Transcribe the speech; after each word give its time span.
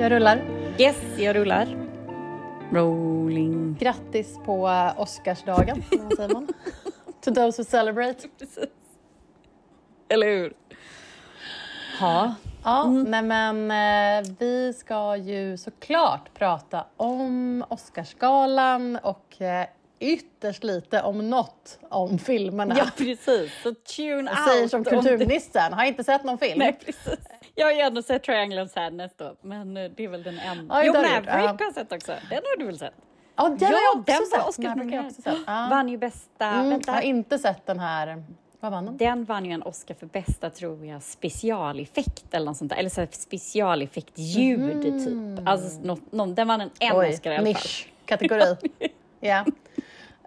Jag 0.00 0.12
rullar. 0.12 0.42
Yes, 0.78 0.96
jag 1.18 1.36
rullar. 1.36 1.68
Rolling. 2.72 3.76
Grattis 3.80 4.38
på 4.44 4.68
eh, 4.68 5.00
Oscarsdagen, 5.00 5.82
säger 6.16 6.32
man? 6.34 6.48
to 7.20 7.30
those 7.34 7.62
who 7.62 7.64
celebrate. 7.64 8.28
Precis. 8.38 8.64
Eller 10.08 10.26
hur? 10.26 10.52
Ja. 12.00 12.34
Ja, 12.64 12.84
nej 12.86 13.22
men 13.22 13.70
eh, 13.70 14.30
vi 14.38 14.72
ska 14.72 15.16
ju 15.16 15.56
såklart 15.56 16.34
prata 16.34 16.84
om 16.96 17.64
Oscarsgalan 17.68 18.96
och 18.96 19.42
eh, 19.42 19.66
ytterst 19.98 20.64
lite 20.64 21.02
om 21.02 21.30
något 21.30 21.78
om 21.88 22.18
filmerna. 22.18 22.74
Ja, 22.78 22.86
precis. 22.96 23.52
Så 23.62 23.74
tune 23.74 24.30
Jag 24.30 24.38
out. 24.40 24.48
säger 24.48 24.68
som 24.68 24.80
om 24.80 24.84
kulturministern, 24.84 25.72
har 25.72 25.84
inte 25.84 26.04
sett 26.04 26.24
någon 26.24 26.38
film. 26.38 26.58
Nej, 26.58 26.78
precis. 26.84 27.18
Jag 27.54 27.66
har 27.66 27.72
ju 27.72 27.80
ändå 27.80 28.02
sett 28.02 28.22
Triangle 28.22 28.62
of 28.62 28.70
Sadness 28.70 29.12
då, 29.16 29.36
men 29.40 29.76
eh, 29.76 29.90
det 29.96 30.04
är 30.04 30.08
väl 30.08 30.22
den 30.22 30.38
enda. 30.38 30.84
Jo, 30.84 30.92
Maverick 30.92 31.28
har 31.28 31.56
jag 31.60 31.74
sett 31.74 31.92
också. 31.92 32.12
Den 32.30 32.40
har 32.44 32.58
du 32.58 32.64
väl 32.66 32.78
sett? 32.78 32.94
Ja, 33.36 33.48
den 33.48 33.58
Ja, 33.60 33.66
har 33.66 33.72
jag 33.74 33.98
också 34.00 34.04
den 34.06 34.44
var 34.44 34.52
sett. 34.52 34.58
Maverick 34.64 34.92
har 34.92 34.96
jag 34.96 35.06
Oscarsnominerad. 35.06 35.06
också 35.06 35.22
sett. 35.22 35.38
Ja. 35.46 35.66
Vann 35.70 35.88
ju 35.88 35.98
bästa... 35.98 36.46
Mm, 36.46 36.64
jag 36.64 36.70
Vänta. 36.70 36.92
har 36.92 37.00
inte 37.02 37.38
sett 37.38 37.66
den 37.66 37.78
här, 37.80 38.24
vad 38.60 38.72
vann 38.72 38.84
den? 38.86 38.96
Den 38.96 39.24
vann 39.24 39.44
ju 39.44 39.52
en 39.52 39.62
Oscar 39.62 39.94
för 39.94 40.06
bästa, 40.06 40.50
tror 40.50 40.86
jag, 40.86 41.02
specialeffekt 41.02 42.34
eller 42.34 42.46
något 42.46 42.56
sånt 42.56 42.70
där. 42.70 42.76
Eller 42.78 42.90
så 42.90 43.06
specialeffekt-ljud, 43.10 44.82
typ. 44.82 45.48
Alltså, 45.48 45.80
något, 45.80 46.12
någon, 46.12 46.34
den 46.34 46.48
vann 46.48 46.60
en, 46.60 46.70
en 46.80 46.96
Oj, 46.96 47.08
Oscar 47.08 47.30
i 47.30 47.36
alla 47.36 47.44
fall. 47.44 47.52
nisch-kategori. 47.54 48.56
ja. 49.20 49.44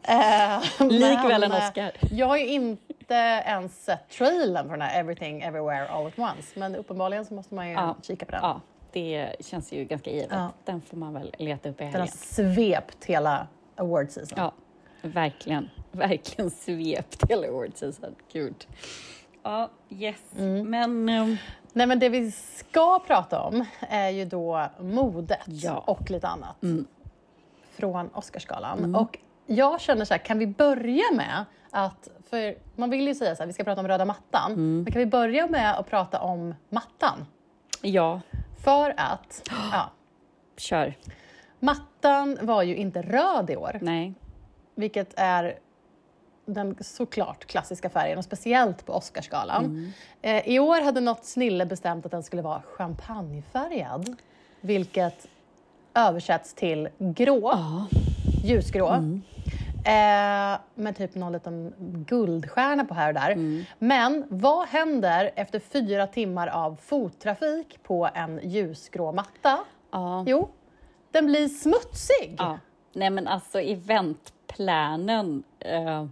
Eh, 0.07 0.61
Likväl 0.89 1.27
men, 1.39 1.43
en 1.43 1.51
eh, 1.51 1.57
Oscar. 1.67 1.91
Jag 2.11 2.27
har 2.27 2.37
ju 2.37 2.47
inte 2.47 2.92
ens 3.15 3.85
sett 3.85 4.09
trailern 4.09 4.65
för 4.65 4.71
den 4.77 4.81
här 4.81 4.99
Everything 4.99 5.41
Everywhere 5.41 5.87
All 5.89 6.07
At 6.07 6.19
Once, 6.19 6.59
men 6.59 6.75
uppenbarligen 6.75 7.25
så 7.25 7.33
måste 7.33 7.55
man 7.55 7.67
ju 7.67 7.73
Ja. 7.73 7.95
kika 8.01 8.25
på 8.25 8.31
den. 8.31 8.39
Ja, 8.43 8.61
det 8.91 9.35
känns 9.39 9.71
ju 9.73 9.83
ganska 9.85 10.09
givet. 10.09 10.27
Ja. 10.31 10.49
Den 10.65 10.81
får 10.81 10.97
man 10.97 11.13
väl 11.13 11.35
leta 11.37 11.69
upp 11.69 11.81
i 11.81 11.83
Den 11.83 11.93
har 11.93 11.99
helgen. 11.99 12.17
svept 12.17 13.05
hela 13.05 13.47
award 13.75 14.09
season. 14.11 14.37
Ja, 14.37 14.51
verkligen. 15.01 15.69
Verkligen 15.91 16.49
svept 16.51 17.23
hela 17.29 17.47
award 17.47 17.71
season. 17.75 18.15
Gud. 18.31 18.67
Ja, 19.43 19.69
yes. 19.89 20.21
Mm. 20.37 20.69
Men... 20.69 21.09
ehm, 21.09 21.37
Nej, 21.75 21.87
men 21.87 21.99
det 21.99 22.09
vi 22.09 22.31
ska 22.31 22.99
prata 23.07 23.41
om 23.41 23.65
är 23.79 24.09
ju 24.09 24.25
då 24.25 24.65
modet 24.79 25.39
Ja. 25.45 25.77
och 25.87 26.11
lite 26.11 26.27
annat 26.27 26.63
Mm. 26.63 26.85
från 27.71 28.09
Oscarsgalan. 28.13 28.95
Och 28.95 29.19
jag 29.45 29.81
känner 29.81 30.05
så 30.05 30.13
här, 30.13 30.19
kan 30.19 30.39
vi 30.39 30.47
börja 30.47 31.03
med 31.13 31.45
att, 31.71 32.09
för 32.29 32.55
man 32.75 32.89
vill 32.89 33.07
ju 33.07 33.15
säga 33.15 33.35
så 33.35 33.41
här, 33.43 33.47
vi 33.47 33.53
ska 33.53 33.63
prata 33.63 33.81
om 33.81 33.87
röda 33.87 34.05
mattan, 34.05 34.51
Mm. 34.51 34.83
men 34.83 34.91
kan 34.93 34.99
vi 34.99 35.05
börja 35.05 35.47
med 35.47 35.79
att 35.79 35.89
prata 35.89 36.19
om 36.21 36.55
mattan? 36.69 37.25
ja, 37.81 38.21
För 38.63 38.93
att, 38.97 39.49
ja, 39.71 39.89
kör. 40.57 40.93
mattan 41.59 42.37
var 42.41 42.63
ju 42.63 42.75
inte 42.75 43.01
röd 43.01 43.49
i 43.49 43.55
år, 43.55 43.77
Nej. 43.81 44.13
vilket 44.75 45.13
är 45.17 45.59
den 46.45 46.75
såklart 46.81 47.45
klassiska 47.45 47.89
färgen 47.89 48.17
och 48.17 48.23
speciellt 48.23 48.85
på 48.85 48.93
Oscarsgalan. 48.93 49.93
Eh, 50.21 50.47
I 50.47 50.59
år 50.59 50.81
hade 50.81 51.01
något 51.01 51.25
snille 51.25 51.65
bestämt 51.65 52.05
att 52.05 52.11
den 52.11 52.23
skulle 52.23 52.41
vara 52.41 52.61
champagnefärgad, 52.61 54.15
vilket 54.61 55.27
översätts 55.93 56.53
till 56.53 56.89
grå, 56.97 57.51
Ja. 57.53 57.87
Ljusgrå. 58.43 58.87
Eh, 59.85 60.59
med 60.75 60.97
typ 60.97 61.15
någon 61.15 61.31
liten 61.33 61.73
guldstjärna 62.07 62.85
på 62.85 62.93
här 62.93 63.07
och 63.07 63.13
där. 63.13 63.63
Men 63.79 64.25
vad 64.29 64.67
händer 64.67 65.31
efter 65.35 65.59
fyra 65.59 66.07
timmar 66.07 66.47
av 66.47 66.77
fottrafik 66.81 67.79
på 67.83 68.09
en 68.13 68.39
ljusgrå 68.43 69.11
matta? 69.11 69.59
Ja. 69.91 70.23
Jo, 70.27 70.49
den 71.11 71.25
blir 71.25 71.47
smutsig. 71.47 72.35
ja. 72.37 72.59
Nej, 72.95 73.09
men 73.09 73.27
alltså 73.27 73.59
eventplanen... 73.61 75.43
eh, 75.59 76.05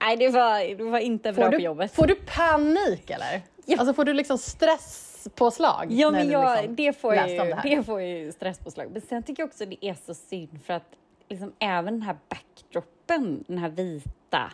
nej, 0.00 0.16
det 0.16 0.28
var, 0.28 0.76
det 0.76 0.84
var 0.84 0.98
inte 0.98 1.32
bra 1.32 1.44
Får 1.44 1.50
på 1.52 1.56
du, 1.58 1.64
jobbet. 1.64 1.92
får 1.92 2.06
du 2.06 2.14
panik 2.14 3.10
eller? 3.10 3.42
Ja. 3.66 3.76
Alltså 3.78 3.94
får 3.94 4.04
du 4.04 4.12
liksom 4.12 4.38
stresspåslag? 4.38 5.86
Ja, 5.90 6.10
men 6.10 6.26
du 6.26 6.32
jag, 6.32 6.56
liksom 6.56 6.76
det, 6.76 6.92
får 6.92 7.14
läste 7.14 7.32
ju, 7.32 7.38
det 7.70 7.76
det, 7.76 7.82
får 7.82 8.00
ju 8.00 8.32
stresspåslag. 8.32 8.90
Men 8.92 9.00
sen 9.02 9.22
tycker 9.22 9.42
jag 9.42 9.48
också 9.48 9.66
det 9.66 9.86
är 9.86 9.94
så 10.06 10.14
synd 10.14 10.58
för 10.66 10.74
att 10.74 10.92
liksom 11.28 11.52
även 11.58 11.94
den 11.94 12.02
här 12.02 12.16
backdropen, 12.28 13.44
den 13.48 13.58
här 13.58 13.68
vita, 13.68 14.52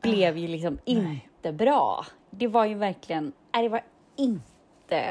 blev 0.00 0.38
ju 0.38 0.48
liksom 0.48 0.78
inte 0.84 1.52
bra. 1.52 2.06
Det 2.30 2.48
var 2.48 2.64
ju 2.64 2.74
verkligen, 2.74 3.32
nej 3.54 3.62
det 3.62 3.68
var 3.68 3.82
inte, 4.16 5.02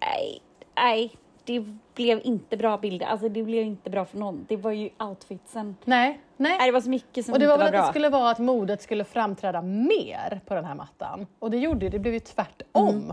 nej, 0.00 0.42
nej, 0.76 1.12
det 1.44 1.64
blev 1.94 2.20
inte 2.24 2.56
bra 2.56 2.78
bilder. 2.78 3.06
Alltså 3.06 3.28
det 3.28 3.42
blev 3.42 3.62
inte 3.62 3.90
bra 3.90 4.04
för 4.04 4.18
någon. 4.18 4.46
Det 4.48 4.56
var 4.56 4.70
ju 4.70 4.90
outfitsen. 4.98 5.76
Nej, 5.84 6.20
nej. 6.36 6.58
Nej, 6.58 6.66
det 6.66 6.72
var 6.72 6.80
så 6.80 6.90
mycket 6.90 7.24
som 7.24 7.32
Och 7.32 7.38
det 7.38 7.44
inte 7.44 7.56
var 7.56 7.58
var, 7.58 7.64
väl 7.64 7.74
att 7.74 7.80
bra. 7.80 7.86
det 7.86 7.92
skulle 7.92 8.08
vara 8.08 8.30
att 8.30 8.38
modet 8.38 8.82
skulle 8.82 9.04
framträda 9.04 9.62
mer 9.62 10.40
på 10.46 10.54
den 10.54 10.64
här 10.64 10.74
mattan. 10.74 11.26
Och 11.38 11.50
det 11.50 11.58
gjorde 11.58 11.78
det, 11.78 11.88
det 11.88 11.98
blev 11.98 12.14
ju 12.14 12.20
tvärtom. 12.20 12.88
Mm. 12.88 13.12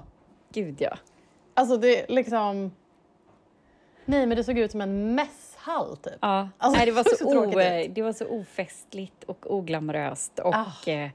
Gud 0.53 0.75
ja. 0.81 0.98
Alltså 1.53 1.78
det 1.78 2.06
liksom... 2.09 2.72
Nej 4.06 4.25
men 4.25 4.38
det 4.38 4.44
såg 4.44 4.58
ut 4.58 4.72
som 4.72 4.81
en 4.81 5.16
mässhall 5.68 5.97
typ. 5.97 6.14
Ja, 6.22 6.50
Alltså, 6.58 6.78
nej, 6.78 6.86
det, 6.86 6.92
var 6.92 7.03
det 7.03 7.09
så 7.18 7.31
så 7.31 7.46
o, 7.46 7.52
det 7.94 8.02
var 8.02 8.14
så 8.14 8.25
ofestligt 8.28 9.24
och 9.24 9.53
oglamoröst 9.56 10.40
och 10.40 10.56
Ah. 10.56 10.66
eh, 10.88 11.09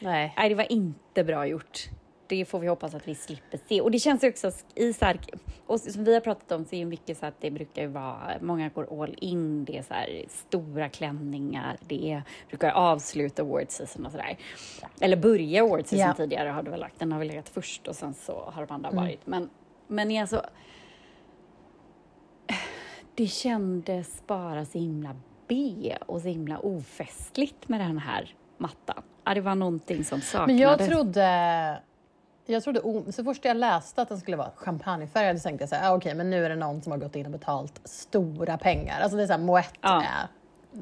Nej. 0.00 0.34
Nej, 0.36 0.48
det 0.48 0.54
var 0.54 0.72
inte 0.72 1.24
bra 1.24 1.46
gjort. 1.46 1.78
Det 2.26 2.44
får 2.44 2.58
vi 2.58 2.66
hoppas 2.68 2.94
att 2.94 3.08
vi 3.08 3.14
slipper 3.14 3.58
se. 3.68 3.80
Och 3.80 3.90
det 3.90 3.98
känns 3.98 4.22
också 4.22 4.50
i 4.74 4.92
så 4.92 5.04
här, 5.04 5.20
och 5.66 5.80
som 5.80 6.04
vi 6.04 6.14
har 6.14 6.20
pratat 6.20 6.52
om 6.52 6.64
så 6.64 6.74
är 6.74 6.78
ju 6.78 6.84
mycket 6.86 7.18
så 7.18 7.26
att 7.26 7.40
det 7.40 7.50
brukar 7.50 7.82
ju 7.82 7.88
vara, 7.88 8.32
många 8.40 8.68
går 8.68 9.02
all 9.02 9.14
in, 9.20 9.64
det 9.64 9.78
är 9.78 9.82
så 9.82 9.94
här 9.94 10.24
stora 10.28 10.88
klänningar, 10.88 11.76
det 11.80 12.12
är, 12.12 12.22
brukar 12.48 12.70
avsluta 12.70 13.42
award 13.42 13.66
season 13.70 14.06
och 14.06 14.12
sådär. 14.12 14.36
Eller 15.00 15.16
börja 15.16 15.62
award 15.62 15.86
season 15.86 16.08
Ja. 16.08 16.14
tidigare 16.14 16.48
har 16.48 16.62
det 16.62 16.70
väl 16.70 16.80
lagt, 16.80 16.98
den 16.98 17.12
har 17.12 17.18
väl 17.18 17.28
legat 17.28 17.48
först 17.48 17.88
och 17.88 17.96
sen 17.96 18.14
så 18.14 18.50
har 18.54 18.66
de 18.66 18.74
andra 18.74 18.88
Mm. 18.90 19.04
varit. 19.04 19.26
Men, 19.26 19.50
men 19.86 20.10
är 20.10 20.20
alltså, 20.20 20.42
det 23.14 23.26
kändes 23.26 24.26
bara 24.26 24.64
så 24.64 24.78
himla 24.78 25.16
B 25.48 25.96
och 26.06 26.20
så 26.20 26.28
himla 26.28 26.58
ofestligt 26.58 27.68
med 27.68 27.80
den 27.80 27.98
här 27.98 28.34
mattan. 28.58 29.02
Ja, 29.24 29.34
det 29.34 29.40
var 29.40 29.54
någonting 29.54 30.04
som 30.04 30.20
saknades. 30.20 30.46
Men 30.46 30.56
jag 30.58 30.78
trodde... 30.78 31.80
Jag 32.46 32.62
trodde, 32.62 33.12
så 33.12 33.24
först 33.24 33.44
jag 33.44 33.56
läste 33.56 34.02
att 34.02 34.08
den 34.08 34.18
skulle 34.20 34.36
vara 34.36 34.50
champagnefärgad 34.56 35.38
så 35.38 35.48
tänkte 35.48 35.62
jag 35.62 35.68
så 35.68 35.74
här, 35.74 35.90
ah, 35.92 35.96
okej 35.96 36.14
men 36.14 36.30
nu 36.30 36.44
är 36.44 36.48
det 36.48 36.56
någon 36.56 36.82
som 36.82 36.92
har 36.92 36.98
gått 36.98 37.16
in 37.16 37.26
och 37.26 37.32
betalt 37.32 37.80
stora 37.84 38.58
pengar. 38.58 39.00
Alltså 39.00 39.16
det 39.16 39.22
är 39.22 39.26
så 39.26 39.32
här, 39.32 39.40
Moët 39.40 39.74
Ja. 39.80 40.02
är 40.02 40.28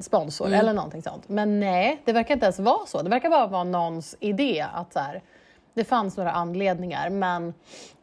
sponsor 0.01 0.53
eller 0.53 0.73
någonting 0.73 1.01
sånt. 1.01 1.29
Men 1.29 1.59
nej, 1.59 2.01
det 2.05 2.13
verkar 2.13 2.33
inte 2.33 2.45
ens 2.45 2.59
vara 2.59 2.85
så. 2.85 3.01
Det 3.01 3.09
verkar 3.09 3.29
bara 3.29 3.47
vara 3.47 3.63
någons 3.63 4.15
idé 4.19 4.65
att 4.73 4.93
så 4.93 4.99
här, 4.99 5.21
det 5.73 5.83
fanns 5.83 6.17
några 6.17 6.31
anledningar 6.31 7.09
men 7.09 7.53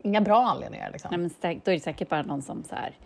inga 0.03 0.21
bra 0.21 0.47
anledningar. 0.47 0.91
Liksom. 0.93 1.09
Nej, 1.11 1.19
men 1.19 1.61
då 1.65 1.71
är 1.71 1.75
det 1.75 1.81
säkert 1.81 2.09
bara 2.09 2.23
någon 2.23 2.43
som 2.43 2.65
så 2.65 2.75
här, 2.75 2.97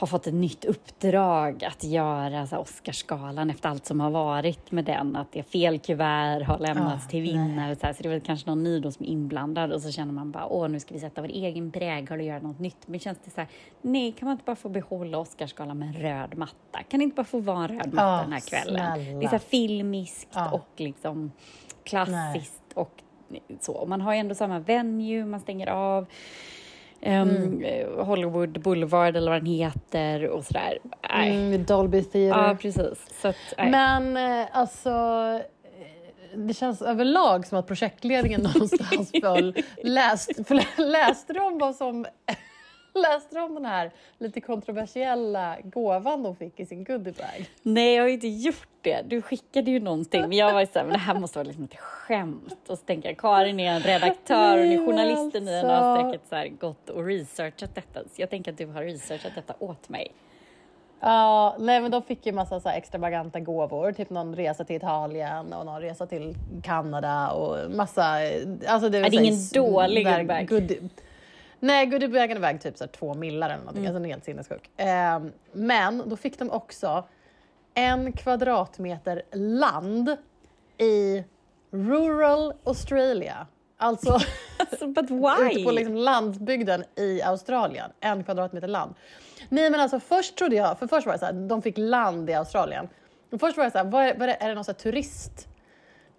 har 0.00 0.06
fått 0.06 0.26
ett 0.26 0.34
nytt 0.34 0.64
uppdrag 0.64 1.64
att 1.64 1.84
göra 1.84 2.46
så 2.46 2.56
Oscarsgalan 2.58 3.50
efter 3.50 3.68
allt 3.68 3.86
som 3.86 4.00
har 4.00 4.10
varit 4.10 4.72
med 4.72 4.84
den. 4.84 5.16
Att 5.16 5.32
det 5.32 5.38
är 5.38 5.42
fel 5.42 5.78
kuvert 5.78 6.42
har 6.42 6.58
lämnats 6.58 7.06
Ah, 7.06 7.08
till 7.10 7.22
vinnare. 7.22 7.76
Så, 7.76 7.86
här, 7.86 7.92
så 7.92 8.02
det 8.02 8.08
är 8.08 8.10
väl 8.10 8.20
kanske 8.20 8.50
någon 8.50 8.62
ny 8.62 8.80
då 8.80 8.90
som 8.90 9.04
är 9.06 9.10
inblandad 9.10 9.72
och 9.72 9.82
så 9.82 9.90
känner 9.90 10.12
man 10.12 10.30
bara 10.30 10.46
åh 10.46 10.68
nu 10.68 10.80
ska 10.80 10.94
vi 10.94 11.00
sätta 11.00 11.20
vår 11.20 11.28
egen 11.28 11.70
prägel 11.72 12.18
och 12.18 12.24
göra 12.26 12.38
något 12.40 12.58
nytt. 12.58 12.76
Men 12.88 13.00
känns 13.00 13.18
det 13.24 13.30
så 13.30 13.40
här, 13.40 13.48
nej 13.82 14.12
kan 14.12 14.26
man 14.26 14.32
inte 14.32 14.44
bara 14.44 14.56
få 14.56 14.68
behålla 14.68 15.18
Oscarsgalan 15.18 15.78
med 15.78 15.88
en 15.88 15.94
röd 15.94 16.38
matta? 16.38 16.82
Kan 16.88 17.00
det 17.00 17.04
inte 17.04 17.16
bara 17.16 17.24
få 17.24 17.40
vara 17.40 17.58
en 17.64 17.68
röd 17.68 17.94
matta 17.94 18.06
Ah, 18.18 18.22
den 18.22 18.32
här 18.32 18.40
kvällen? 18.40 18.74
snälla. 18.96 19.18
Det 19.20 19.24
är 19.24 19.28
så 19.28 19.34
här 19.34 19.38
filmiskt 19.38 20.28
Ah. 20.36 20.50
och 20.50 20.68
liksom 20.76 21.32
klassiskt 21.84 22.62
och 22.74 23.02
så. 23.60 23.72
Och 23.72 23.88
Man 23.88 24.00
har 24.00 24.12
ju 24.14 24.18
ändå 24.20 24.34
samma 24.34 24.58
venue, 24.58 25.24
man 25.24 25.40
stänger 25.40 25.66
av. 25.66 26.06
Um, 27.02 27.64
eh, 27.64 28.04
Hollywood 28.04 28.62
Boulevard 28.62 29.16
eller 29.16 29.30
vad 29.30 29.40
den 29.40 29.46
heter 29.46 30.28
och 30.28 30.44
sådär. 30.44 30.78
Mm, 31.10 31.64
Dolby 31.64 32.02
Theatre. 32.02 32.48
Ja, 32.48 32.56
precis. 32.60 33.24
Att. 33.24 33.36
Men 33.56 34.16
eh, 34.16 34.46
alltså, 34.52 34.90
eh, 34.90 36.38
det 36.38 36.54
känns 36.54 36.82
överlag 36.82 37.46
som 37.46 37.58
att 37.58 37.66
projektledningen 37.66 38.40
någonstans 38.54 39.10
föll. 39.20 39.56
Läst, 39.82 40.30
läste 40.76 41.32
de 41.32 41.58
vad 41.58 41.76
som... 41.76 42.06
Läste 42.94 43.34
de 43.34 43.54
den 43.54 43.64
här 43.64 43.90
lite 44.18 44.40
kontroversiella 44.40 45.56
gåvan 45.64 46.22
de 46.22 46.36
fick 46.36 46.60
i 46.60 46.66
sin 46.66 46.84
goodiebag? 46.84 47.50
Nej, 47.62 47.94
jag 47.94 48.02
har 48.02 48.08
inte 48.08 48.28
gjort 48.28 48.68
det. 48.80 49.02
Du 49.06 49.22
skickade 49.22 49.70
ju 49.70 49.80
någonting, 49.80 50.20
men 50.20 50.32
jag 50.32 50.52
var 50.52 50.60
ju 50.60 50.66
såhär, 50.66 50.86
men 50.86 50.92
det 50.92 50.98
här 50.98 51.14
måste 51.14 51.38
vara 51.38 51.46
liksom 51.46 51.64
ett 51.64 51.76
skämt. 51.78 52.68
Och 52.68 52.78
så 52.78 52.84
tänker 52.84 53.08
jag, 53.08 53.18
Karin 53.18 53.60
är 53.60 53.72
en 53.72 53.80
redaktör 53.80 54.58
och 54.58 54.66
ni 54.66 54.74
är 54.74 54.86
journalisten 54.86 55.48
i 55.48 55.52
den 55.52 55.64
och 55.64 55.70
har 55.70 55.76
alltså. 55.76 56.10
säkert 56.10 56.28
så 56.28 56.34
här 56.34 56.48
gått 56.48 56.90
och 56.90 57.04
researchat 57.06 57.74
detta. 57.74 58.00
Så 58.00 58.22
jag 58.22 58.30
tänker 58.30 58.52
att 58.52 58.58
du 58.58 58.66
har 58.66 58.82
researchat 58.82 59.32
detta 59.34 59.54
åt 59.58 59.88
mig. 59.88 60.12
Ja, 61.00 61.56
nej 61.58 61.80
men 61.80 61.90
de 61.90 62.02
fick 62.02 62.26
ju 62.26 62.32
massa 62.32 62.60
så 62.60 62.68
extravaganta 62.68 63.40
gåvor, 63.40 63.92
typ 63.92 64.10
någon 64.10 64.36
resa 64.36 64.64
till 64.64 64.76
Italien 64.76 65.52
och 65.52 65.66
någon 65.66 65.80
resa 65.80 66.06
till 66.06 66.34
Kanada 66.62 67.30
och 67.30 67.70
massa... 67.70 68.02
Alltså 68.66 68.88
det, 68.88 68.98
Ja, 68.98 69.08
det 69.08 69.16
är 69.16 69.20
ingen 69.20 69.38
dålig 69.54 70.06
goodiebag. 70.06 70.88
Nej, 71.60 71.86
goodiebagen 71.86 72.36
är 72.36 72.40
väg 72.40 72.60
typ 72.60 72.76
så 72.76 72.84
här, 72.84 72.88
två 72.88 73.14
millar 73.14 73.50
eller 73.50 73.58
någonting, 73.58 73.86
alltså 73.86 73.94
den 73.94 74.04
är 74.04 74.08
helt 74.08 74.24
sinnessjuk. 74.24 74.80
Eh, 74.80 75.20
men 75.52 76.08
då 76.08 76.16
fick 76.16 76.38
de 76.38 76.50
också 76.50 77.04
en 77.74 78.12
kvadratmeter 78.12 79.22
land 79.32 80.16
i 80.78 81.24
rural 81.70 82.52
Australia. 82.64 83.46
Alltså 83.76 84.18
Alltså, 84.58 84.86
but 84.86 85.04
ute 85.04 85.14
why? 85.14 85.64
på 85.64 85.70
liksom 85.70 85.96
landsbygden 85.96 86.84
i 86.96 87.22
Australien. 87.22 87.90
En 88.00 88.24
kvadratmeter 88.24 88.68
land. 88.68 88.94
Nej 89.48 89.70
men 89.70 89.80
alltså 89.80 90.00
först 90.00 90.36
trodde 90.36 90.56
jag, 90.56 90.78
för 90.78 90.86
först 90.86 91.06
var 91.06 91.12
det 91.12 91.18
så 91.18 91.24
här, 91.24 91.32
de 91.32 91.62
fick 91.62 91.78
land 91.78 92.30
i 92.30 92.34
Australien. 92.34 92.88
Och 93.32 93.40
först 93.40 93.56
var 93.56 93.64
det 93.64 93.70
så 93.70 93.78
här, 93.78 93.84
vad 93.84 94.04
är, 94.04 94.14
vad 94.14 94.22
är, 94.22 94.26
det, 94.26 94.44
är 94.44 94.48
det 94.48 94.54
någon 94.54 94.64
så 94.64 94.72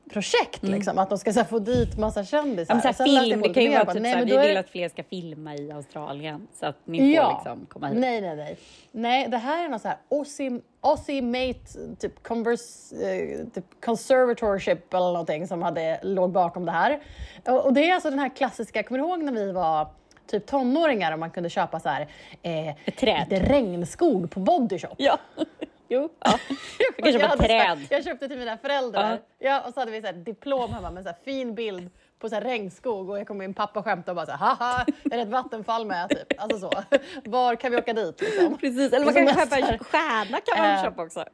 här 0.06 0.14
turistprojekt 0.14 0.64
liksom? 0.64 0.98
Att 0.98 1.10
de 1.10 1.18
ska 1.18 1.34
så 1.34 1.40
här, 1.40 1.48
få 1.48 1.60
dit 1.60 1.98
massa 1.98 2.24
kändisar? 2.24 2.74
Mm. 2.74 2.82
Ja, 2.86 2.88
men 2.88 2.94
så 2.94 3.04
här, 3.04 3.24
film, 3.30 3.42
det 3.42 3.54
kan 3.54 3.64
ju 3.64 3.70
vara 3.70 3.86
bara, 3.86 3.94
typ 3.94 4.02
nej, 4.02 4.12
såhär, 4.12 4.26
vi 4.26 4.36
är 4.36 4.42
vill 4.42 4.54
det- 4.54 4.60
att 4.60 4.70
fler 4.70 4.90
ska 4.90 5.04
filma 5.04 5.56
i 5.56 5.72
Australien 5.72 6.48
så 6.54 6.66
att 6.66 6.78
ni 6.86 6.98
får 7.18 7.34
liksom 7.34 7.66
komma 7.70 7.88
hit. 7.88 7.98
Nej, 8.00 8.22
nej, 8.22 8.36
nej. 8.36 8.58
Nej, 8.92 9.28
det 9.30 9.38
här 9.38 9.66
är 9.66 9.70
någon 9.70 9.80
så 9.80 9.88
här 9.88 9.98
Aussie, 10.12 10.60
Aussie 10.82 11.22
Mate 11.22 11.96
typ, 12.00 12.24
converse, 12.24 12.96
eh, 12.96 13.46
typ 13.54 13.66
conservatorship 13.86 14.94
eller 14.94 15.06
någonting 15.12 15.48
som 15.48 15.62
hade, 15.62 16.00
låg 16.04 16.32
bakom 16.32 16.66
det 16.66 16.72
här. 16.72 17.00
Och, 17.48 17.66
och 17.66 17.74
det 17.74 17.90
är 17.90 17.94
alltså 17.94 18.10
den 18.10 18.20
här 18.20 18.30
klassiska, 18.36 18.84
kommer 18.84 19.00
du 19.00 19.06
ihåg 19.08 19.24
när 19.24 19.32
vi 19.32 19.52
var 19.52 19.88
typ 20.28 20.46
tonåringar 20.46 21.12
och 21.12 21.20
man 21.20 21.32
kunde 21.32 21.50
köpa 21.50 21.80
så 21.80 21.90
här 21.90 22.08
eh, 22.42 22.76
lite 22.86 23.40
regnskog 23.40 24.32
på 24.32 24.40
Bodyshop? 24.40 24.94
Ja, 24.98 25.18
jo. 25.92 26.10
Ja. 26.20 26.40
Jag 26.98 27.04
kan 27.06 27.14
köpa 27.14 27.28
hade 27.28 27.44
så 27.44 27.48
träd. 27.48 27.88
jag 27.90 28.04
köpte 28.04 28.28
till 28.28 28.38
mina 28.38 28.58
föräldrar. 28.58 29.22
Ja. 29.40 29.62
och 29.68 29.74
så 29.74 29.80
hade 29.80 29.92
vi 29.92 30.02
så 30.02 30.08
här 30.08 30.14
diplom 30.14 30.74
hemma 30.74 30.92
med 30.92 30.98
en 30.98 31.04
så 31.04 31.10
här 31.10 31.18
fin 31.26 31.56
bild 31.56 31.90
på 32.20 32.30
så 32.30 32.36
här 32.36 32.42
regnskog 32.42 33.10
och 33.10 33.20
jag 33.20 33.28
kom 33.28 33.38
min 33.38 33.54
pappa 33.54 33.80
och 33.80 33.86
skämtade 33.86 34.12
och 34.12 34.16
bara 34.16 34.26
så 34.26 34.32
här, 34.32 34.56
haha, 34.56 34.86
är 35.04 35.18
det 35.18 35.22
ett 35.22 35.30
vattenfall 35.30 35.86
med? 35.86 36.10
Typ. 36.10 36.42
Alltså 36.42 36.60
så. 36.60 36.72
Var 37.30 37.56
kan 37.56 37.72
vi 37.72 37.78
åka 37.78 37.94
dit 37.94 38.22
liksom? 38.22 38.58
Precis, 38.58 38.94
eller 38.94 39.06
man 39.06 39.14
kan 39.14 39.28
köpa 39.28 39.58
en 39.58 39.80
stjärna 39.80 40.38
kan 40.46 40.58
man 40.66 40.76
Eh, 40.76 40.84
köpa 40.84 41.04
också. 41.04 41.26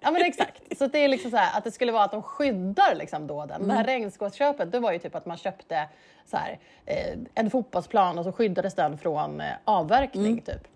Ja 0.00 0.10
men 0.10 0.22
exakt. 0.22 0.78
Så 0.78 0.86
det 0.86 0.98
är 0.98 1.08
liksom 1.08 1.30
så 1.30 1.36
här, 1.36 1.58
att 1.58 1.64
det 1.64 1.70
skulle 1.70 1.92
vara 1.92 2.04
att 2.04 2.12
de 2.12 2.22
skyddar 2.22 2.94
liksom 2.94 3.26
då 3.26 3.46
den. 3.46 3.68
Det 3.68 3.74
här 3.74 3.84
regnskogsköpet, 3.84 4.72
det 4.72 4.80
var 4.80 4.92
ju 4.92 4.98
typ 4.98 5.14
att 5.14 5.26
man 5.26 5.36
köpte 5.36 5.88
så 6.26 6.36
här, 6.36 6.58
eh, 6.86 7.18
en 7.34 7.50
fotbollsplan 7.50 8.18
och 8.18 8.24
så 8.24 8.32
skyddades 8.32 8.74
den 8.74 8.98
från 8.98 9.40
eh, 9.40 9.46
avverkning 9.64 10.40
typ. 10.40 10.68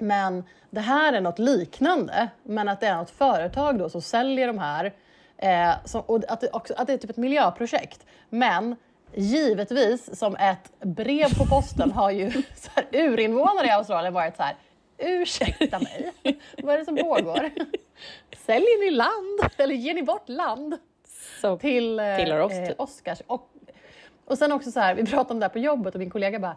Men 0.00 0.44
det 0.70 0.80
här 0.80 1.12
är 1.12 1.20
något 1.20 1.38
liknande, 1.38 2.28
men 2.42 2.68
att 2.68 2.80
det 2.80 2.86
är 2.86 2.96
något 2.96 3.10
företag 3.10 3.78
då 3.78 3.88
som 3.88 4.02
säljer 4.02 4.46
de 4.46 4.58
här. 4.58 4.92
Eh, 5.36 5.72
som, 5.84 6.00
och 6.00 6.22
att 6.28 6.40
det, 6.40 6.48
också, 6.52 6.74
att 6.76 6.86
det 6.86 6.92
är 6.92 6.98
typ 6.98 7.10
ett 7.10 7.16
miljöprojekt. 7.16 8.06
Men 8.28 8.76
givetvis, 9.14 10.18
som 10.18 10.36
ett 10.36 10.72
brev 10.80 11.38
på 11.38 11.46
posten 11.46 11.90
har 11.92 12.10
ju 12.10 12.30
så 12.56 12.70
här, 12.74 12.86
urinvånare 12.92 13.66
i 13.66 13.70
Australien 13.70 14.14
varit 14.14 14.36
så 14.36 14.42
här 14.42 14.56
Ursäkta 15.02 15.78
mig, 15.78 16.12
vad 16.62 16.74
är 16.74 16.78
det 16.78 16.84
som 16.84 16.96
pågår? 16.96 17.50
Säljer 18.46 18.84
ni 18.84 18.90
land? 18.90 19.52
Eller 19.56 19.74
ger 19.74 19.94
ni 19.94 20.02
bort 20.02 20.28
land 20.28 20.78
Så, 21.40 21.58
till, 21.58 21.98
eh, 21.98 22.16
Tillhör 22.16 22.40
oss, 22.40 22.52
eh, 22.52 22.66
typ. 22.66 22.80
Oscars? 22.80 23.22
Och, 23.26 23.50
och 24.24 24.38
sen 24.38 24.52
också 24.52 24.70
så 24.70 24.80
här, 24.80 24.94
vi 24.94 25.06
pratade 25.06 25.34
om 25.34 25.40
det 25.40 25.46
här 25.46 25.50
på 25.50 25.58
jobbet 25.58 25.94
och 25.94 25.98
min 25.98 26.10
kollega 26.10 26.38
bara, 26.38 26.56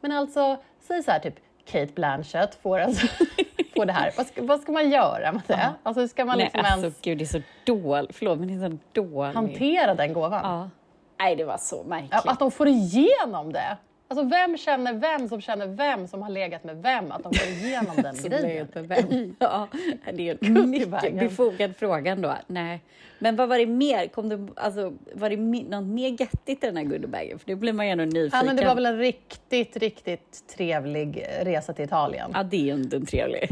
men 0.00 0.12
alltså, 0.12 0.56
säg 0.80 1.02
så 1.02 1.10
här 1.10 1.18
typ 1.18 1.34
Kate 1.64 1.92
Blanchett 1.94 2.58
får, 2.62 2.78
alltså, 2.78 3.06
får 3.76 3.86
det 3.86 3.92
här. 3.92 4.12
Vad 4.16 4.26
ska, 4.26 4.42
vad 4.42 4.60
ska 4.60 4.72
man 4.72 4.90
göra 4.90 5.32
med 5.32 5.42
det? 5.46 5.72
Alltså, 5.82 6.00
hur 6.00 6.08
ska 6.08 6.24
man 6.24 6.36
nej, 6.36 6.44
liksom 6.44 6.60
alltså 6.64 6.86
ens 6.86 7.00
gud, 7.00 7.18
det 7.18 7.24
är 7.24 7.26
så 7.26 7.40
dåligt. 7.64 8.16
Förlåt, 8.16 8.38
men 8.38 8.48
det 8.48 8.66
är 8.66 8.70
så 8.70 8.78
dåligt. 8.92 9.34
hantera 9.34 9.94
den 9.94 10.12
gåvan? 10.12 10.40
Ja. 10.42 10.70
Nej, 11.18 11.36
det 11.36 11.44
var 11.44 11.58
så 11.58 11.84
märkligt. 11.84 12.12
Ja, 12.24 12.32
Att 12.32 12.38
de 12.38 12.50
får 12.50 12.68
igenom 12.68 13.52
det. 13.52 13.76
Alltså 14.08 14.24
vem 14.26 14.56
känner 14.56 14.92
vem 14.92 15.28
som 15.28 15.40
känner 15.40 15.66
vem 15.66 16.08
som 16.08 16.22
har 16.22 16.30
legat 16.30 16.64
med 16.64 16.82
vem? 16.82 17.12
Att 17.12 17.22
de 17.22 17.34
får 17.34 17.48
igenom 17.48 17.96
den 17.96 18.14
grejen. 18.40 18.68
med 18.74 18.88
vem? 18.88 19.36
Ja, 19.38 19.68
det 20.14 20.28
är 20.28 20.38
en 20.40 20.70
mycket 20.70 21.18
befogad 21.18 21.76
fråga 21.76 22.12
ändå. 22.12 22.34
Nej. 22.46 22.80
Men 23.18 23.36
vad 23.36 23.48
var 23.48 23.58
det 23.58 23.66
mer? 23.66 24.06
Kom 24.06 24.28
det, 24.28 24.48
alltså, 24.56 24.92
var 25.14 25.30
det 25.30 25.36
något 25.36 25.84
mer 25.84 26.08
göttigt 26.08 26.64
i 26.64 26.66
den 26.66 26.76
här 26.76 26.84
goodiebagen? 26.84 27.38
För 27.38 27.46
det 27.46 27.56
blir 27.56 27.72
man 27.72 27.86
ju 27.86 27.92
ändå 27.92 28.04
nyfiken. 28.04 28.38
Ja, 28.38 28.44
men 28.46 28.56
det 28.56 28.66
var 28.66 28.74
väl 28.74 28.86
en 28.86 28.98
riktigt, 28.98 29.76
riktigt 29.76 30.44
trevlig 30.56 31.26
resa 31.40 31.72
till 31.72 31.84
Italien. 31.84 32.30
Ja, 32.34 32.42
det 32.42 32.56
är 32.56 32.60
ju 32.60 32.72
inte 32.74 32.96
en 32.96 33.06
trevlig. 33.06 33.48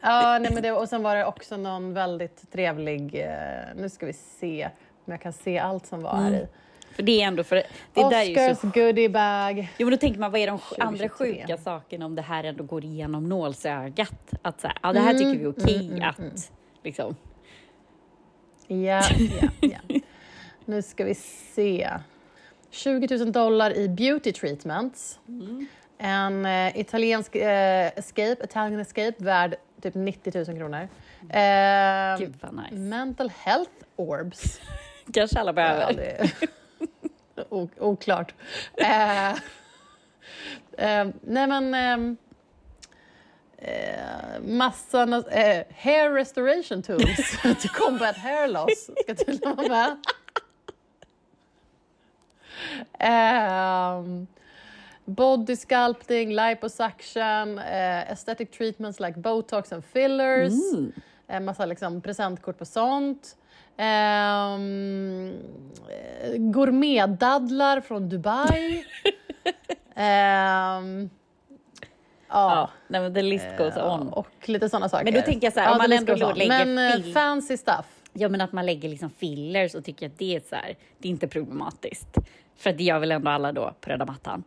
Ja, 0.00 0.38
nej, 0.38 0.50
men 0.54 0.62
det, 0.62 0.72
och 0.72 0.88
sen 0.88 1.02
var 1.02 1.16
det 1.16 1.24
också 1.24 1.56
någon 1.56 1.94
väldigt 1.94 2.52
trevlig, 2.52 3.14
eh, 3.14 3.30
nu 3.76 3.88
ska 3.88 4.06
vi 4.06 4.12
se 4.12 4.68
om 5.04 5.12
jag 5.12 5.20
kan 5.20 5.32
se 5.32 5.58
allt 5.58 5.86
som 5.86 6.02
var 6.02 6.16
här 6.16 6.32
i. 6.32 6.46
För 6.90 7.02
det 7.02 7.22
är 7.22 7.26
ändå 7.26 7.44
för... 7.44 7.56
Det 7.56 7.64
där 7.94 8.12
är 8.12 8.24
ju 8.24 8.32
Oscars 8.32 8.58
så... 8.58 8.66
goodiebag. 8.80 9.68
Jo, 9.78 9.86
men 9.86 9.90
då 9.90 9.96
tänker 9.96 10.20
man, 10.20 10.30
vad 10.32 10.40
är 10.40 10.46
de 10.46 10.58
sj- 10.58 10.74
andra 10.80 11.08
2023? 11.08 11.40
sjuka 11.46 11.56
sakerna 11.62 12.06
om 12.06 12.14
det 12.16 12.22
här 12.22 12.44
ändå 12.44 12.64
går 12.64 12.84
igenom 12.84 13.28
nålsögat? 13.28 14.30
Att 14.42 14.60
så 14.60 14.66
här, 14.68 14.76
ja, 14.82 14.92
det 14.92 15.00
här 15.00 15.12
tycker 15.14 15.38
vi 15.38 15.44
är 15.44 15.48
okej 15.48 16.02
att... 16.02 16.50
Liksom. 16.84 17.16
Ja, 18.66 19.02
ja, 19.40 19.48
ja. 19.60 20.00
Nu 20.64 20.82
ska 20.82 21.04
vi 21.04 21.14
se. 21.54 21.90
20 22.70 23.16
000 23.18 23.32
dollar 23.32 23.76
i 23.76 23.88
beauty 23.88 24.32
treatments. 24.32 25.18
En 25.98 26.46
eh, 26.46 26.78
italiensk 26.80 27.36
eh, 27.36 27.86
escape, 27.96 28.36
Italian 28.44 28.80
escape 28.80 29.14
värd 29.18 29.54
typ 29.82 29.94
90 29.94 30.32
000 30.34 30.44
kronor. 30.58 30.88
Eh, 31.30 32.18
Gud 32.18 32.34
vad 32.40 32.54
nice. 32.54 32.74
mental 32.74 33.30
health 33.44 33.70
orbs. 33.96 34.60
Kanske 35.14 35.38
alla 35.40 35.50
Ja, 35.50 35.52
behöver. 35.52 36.30
o- 36.42 36.46
oklart. 37.78 38.34
Eh, 38.76 39.30
eh, 40.78 41.08
nej 41.22 41.46
men... 41.46 41.74
Ehm, 41.74 42.16
eh, 43.58 44.40
massa 44.42 45.02
eh, 45.30 45.64
hair 45.70 46.10
restoration 46.10 46.82
tools 46.82 47.36
to 47.62 47.68
combat 47.68 48.16
hair 48.16 48.48
loss 48.48 48.90
ska 49.02 49.14
tydligen 49.14 49.56
vara 49.56 49.68
med. 49.68 49.96
Um, 53.00 54.26
body 55.04 55.56
sculpting, 55.56 56.32
liposuction, 56.32 57.58
uh, 57.58 58.10
aesthetic 58.12 58.50
treatments 58.50 59.00
like 59.00 59.16
botox 59.16 59.72
and 59.72 59.84
fillers. 59.84 60.52
Mm. 60.52 60.92
En 61.30 61.44
massa 61.44 61.66
liksom, 61.66 62.00
presentkort 62.00 62.58
på 62.58 62.64
sånt. 62.64 63.36
Um, 63.78 65.32
gourmetdadlar 66.52 67.80
från 67.80 68.08
Dubai. 68.08 68.84
Ehm, 69.94 71.10
ja. 72.28 72.50
Ja, 72.54 72.70
nej, 72.88 73.00
men 73.00 73.14
the 73.14 73.22
list 73.22 73.46
goes 73.58 73.76
on. 73.76 74.08
Och 74.08 74.48
lite 74.48 74.68
sådana 74.68 74.88
saker. 74.88 75.04
Men 75.04 75.14
då 75.14 75.20
tänker 75.22 75.46
jag 75.46 75.54
så 75.54 75.60
här, 75.60 75.72
om 75.72 75.78
the 75.80 75.88
man 75.88 75.92
ändå 75.98 76.32
lägger 76.32 76.66
Men 76.66 76.78
eh, 76.90 76.96
film- 77.02 77.14
fancy 77.14 77.56
stuff. 77.56 77.86
Ja, 78.12 78.28
men 78.28 78.40
att 78.40 78.52
man 78.52 78.66
lägger 78.66 78.88
liksom 78.88 79.10
fillers 79.10 79.74
och 79.74 79.84
tycker 79.84 80.06
att 80.06 80.18
det 80.18 80.36
är 80.36 80.40
så 80.40 80.54
här, 80.56 80.76
det 80.98 81.08
är 81.08 81.10
inte 81.10 81.28
problematiskt. 81.28 82.16
För 82.56 82.72
det 82.72 82.84
gör 82.84 82.98
väl 82.98 83.12
ändå 83.12 83.30
alla 83.30 83.52
då 83.52 83.74
på 83.80 83.90
röda 83.90 84.06
mattan. 84.06 84.44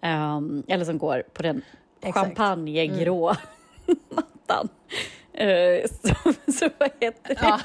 Ehm, 0.00 0.62
eller 0.68 0.84
som 0.84 0.98
går 0.98 1.22
på 1.32 1.42
den 1.42 1.62
champagnegrå 2.02 3.34
mattan. 4.10 4.68
Eh, 5.38 5.84
så, 6.02 6.32
så 6.52 6.68
vad 6.78 6.90
heter 7.00 7.34
det? 7.34 7.38
Ja. 7.42 7.60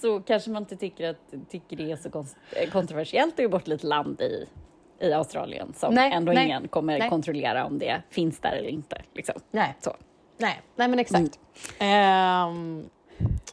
Så 0.00 0.20
kanske 0.20 0.50
man 0.50 0.62
inte 0.62 0.76
tycker, 0.76 1.10
att, 1.10 1.50
tycker 1.50 1.76
det 1.76 1.90
är 1.92 1.96
så 1.96 2.26
eh, 2.52 2.70
kontroversiellt 2.70 3.34
att 3.34 3.38
ge 3.38 3.48
bort 3.48 3.66
lite 3.66 3.86
land 3.86 4.20
i, 4.20 4.46
i 5.00 5.12
Australien 5.12 5.72
som 5.76 5.94
Nej, 5.94 6.12
ändå 6.12 6.32
nej, 6.32 6.44
ingen 6.46 6.68
kommer 6.68 6.98
nej. 6.98 7.08
kontrollera 7.10 7.64
om 7.64 7.78
det 7.78 8.02
finns 8.10 8.38
där 8.40 8.52
eller 8.52 8.68
inte. 8.68 9.02
Liksom. 9.14 9.40
Nej. 9.50 9.76
Så. 9.80 9.96
Nej, 10.38 10.60
nej 10.76 10.88
men 10.88 10.98
exakt. 10.98 11.38
Ehm, 11.78 12.84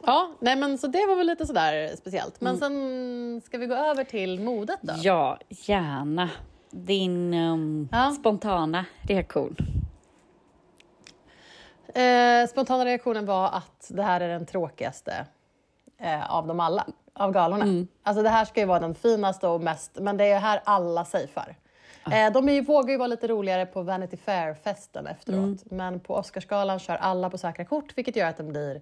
ja, 0.06 0.30
nej 0.40 0.56
men 0.56 0.78
så 0.78 0.86
det 0.86 1.06
var 1.06 1.16
väl 1.16 1.26
lite 1.26 1.46
sådär 1.46 1.96
speciellt. 1.96 2.40
Men 2.40 2.58
sen 2.58 3.40
ska 3.44 3.58
vi 3.58 3.66
gå 3.66 3.74
över 3.74 4.04
till 4.04 4.40
modet 4.40 4.78
då? 4.82 4.92
Ja, 4.96 5.38
gärna. 5.48 6.30
Din 6.70 7.34
ehm, 7.34 7.88
Ja. 7.92 8.10
spontana 8.18 8.84
reaktion. 9.02 9.56
Eh, 11.94 12.48
spontana 12.48 12.84
reaktionen 12.84 13.26
var 13.26 13.46
att 13.46 13.86
det 13.88 14.02
här 14.02 14.20
är 14.20 14.28
den 14.28 14.46
tråkigaste 14.46 15.26
eh, 15.98 16.30
av 16.34 16.46
dem 16.46 16.60
alla, 16.60 16.86
av 17.12 17.32
galorna. 17.32 17.64
Alltså 18.02 18.22
det 18.22 18.28
här 18.28 18.44
ska 18.44 18.60
ju 18.60 18.66
vara 18.66 18.80
den 18.80 18.94
finaste 18.94 19.48
och 19.48 19.60
mest, 19.60 19.90
men 20.00 20.16
det 20.16 20.24
är 20.24 20.38
här 20.38 20.60
alla 20.64 21.04
safear. 21.04 21.56
Eh, 22.12 22.32
de 22.32 22.48
är 22.48 22.52
ju, 22.52 22.60
vågar 22.60 22.90
ju 22.90 22.96
vara 22.96 23.06
lite 23.08 23.28
roligare 23.28 23.66
på 23.66 23.82
Vanity 23.82 24.16
Fair-festen 24.16 25.06
efteråt, 25.06 25.58
men 25.70 26.00
på 26.00 26.14
Oscarsgalan 26.14 26.78
kör 26.78 26.96
alla 26.96 27.30
på 27.30 27.38
säkra 27.38 27.64
kort, 27.64 27.98
vilket 27.98 28.16
gör 28.16 28.26
att 28.28 28.36
den 28.36 28.48
blir 28.48 28.80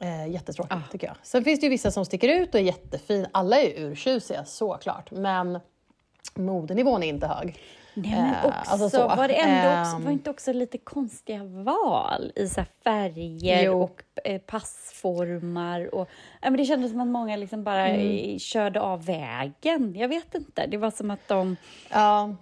eh, 0.00 0.26
jättetråkig, 0.28 0.76
tycker 0.92 1.06
jag. 1.06 1.16
Sen 1.22 1.44
finns 1.44 1.60
det 1.60 1.66
ju 1.66 1.70
vissa 1.70 1.90
som 1.90 2.04
sticker 2.04 2.28
ut 2.28 2.54
och 2.54 2.60
är 2.60 2.64
jättefin. 2.64 3.26
Alla 3.32 3.56
är 3.60 3.78
ju 3.78 3.90
urtjusiga, 3.90 4.44
såklart, 4.44 5.10
men 5.10 5.60
modenivån 6.34 7.02
är 7.02 7.06
inte 7.08 7.26
hög. 7.26 7.58
Nej, 7.94 8.10
men 8.10 8.34
Eh, 8.34 8.44
också, 8.46 8.70
alltså 8.72 8.90
så. 8.90 9.08
var 9.08 9.28
det 9.28 9.34
ändå 9.34 9.80
också, 9.80 9.96
Ehm. 9.96 10.04
var 10.04 10.10
inte 10.12 10.30
också 10.30 10.52
lite 10.52 10.78
konstiga 10.78 11.44
val 11.44 12.32
i 12.36 12.48
så 12.48 12.62
färger 12.84 13.62
Jo. 13.64 13.82
och 13.82 14.02
eh, 14.24 14.40
passformar? 14.40 15.94
Och, 15.94 16.08
men 16.42 16.56
det 16.56 16.64
kändes 16.64 16.90
som 16.90 17.00
att 17.00 17.06
många 17.08 17.36
liksom 17.36 17.64
bara 17.64 17.86
Mm. 17.88 18.38
körde 18.38 18.80
av 18.80 19.04
vägen. 19.04 19.94
Jag 19.96 20.08
vet 20.08 20.34
inte. 20.34 20.66
Det 20.66 20.76
var 20.76 20.90
som 20.90 21.10
att 21.10 21.28
de... 21.28 21.56
Ja, 21.90 22.34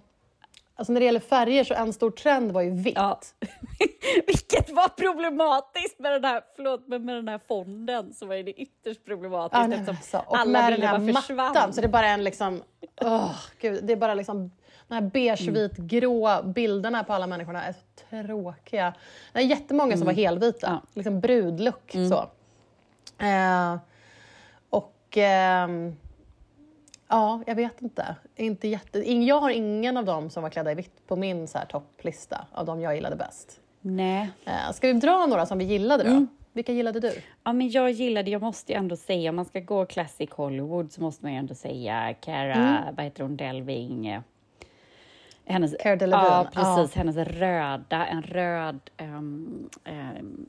Alltså 0.74 0.92
när 0.92 1.00
det 1.00 1.06
gäller 1.06 1.20
färger 1.20 1.64
så 1.64 1.74
en 1.74 1.92
stor 1.92 2.10
trend 2.10 2.52
var 2.52 2.62
ju 2.62 2.70
vitt. 2.70 2.96
Ja. 2.96 3.20
Vilket 4.26 4.70
var 4.70 4.88
problematiskt 4.88 5.98
med 5.98 6.12
den 6.12 6.24
här, 6.24 6.42
förlåt, 6.56 6.82
men 6.86 7.04
med 7.04 7.14
den 7.14 7.28
här 7.28 7.40
fonden 7.48 8.14
så 8.14 8.26
var 8.26 8.34
det 8.34 8.50
ytterst 8.60 9.04
problematiskt 9.04 9.60
Ja, 9.60 9.66
nej, 9.66 9.78
eftersom 9.78 9.96
alltså. 9.96 10.30
Och 10.30 10.38
alla 10.38 10.50
med 10.62 10.72
den 10.72 10.82
här 10.82 10.98
bara 10.98 11.12
försvann. 11.22 11.36
mattan, 11.36 11.72
så 11.72 11.80
det 11.80 11.86
är 11.86 11.88
bara 11.88 12.06
en 12.08 12.24
liksom... 12.24 12.62
åh, 13.00 13.34
gud, 13.60 13.84
det 13.84 13.92
är 13.92 13.96
bara 13.96 14.14
liksom... 14.14 14.50
De 14.88 14.94
här 14.94 15.00
beige, 15.02 15.48
vit, 15.48 15.76
grå 15.76 16.42
bilderna 16.44 17.04
på 17.04 17.12
alla 17.12 17.26
människorna 17.26 17.64
är 17.64 17.72
så 17.72 17.78
tråkiga. 18.26 18.94
Det 19.32 19.38
är 19.38 19.42
jättemånga 19.42 19.96
som 19.96 20.06
var 20.06 20.12
helvita, 20.12 20.66
Ja. 20.82 20.88
liksom 20.94 21.20
brudlook 21.20 21.90
så. 22.08 22.28
Eh, 23.24 23.76
och... 24.70 25.16
ehm, 25.16 25.96
ja, 27.08 27.42
jag 27.46 27.54
vet 27.54 27.82
inte. 27.82 28.16
inte 28.36 28.68
jätte, 28.68 29.12
jag 29.12 29.40
har 29.40 29.50
ingen 29.50 29.96
av 29.96 30.04
dem 30.04 30.30
som 30.30 30.42
var 30.42 30.50
klädda 30.50 30.72
i 30.72 30.74
vitt 30.74 31.06
på 31.06 31.16
min 31.16 31.48
så 31.48 31.58
här, 31.58 31.66
topplista 31.66 32.46
av 32.52 32.66
de 32.66 32.80
jag 32.80 32.94
gillade 32.94 33.16
bäst. 33.16 33.60
Nej. 33.80 34.30
Eh, 34.44 34.72
ska 34.72 34.86
vi 34.86 34.92
dra 34.92 35.26
några 35.26 35.46
som 35.46 35.58
vi 35.58 35.64
gillade 35.64 36.04
då? 36.04 36.26
Vilka 36.52 36.72
gillade 36.72 37.00
du? 37.00 37.12
Ja, 37.44 37.52
men 37.52 37.70
jag 37.70 37.90
gillade, 37.90 38.30
jag 38.30 38.42
måste 38.42 38.72
ju 38.72 38.78
ändå 38.78 38.96
säga, 38.96 39.30
om 39.30 39.36
man 39.36 39.44
ska 39.44 39.60
gå 39.60 39.86
classic 39.86 40.30
Hollywood 40.30 40.92
så 40.92 41.00
måste 41.02 41.24
man 41.24 41.32
ju 41.32 41.38
ändå 41.38 41.54
säga 41.54 42.14
Cara, 42.20 42.54
Mm. 42.54 42.94
vad 42.96 43.04
heter 43.04 43.22
hon, 43.22 43.36
Delving. 43.36 44.20
Hennes, 45.48 45.74
Cara 45.82 45.96
Delevingne, 45.96 46.28
Ja, 46.28 46.44
precis. 46.54 46.96
ja. 46.96 46.98
Hennes 47.00 47.16
röda, 47.16 48.06
en 48.06 48.22
röd 48.22 48.80
um, 49.00 49.68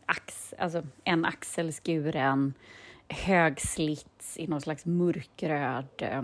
ax, 0.05 0.53
alltså 0.57 0.83
en 1.03 1.25
axel 1.25 1.71
skuren, 1.73 2.53
hög 3.09 3.61
slits 3.61 4.37
i 4.37 4.47
någon 4.47 4.61
slags 4.61 4.85
mörkröd, 4.85 5.85
eh, 5.97 6.23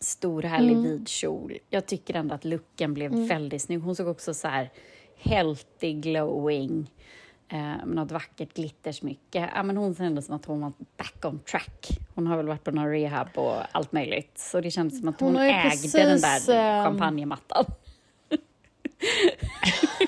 stor 0.00 0.42
härlig 0.42 0.72
Mm. 0.72 0.82
vid 0.82 1.08
kjol. 1.08 1.52
Jag 1.70 1.86
tycker 1.86 2.14
ändå 2.14 2.34
att 2.34 2.44
looken 2.44 2.94
blev 2.94 3.12
väldigt 3.28 3.62
snygg. 3.62 3.80
Hon 3.80 3.96
såg 3.96 4.08
också 4.08 4.34
så 4.34 4.48
här 4.48 4.70
healthy, 5.16 5.92
glowing, 5.92 6.90
eh, 7.48 7.86
något 7.86 8.12
vackert 8.12 8.54
glittersmycke. 8.54 9.50
Ja, 9.54 9.62
men 9.62 9.76
hon 9.76 9.94
kändes 9.94 10.26
som 10.26 10.36
att 10.36 10.44
hon 10.44 10.60
var 10.60 10.72
back 10.96 11.24
on 11.24 11.38
track. 11.38 11.88
Hon 12.14 12.26
har 12.26 12.36
väl 12.36 12.46
varit 12.48 12.64
på 12.64 12.70
någon 12.70 12.90
rehab 12.90 13.28
och 13.34 13.56
allt 13.72 13.92
möjligt. 13.92 14.38
Så 14.38 14.60
det 14.60 14.70
kändes 14.70 14.98
som 14.98 15.08
att 15.08 15.20
hon, 15.20 15.36
Hon 15.36 15.44
ägde 15.44 15.62
precis, 15.70 15.92
den 15.92 16.20
där 16.20 16.50
ehm, 16.50 16.84
champagnemattan. 16.84 17.64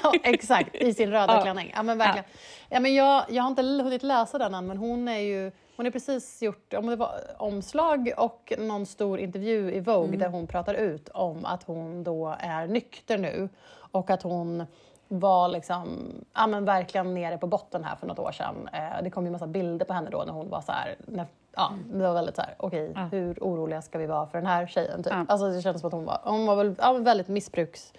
Ja, 0.02 0.12
exakt, 0.22 0.74
i 0.74 0.94
sin 0.94 1.10
röda 1.10 1.34
Ja. 1.34 1.42
klänning. 1.42 1.72
Ja, 1.74 1.82
men 1.82 1.98
verkligen. 1.98 2.24
Ja. 2.68 2.80
men 2.80 2.94
jag, 2.94 3.24
jag 3.28 3.42
har 3.42 3.50
inte 3.50 3.62
hunnit 3.62 4.02
läsa 4.02 4.38
den 4.38 4.54
än, 4.54 4.66
men 4.66 4.76
hon 4.76 5.08
är 5.08 5.18
ju 5.18 5.52
hon 5.76 5.86
har 5.86 5.90
precis 5.90 6.42
gjort 6.42 6.74
om 6.74 6.86
det 6.86 6.96
var 6.96 7.20
omslag 7.38 8.12
och 8.16 8.52
någon 8.58 8.86
stor 8.86 9.18
intervju 9.18 9.72
i 9.74 9.80
Vogue 9.80 10.16
där 10.16 10.28
hon 10.28 10.46
pratar 10.46 10.74
ut 10.74 11.08
om 11.08 11.44
att 11.44 11.62
hon 11.62 12.04
då 12.04 12.36
är 12.40 12.66
nykter 12.66 13.18
nu 13.18 13.48
och 13.90 14.10
att 14.10 14.22
hon 14.22 14.66
var 15.12 15.48
liksom, 15.48 16.14
ja, 16.34 16.46
men 16.46 16.64
verkligen 16.64 17.14
nere 17.14 17.38
på 17.38 17.46
botten 17.46 17.84
här 17.84 17.96
för 17.96 18.06
något 18.06 18.18
år 18.18 18.32
sedan. 18.32 18.68
Eh, 18.72 19.02
det 19.02 19.10
kom 19.10 19.24
ju 19.24 19.30
massa 19.30 19.46
bilder 19.46 19.86
på 19.86 19.92
henne 19.92 20.10
då 20.10 20.22
när 20.26 20.32
hon 20.32 20.48
var 20.48 20.60
så 20.60 20.72
här, 20.72 20.96
när, 21.06 21.26
ja, 21.56 21.72
det 21.92 22.02
var 22.02 22.14
väldigt 22.14 22.36
så 22.36 22.42
här, 22.42 22.54
okej, 22.58 22.92
Ja. 22.94 23.00
hur 23.12 23.38
oroliga 23.40 23.82
ska 23.82 23.98
vi 23.98 24.06
vara 24.06 24.26
för 24.26 24.38
den 24.38 24.46
här 24.46 24.66
tjejen? 24.66 25.02
Typ. 25.02 25.12
Ja. 25.12 25.24
Alltså 25.28 25.48
det 25.50 25.62
kändes 25.62 25.80
som 25.80 25.88
att 25.88 25.92
hon 25.94 26.04
var, 26.04 26.20
hon 26.24 26.46
var 26.46 26.56
väl, 26.56 26.74
ja, 26.78 26.92
väldigt 26.92 27.28
missbruks 27.28 27.92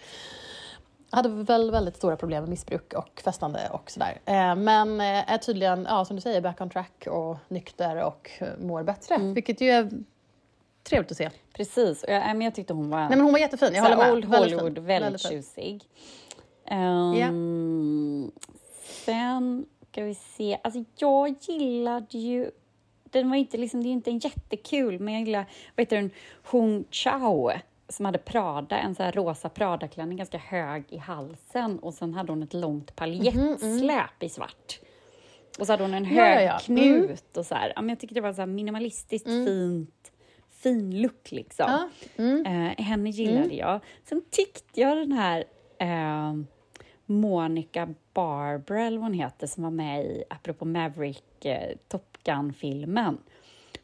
hade 1.11 1.29
väl 1.29 1.71
väldigt 1.71 1.95
stora 1.95 2.15
problem 2.17 2.43
med 2.43 2.49
missbruk 2.49 2.93
och 2.93 3.21
festande 3.25 3.69
och 3.71 3.91
sådär. 3.91 4.19
Eh, 4.25 4.55
men 4.55 5.01
eh, 5.01 5.33
är 5.33 5.37
tydligen, 5.37 5.87
ja, 5.89 6.05
som 6.05 6.15
du 6.15 6.21
säger, 6.21 6.41
back 6.41 6.61
on 6.61 6.69
track 6.69 7.07
och 7.11 7.37
nykter 7.47 8.03
och 8.03 8.29
eh, 8.39 8.47
mår 8.59 8.83
bättre. 8.83 9.15
Mm. 9.15 9.33
Vilket 9.33 9.61
ju 9.61 9.69
är 9.69 9.89
trevligt 10.83 11.11
att 11.11 11.17
se. 11.17 11.29
Precis. 11.53 12.03
Och 12.03 12.09
jag, 12.13 12.21
men 12.21 12.41
jag 12.41 12.55
tyckte 12.55 12.73
hon 12.73 12.89
var 12.89 12.99
Nej 12.99 13.09
men 13.09 13.21
hon 13.21 13.31
var 13.31 13.39
jättefin, 13.39 13.73
jag 13.73 13.83
håller 13.83 13.97
med. 13.97 14.11
Old 14.11 14.25
Väldigt 14.25 14.51
Hollywood, 14.51 14.75
fin. 14.75 14.85
väldigt, 14.85 15.27
fin. 15.27 15.79
Tjusig. 16.71 17.23
Ehm, 17.23 18.31
Sen 19.05 19.65
ska 19.91 20.03
vi 20.03 20.13
se. 20.15 20.57
Alltså 20.63 20.83
jag 20.97 21.35
gillade 21.41 22.17
ju... 22.17 22.51
Den 23.03 23.29
var 23.29 23.37
inte 23.37 23.57
liksom, 23.57 23.83
det 23.83 23.89
är 23.89 23.91
inte 23.91 24.09
en 24.11 24.19
jättekul, 24.19 24.99
men 24.99 25.13
jag 25.13 25.23
gillar, 25.23 25.45
vad 25.75 25.81
heter 25.81 25.95
den, 25.95 26.11
Hong 26.43 26.85
Chao 26.91 27.51
som 27.89 28.05
hade 28.05 28.17
Prada, 28.17 28.77
en 28.77 28.95
så 28.95 29.03
här 29.03 29.11
rosa 29.11 29.49
Prada-klänning, 29.49 30.17
ganska 30.17 30.37
hög 30.37 30.83
i 30.89 30.97
halsen 30.97 31.79
och 31.79 31.93
sen 31.93 32.13
hade 32.13 32.31
hon 32.31 32.43
ett 32.43 32.53
långt 32.53 32.95
paljettsläp 32.95 34.23
i 34.23 34.29
svart. 34.29 34.79
Och 35.59 35.65
så 35.67 35.73
hade 35.73 35.83
hon 35.83 35.93
en 35.93 36.03
Mhm, 36.03 36.15
hög 36.15 36.37
ja, 36.37 36.41
ja. 36.41 36.59
knut 36.59 37.37
och 37.37 37.45
så 37.45 37.55
här. 37.55 37.73
Ja, 37.75 37.81
men 37.81 37.89
jag 37.89 37.99
tycker 37.99 38.15
det 38.15 38.21
var 38.21 38.33
så 38.33 38.45
minimalistiskt 38.45 39.27
fint, 39.27 40.11
fin 40.49 41.01
look 41.01 41.31
liksom. 41.31 41.65
Ja, 41.69 41.89
mm. 42.23 42.45
Eh, 42.45 42.83
henne 42.85 43.09
gillade 43.09 43.55
jag. 43.55 43.79
Sen 44.03 44.21
tyckte 44.29 44.81
jag 44.81 44.97
den 44.97 45.11
här 45.11 45.43
eh, 45.77 46.33
Monica 47.11 47.93
Barbara, 48.13 48.85
eller 48.85 48.97
vad 48.97 49.05
hon 49.05 49.19
heter, 49.19 49.47
som 49.47 49.63
var 49.63 49.71
med 49.71 50.05
i, 50.05 50.23
apropå 50.29 50.65
Maverick, 50.65 51.45
eh, 51.45 51.77
Top 51.87 52.17
Gun-filmen. 52.23 53.17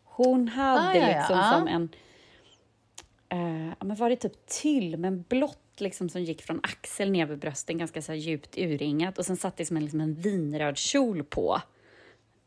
Hon 0.03 0.47
hade 0.47 0.81
Ah, 0.81 0.95
ja, 0.95 1.09
ja, 1.09 1.17
liksom 1.17 1.37
ja. 1.37 1.51
som 1.51 1.67
en... 1.67 1.89
Eh, 3.29 3.73
men 3.79 3.95
var 3.95 4.09
det 4.09 4.15
typ 4.15 4.45
tyll, 4.45 4.97
men 4.97 5.25
blått 5.29 5.81
liksom 5.81 6.09
som 6.09 6.23
gick 6.23 6.41
från 6.41 6.59
axel 6.63 7.11
ner 7.11 7.25
vid 7.25 7.39
brösten, 7.39 7.77
ganska 7.77 8.01
så 8.01 8.13
djupt 8.13 8.57
urringat 8.57 9.17
och 9.17 9.25
sen 9.25 9.37
satt 9.37 9.57
det 9.57 9.65
som 9.65 9.77
en, 9.77 9.83
liksom 9.83 10.01
en 10.01 10.13
vinröd 10.13 10.77
kjol 10.77 11.23
på. 11.23 11.61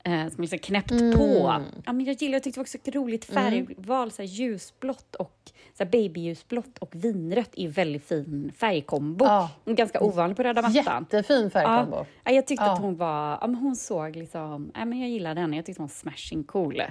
Eh, 0.05 0.29
som 0.29 0.41
liksom 0.41 0.59
knäppt 0.59 0.91
Mm. 0.91 1.13
på. 1.19 1.63
Ja, 1.87 1.93
men 1.93 2.05
jag 2.05 2.15
gillar, 2.23 2.33
jag 2.35 2.43
tyckte 2.43 2.61
det 2.61 2.71
var 2.75 2.89
ett 2.89 2.95
roligt 2.95 3.25
färgval, 3.25 4.11
så 4.11 4.23
här 4.23 4.29
ljusblått 4.29 5.15
och 5.15 5.51
så 5.79 5.85
här 5.85 5.91
babyljusblått 5.91 6.79
och 6.79 6.91
vinrött 6.95 7.51
är 7.57 7.69
väldigt 7.69 8.05
fin 8.05 8.53
färgkombo. 8.57 9.25
Ja. 9.25 9.51
Ganska 9.65 10.01
ovanlig 10.01 10.37
på 10.37 10.43
röda 10.43 10.63
mattan. 10.63 11.07
Jättefin 11.11 11.51
färgkombo. 11.51 11.97
Ja, 11.97 12.07
ja, 12.25 12.33
jag 12.33 12.47
tyckte 12.47 12.65
Ja. 12.65 12.73
att 12.73 12.79
hon 12.79 12.97
var, 12.97 13.31
ja, 13.41 13.47
men 13.47 13.55
hon 13.57 13.77
såg 13.77 14.17
liksom, 14.17 14.73
ja, 14.75 14.85
men 14.85 15.01
jag 15.01 15.09
gillade 15.11 15.41
henne, 15.41 15.57
jag 15.57 15.65
tyckte 15.67 15.83
hon 15.83 15.87
var 15.89 15.95
smashing 15.95 16.45
cool. 16.45 16.83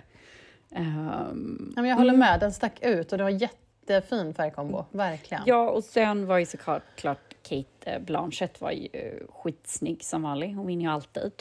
Ehm, 0.72 1.74
Ja, 1.76 1.82
men 1.82 1.90
jag 1.90 1.98
håller 1.98 2.14
med, 2.18 2.40
den 2.40 2.52
stack 2.54 2.80
ut 2.82 3.12
och 3.12 3.18
det 3.18 3.24
var 3.24 3.30
jättefin 3.30 4.34
färgkombo. 4.34 4.86
Verkligen. 4.92 5.44
ja, 5.46 5.70
och 5.70 5.84
sen 5.84 6.26
var 6.26 6.38
ju 6.38 6.46
såklart 6.46 6.84
klart 6.96 7.36
Kate 7.50 8.00
Blanchett 8.06 8.62
var 8.62 8.72
ju 8.72 8.88
eh, 8.94 9.28
skitsnygg 9.30 10.04
som 10.04 10.22
vanligt. 10.22 10.56
Hon 10.56 10.68
vinner 10.68 10.84
ju 10.86 10.92
alltid. 10.92 11.32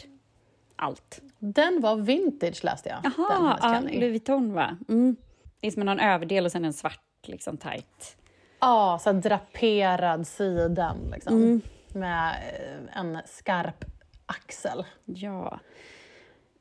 Allt. 0.78 1.20
Den 1.38 1.80
var 1.80 1.96
vintage 1.96 2.64
läste 2.64 2.88
jag. 2.88 3.02
den 3.02 3.12
Jaha, 3.18 3.58
ja. 3.62 3.80
Louis 3.80 4.00
Vuitton 4.00 4.52
va? 4.52 4.76
Mm. 4.88 5.16
Det 5.60 5.66
är 5.66 5.70
som 5.70 5.88
en 5.88 6.00
överdel 6.00 6.44
och 6.44 6.52
sen 6.52 6.64
en 6.64 6.72
svart 6.72 7.00
liksom 7.26 7.56
tight. 7.56 8.16
Ja, 8.60 8.98
så 9.02 9.12
här 9.12 9.20
draperad 9.20 10.26
siden 10.26 10.96
liksom. 11.12 11.36
Mm. 11.36 11.60
Med 11.92 12.28
eh, 12.30 12.98
en 12.98 13.18
skarp 13.26 13.84
axel. 14.26 14.84
Ja. 15.04 15.60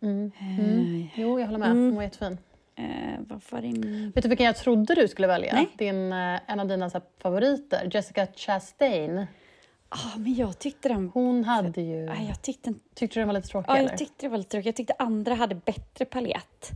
Mm. 0.01 0.31
Eh, 0.39 1.19
Jo, 1.21 1.39
jag 1.39 1.47
håller 1.47 1.59
med. 1.59 1.69
Hon 1.69 1.95
var 1.95 2.03
jättefin. 2.03 2.37
eh, 2.75 3.19
vad 3.19 3.41
var 3.49 3.61
det? 3.61 4.11
Vet 4.15 4.23
du 4.23 4.29
vilken 4.29 4.45
jag 4.45 4.55
trodde 4.57 4.95
du 4.95 5.07
skulle 5.07 5.27
välja? 5.27 5.53
Nej. 5.53 5.69
Din, 5.77 6.13
eh, 6.13 6.39
en 6.47 6.59
av 6.59 6.67
dina 6.67 6.89
så 6.89 6.97
här, 6.97 7.05
favoriter, 7.21 7.89
Jessica 7.93 8.27
Chastain. 8.35 9.25
Ah, 9.89 10.17
men 10.17 10.35
jag 10.35 10.59
tyckte 10.59 10.89
den... 10.89 11.09
Hon 11.13 11.43
hade 11.43 11.81
ju... 11.81 12.09
Ah, 12.09 12.21
jag 12.27 12.41
tyckte 12.41 12.73
Tyckte 12.95 13.19
du 13.19 13.21
den 13.21 13.27
var 13.27 13.33
lite 13.33 13.47
tråkig? 13.47 13.69
Ja, 13.71 13.81
jag 13.81 13.97
tyckte 13.97 14.25
det 14.25 14.29
var 14.29 14.37
lite 14.37 14.49
tråkigt. 14.49 14.65
Jag 14.65 14.75
tyckte 14.75 14.93
andra 14.99 15.35
hade 15.35 15.55
bättre 15.55 16.05
palett. 16.05 16.71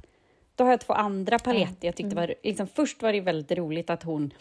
Då 0.55 0.63
har 0.63 0.71
jag 0.71 0.81
två 0.81 0.93
andra 0.93 1.39
paletter. 1.39 1.87
Jag 1.87 1.95
tyckte 1.95 2.15
var, 2.15 2.33
liksom, 2.43 2.67
först 2.67 3.01
var 3.01 3.13
det 3.13 3.21
väldigt 3.21 3.57
roligt 3.57 3.89
att 3.89 4.03
hon, 4.03 4.33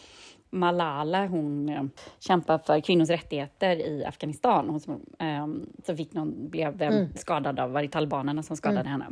Malala, 0.49 1.27
hon 1.27 1.69
eh, 1.69 1.83
kämpar 2.19 2.57
för 2.57 2.79
kvinnors 2.79 3.09
rättigheter 3.09 3.75
i 3.75 4.05
Afghanistan. 4.05 4.69
Hon 4.69 4.79
som, 4.79 5.05
eh, 5.19 5.47
så 5.85 5.95
fick 5.95 6.13
någon, 6.13 6.49
blev 6.49 6.81
eh, 6.81 7.07
skadad 7.15 7.59
av, 7.59 7.71
var 7.71 7.81
det 7.81 7.87
talibanerna 7.87 8.43
som 8.43 8.57
skadade 8.57 8.89
henne. 8.89 9.05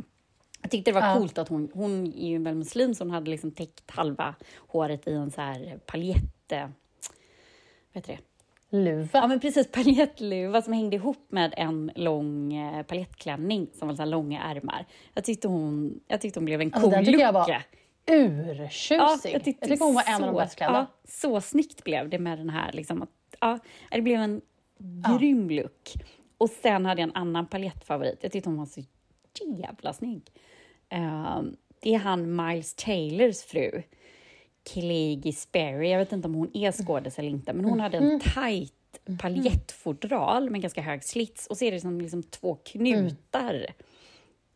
Jag 0.62 0.70
tyckte 0.70 0.90
det 0.90 1.00
var 1.00 1.06
Ja. 1.08 1.16
coolt 1.16 1.38
att 1.38 1.48
hon, 1.48 1.68
hon 1.74 2.06
är 2.06 2.28
ju 2.28 2.38
väl 2.38 2.54
muslim, 2.54 2.94
så 2.94 3.04
hon 3.04 3.10
hade 3.10 3.30
liksom 3.30 3.50
täckt 3.50 3.90
halva 3.90 4.34
håret 4.68 5.08
i 5.08 5.12
en 5.12 5.30
så 5.30 5.40
här 5.40 5.78
paljett... 5.86 6.52
Eh, 6.52 6.60
vad 6.60 6.70
heter 7.92 8.12
det? 8.12 8.29
Luva. 8.70 9.08
Ja, 9.12 9.26
men 9.26 9.40
precis. 9.40 9.70
Paljettluva 9.72 10.62
som 10.62 10.72
hängde 10.72 10.96
ihop 10.96 11.26
med 11.28 11.54
en 11.56 11.90
lång 11.94 12.54
eh, 12.54 12.82
paljettklänning 12.82 13.70
som 13.74 13.88
var 13.88 13.94
så 13.94 14.04
långa 14.04 14.42
ärmar. 14.42 14.86
Jag 15.14 15.24
tyckte 15.24 15.48
hon, 15.48 16.00
jag 16.06 16.20
tyckte 16.20 16.40
hon 16.40 16.44
blev 16.44 16.60
en 16.60 16.74
Alltså, 16.74 16.80
cool 16.80 16.90
den 16.90 17.04
tycker 17.04 17.20
jag 17.20 17.32
var 17.32 17.62
urtjusig. 18.10 18.96
Ja, 18.96 19.18
jag, 19.24 19.44
tycker 19.44 19.78
hon 19.78 19.94
var 19.94 20.04
en 20.06 20.24
av 20.24 20.34
de 20.34 20.36
bäst 20.36 20.56
klädda. 20.56 20.72
Ja, 20.72 20.86
så 21.04 21.40
snyggt 21.40 21.84
blev 21.84 22.08
det 22.08 22.18
med 22.18 22.38
den 22.38 22.50
här. 22.50 22.72
Liksom, 22.72 23.02
att, 23.02 23.10
ja, 23.40 23.58
det 23.90 24.02
blev 24.02 24.20
en 24.20 24.40
grym 25.18 25.50
look. 25.50 25.94
Och 26.38 26.50
sen 26.50 26.86
hade 26.86 27.00
jag 27.00 27.08
en 27.08 27.16
annan 27.16 27.46
paljettfavorit. 27.46 28.18
Jag 28.22 28.32
tyckte 28.32 28.50
hon 28.50 28.58
var 28.58 28.66
så 28.66 28.80
jävla 29.56 29.92
snygg. 29.92 30.22
Ehm, 30.88 31.56
det 31.80 31.94
är 31.94 31.98
han 31.98 32.36
Miles 32.36 32.74
Taylors 32.74 33.42
fru. 33.42 33.82
Clagy 34.72 35.32
Sperry. 35.32 35.90
Jag 35.90 35.98
vet 35.98 36.12
inte 36.12 36.28
om 36.28 36.34
hon 36.34 36.50
är 36.56 36.72
skådis 36.72 37.18
eller 37.18 37.28
inte, 37.28 37.52
men 37.52 37.64
hon 37.64 37.80
hade 37.80 37.96
en 37.96 38.20
tight 38.20 38.72
paljettfodral 39.20 40.50
med 40.50 40.62
ganska 40.62 40.82
hög 40.82 41.04
slits 41.04 41.46
och 41.46 41.56
så 41.56 41.64
är 41.64 41.72
det 41.72 41.80
som 41.80 42.00
liksom 42.00 42.22
två 42.22 42.54
knutar 42.54 43.66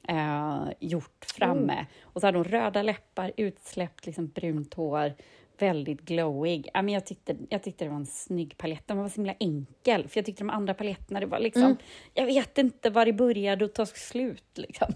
eh, 0.09 0.65
gjort 0.81 1.25
framme. 1.25 1.87
Och 2.03 2.21
så 2.21 2.27
hade 2.27 2.39
hon 2.39 2.45
röda 2.45 2.83
läppar, 2.83 3.33
utsläppt 3.37 4.07
liksom 4.07 4.29
brunt 4.29 4.75
hår, 4.75 5.15
väldigt 5.59 6.01
glowig. 6.01 6.69
Ja, 6.75 6.83
men 6.83 6.95
jag, 6.95 7.07
tyckte, 7.07 7.37
jag 7.49 7.63
tyckte 7.63 7.85
det 7.85 7.89
var 7.89 7.97
en 7.97 8.07
snygg 8.07 8.59
palett. 8.59 8.87
Den 8.87 8.99
var 8.99 9.09
så 9.09 9.15
himla 9.15 9.35
enkel. 9.41 10.09
För 10.09 10.19
jag 10.19 10.27
tyckte 10.27 10.45
de 10.45 10.51
andra 10.51 10.75
paletterna, 10.75 11.21
det 11.21 11.27
var 11.27 11.41
liksom... 11.41 11.63
Mm. 11.63 11.77
Jag 12.15 12.27
vet 12.27 12.59
inte 12.59 12.91
var 12.91 13.07
det 13.07 13.13
började 13.13 13.65
och 13.65 13.73
tog 13.73 13.89
slut 13.89 14.51
liksom. 14.55 14.93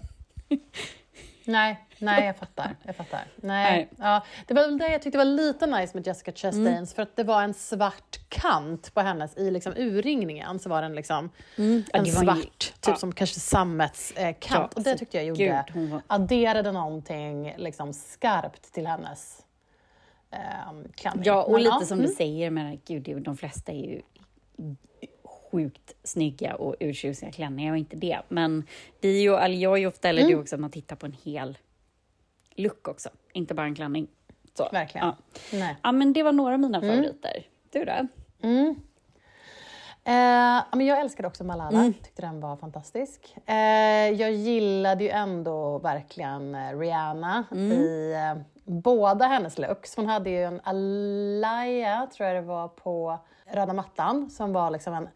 Nej, 1.49 1.79
nej 1.99 2.25
jag 2.25 2.35
fattar. 2.37 2.75
Jag 2.83 2.95
fattar. 2.95 3.21
Nej. 3.35 3.71
Nej. 3.71 3.89
Ja, 3.97 4.23
det 4.47 4.53
var 4.53 4.79
det 4.79 4.91
jag 4.91 5.01
tyckte 5.01 5.17
var 5.17 5.25
lite 5.25 5.65
nice 5.65 5.97
med 5.97 6.07
Jessica 6.07 6.31
Chastains, 6.31 6.93
för 6.93 7.01
att 7.01 7.15
det 7.15 7.23
var 7.23 7.43
en 7.43 7.53
svart 7.53 8.19
kant 8.29 8.93
på 8.93 9.01
hennes, 9.01 9.37
i 9.37 9.51
liksom 9.51 9.73
urringningen 9.77 10.59
så 10.59 10.69
var 10.69 10.81
den 10.81 10.95
liksom 10.95 11.29
Ja, 11.55 11.63
en 11.93 12.05
svart, 12.05 12.59
typ 12.59 12.73
ja. 12.87 12.95
som 12.95 13.11
kanske 13.13 13.39
sammets-kant. 13.39 14.45
Ja, 14.51 14.69
och 14.75 14.83
det 14.83 14.97
tyckte 14.97 15.17
jag 15.17 15.25
gjorde, 15.25 15.65
gud, 15.73 15.89
var- 15.89 16.01
adderade 16.07 16.71
någonting 16.71 17.53
liksom 17.57 17.93
skarpt 17.93 18.73
till 18.73 18.87
hennes 18.87 19.45
um, 20.69 20.91
klänning. 20.95 21.23
Ja, 21.25 21.43
och 21.43 21.51
Men 21.51 21.63
lite 21.63 21.85
som 21.85 21.97
mm. 21.99 22.09
du 22.09 22.15
säger, 22.15 22.49
men 22.49 22.79
gud, 22.85 23.23
de 23.23 23.37
flesta 23.37 23.71
är 23.71 23.85
ju 23.85 24.01
sjukt 25.51 25.95
snygga 26.03 26.55
och 26.55 26.75
urtjusiga 26.79 27.31
klänningar 27.31 27.71
och 27.71 27.77
inte 27.77 27.95
det. 27.95 28.19
Men 28.29 28.63
vi 29.01 29.25
eller 29.27 29.55
jag 29.57 29.73
är 29.73 29.77
ju 29.77 29.87
ofta, 29.87 30.09
eller 30.09 30.21
Mm. 30.21 30.33
du 30.35 30.41
också, 30.41 30.55
att 30.55 30.59
man 30.61 30.71
tittar 30.71 30.95
på 30.95 31.05
en 31.05 31.15
hel 31.23 31.57
look 32.55 32.87
också, 32.87 33.09
inte 33.33 33.53
bara 33.53 33.65
en 33.67 33.75
klänning. 33.75 34.07
Så. 34.53 34.69
Verkligen. 34.71 35.07
Ja. 35.07 35.15
Nej. 35.53 35.75
ja, 35.83 35.91
men 35.91 36.13
det 36.13 36.23
var 36.23 36.31
några 36.31 36.53
av 36.53 36.59
mina 36.59 36.81
favoriter. 36.81 37.47
Du 37.71 37.85
då? 37.85 38.07
Mm. 38.41 38.75
Eh, 40.03 40.63
men 40.77 40.85
jag 40.85 40.99
älskade 41.01 41.27
också 41.27 41.43
Malala, 41.43 41.79
Mm. 41.79 41.93
tyckte 41.93 42.21
den 42.21 42.39
var 42.39 42.55
fantastisk. 42.57 43.35
Eh, 43.45 43.55
jag 44.09 44.31
gillade 44.31 45.03
ju 45.03 45.09
ändå 45.09 45.77
verkligen 45.79 46.55
eh, 46.55 46.79
Rihanna 46.79 47.43
Mm. 47.51 47.71
i 47.71 48.13
eh, 48.13 48.41
båda 48.65 49.25
hennes 49.25 49.57
looks. 49.57 49.95
Hon 49.95 50.07
hade 50.07 50.29
ju 50.29 50.43
en 50.43 50.61
alaya, 50.63 52.07
tror 52.15 52.27
jag 52.27 52.35
det 52.43 52.47
var, 52.47 52.67
på 52.67 53.19
röda 53.53 53.73
mattan 53.73 54.29
som 54.29 54.53
var 54.53 54.71
liksom 54.71 54.93
en 54.93 55.09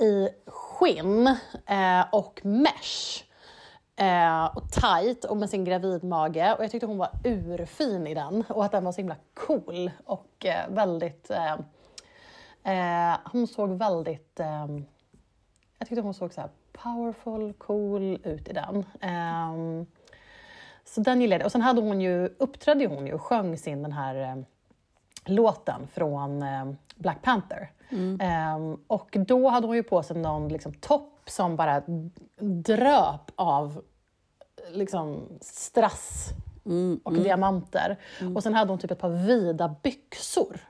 i 0.00 0.28
skinn 0.46 1.26
eh, 1.66 2.04
och 2.12 2.40
mesh. 2.44 3.24
Eh, 3.96 4.44
och 4.44 4.70
tight 4.70 5.24
och 5.24 5.36
med 5.36 5.50
sin 5.50 5.64
gravidmage. 5.64 6.54
Och 6.56 6.64
jag 6.64 6.70
tyckte 6.70 6.86
hon 6.86 6.98
var 6.98 7.10
urfin 7.24 8.06
i 8.06 8.14
den 8.14 8.44
och 8.48 8.64
att 8.64 8.72
den 8.72 8.84
var 8.84 8.92
så 8.92 9.00
himla 9.00 9.16
cool 9.34 9.90
och 10.04 10.46
eh, 10.46 10.70
väldigt... 10.70 11.30
Eh, 11.30 11.52
eh, 13.12 13.18
hon 13.24 13.46
såg 13.46 13.70
väldigt... 13.70 14.40
Eh, 14.40 14.66
jag 15.78 15.88
tyckte 15.88 16.00
hon 16.00 16.14
såg 16.14 16.34
så 16.34 16.40
här 16.40 16.50
powerful, 16.72 17.52
cool 17.52 18.20
ut 18.24 18.48
i 18.48 18.52
den. 18.52 18.86
Ehm, 19.00 19.86
så 20.84 21.00
den 21.00 21.20
gillade 21.20 21.40
jag. 21.40 21.46
Och 21.46 21.52
sen 21.52 21.60
hade 21.60 21.80
hon 21.80 22.00
ju, 22.00 22.26
uppträdde 22.38 22.86
hon 22.86 23.06
ju 23.06 23.12
och 23.12 23.22
sjöng 23.22 23.58
sin 23.58 23.82
den 23.82 23.92
här 23.92 24.14
eh, 24.14 24.44
låten 25.24 25.86
från 25.92 26.42
eh, 26.42 26.64
Black 26.96 27.22
Panther. 27.22 27.70
Ehm, 28.20 28.76
och 28.86 29.16
då 29.26 29.48
hade 29.48 29.66
hon 29.66 29.76
ju 29.76 29.82
på 29.82 30.02
sig 30.02 30.16
någon 30.16 30.48
liksom, 30.48 30.72
topp 30.74 31.20
som 31.26 31.56
bara 31.56 31.82
dröp 32.40 33.30
av 33.34 33.82
liksom, 34.72 35.28
strass 35.40 36.28
Mm, 36.66 37.00
och 37.04 37.12
diamanter. 37.12 37.96
Och 38.34 38.42
sen 38.42 38.54
hade 38.54 38.72
hon 38.72 38.78
typ 38.78 38.90
ett 38.90 38.98
par 38.98 39.08
vida 39.26 39.74
byxor. 39.82 40.60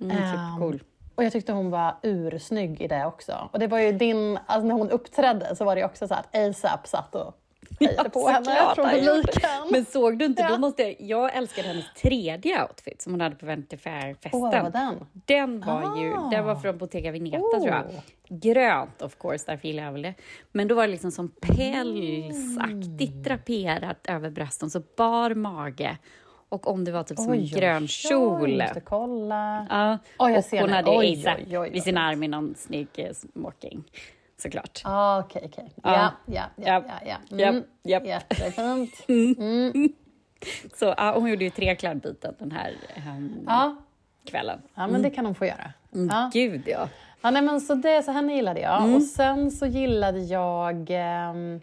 mm, 0.00 0.16
Ehm, 0.16 0.30
supercool. 0.32 0.82
och 1.14 1.24
jag 1.24 1.32
tyckte 1.32 1.52
hon 1.52 1.70
var 1.70 1.94
ursnygg 2.02 2.80
i 2.80 2.88
det 2.88 3.06
också. 3.06 3.48
Och 3.52 3.58
det 3.58 3.66
var 3.66 3.78
ju 3.78 3.92
din, 3.92 4.38
alltså 4.46 4.66
när 4.66 4.74
hon 4.74 4.90
uppträdde 4.90 5.56
så 5.56 5.64
var 5.64 5.76
det 5.76 5.84
också 5.84 6.08
så 6.08 6.14
att 6.14 6.36
ASAP 6.36 6.86
satt 6.86 7.14
och 7.14 7.34
hejade 7.80 8.10
på 8.10 8.28
henne 8.28 8.56
från 8.74 8.88
publiken. 8.90 9.50
Men 9.70 9.84
såg 9.84 10.18
du 10.18 10.24
inte, 10.24 10.42
Ja. 10.42 10.48
då 10.48 10.58
måste 10.58 10.82
jag, 10.82 10.96
jag 10.98 11.36
älskade 11.36 11.68
hennes 11.68 11.94
tredje 12.02 12.62
outfit 12.62 13.02
som 13.02 13.12
hon 13.12 13.20
hade 13.20 13.36
på 13.36 13.46
Vanity 13.46 13.76
Fair-festen. 13.76 14.40
Var 14.40 14.70
den? 14.70 15.06
Den 15.12 15.60
var 15.60 15.98
ju, 16.02 16.14
Ah. 16.14 16.28
den 16.30 16.44
var 16.44 16.54
från 16.56 16.78
Bottega 16.78 17.10
Veneta 17.12 17.38
tror 17.38 17.68
jag. 17.68 17.84
Oh. 17.86 18.00
Grönt 18.28 19.02
of 19.02 19.16
course, 19.18 19.44
därför 19.46 19.68
gillar 19.68 19.84
jag 19.84 19.92
väl 19.92 20.02
det. 20.02 20.14
Men 20.52 20.68
då 20.68 20.74
var 20.74 20.82
det 20.86 20.92
liksom 20.92 21.10
som 21.10 21.28
pälsaktigt 21.28 23.10
Mm. 23.12 23.22
draperat 23.22 24.06
över 24.08 24.30
brösten, 24.30 24.70
så 24.70 24.82
bar 24.96 25.34
mage. 25.34 25.98
Och 26.48 26.68
om 26.70 26.84
det 26.84 26.92
var 26.92 27.02
typ 27.02 27.18
som 27.18 27.32
en 27.32 27.38
Oj, 27.38 27.50
oj, 27.54 27.60
grön 27.60 27.82
oj, 27.82 27.88
kjol. 27.88 28.58
måste 28.62 28.80
kolla. 28.80 29.66
Ja, 29.70 29.98
Oj, 30.18 30.32
jag 30.32 30.38
och 30.52 30.60
hon 30.60 30.70
hade 30.70 30.90
Oj, 30.90 31.18
ASAP 31.20 31.38
oj, 31.46 31.58
oj, 31.58 31.70
vid 31.70 31.82
sin 31.82 31.96
arm 31.98 32.22
i 32.22 32.28
någon 32.28 32.54
snygg 32.58 33.10
smoking. 33.12 33.84
Såklart. 34.42 34.80
Ah, 34.84 35.18
Okej, 35.20 35.42
okej. 35.52 35.72
Ja. 35.82 36.12
Ja, 36.26 36.44
ja, 36.56 36.82
ja, 36.86 37.00
ja. 37.06 37.16
ja. 37.38 37.48
Mm. 37.48 37.64
Jättefint. 37.82 38.94
Så 40.74 40.94
ja, 40.96 41.12
hon 41.18 41.30
gjorde 41.30 41.44
ju 41.44 41.50
tre 41.50 41.74
klädbyten 41.76 42.34
den 42.38 42.52
här 42.52 42.74
ehm, 42.94 43.44
Ja, 43.46 43.76
kvällen. 44.30 44.62
ja 44.74 44.86
men 44.86 45.02
det 45.02 45.10
kan 45.10 45.26
hon 45.26 45.34
få 45.34 45.46
göra. 45.46 45.72
Ja. 45.90 46.30
Gud 46.32 46.62
ja. 46.66 46.88
Ja, 47.22 47.30
nej, 47.30 47.42
men 47.42 47.60
så, 47.60 47.74
det, 47.74 48.02
så 48.02 48.12
henne 48.12 48.34
gillade 48.34 48.60
jag. 48.60 48.82
Mm. 48.82 48.94
Och 48.94 49.02
sen 49.02 49.50
så 49.50 49.66
gillade 49.66 50.18
jag 50.18 50.86
ehm, 50.90 51.60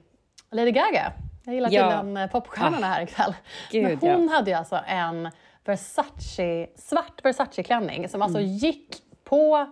Lady 0.52 0.72
Gaga. 0.72 1.12
Jag 1.46 1.56
gillar 1.56 1.72
Ja. 1.72 1.82
tydligen 1.92 2.18
eh, 2.18 2.30
popstjärnorna 2.30 2.88
här 2.88 3.02
ikväll. 3.02 3.36
Gud, 3.72 3.84
men 3.84 3.98
hon 4.14 4.30
hade 4.30 4.52
ju 4.52 4.58
alltså 4.58 4.80
en 4.88 5.30
Versace, 5.66 6.68
svart 6.76 7.22
Versace-klänning 7.26 8.10
som 8.10 8.22
alltså 8.22 8.40
gick 8.42 8.96
på 9.24 9.68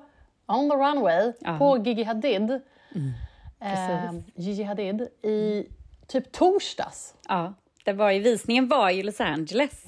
on 0.48 0.70
the 0.70 0.76
runway 0.76 1.34
Ja. 1.40 1.58
på 1.58 1.78
Gigi 1.78 2.04
Hadid. 2.04 2.62
Mm. 2.98 3.12
Ehm, 3.60 4.24
Gigi 4.36 4.64
Hadid 4.64 5.02
i 5.22 5.66
typ 6.08 6.32
torsdags. 6.32 7.16
Ja, 7.28 7.54
det 7.84 7.94
var 7.94 8.12
ju, 8.12 8.20
visningen 8.20 8.68
var 8.68 8.90
i 8.90 9.04
Los 9.04 9.22
Angeles. 9.22 9.84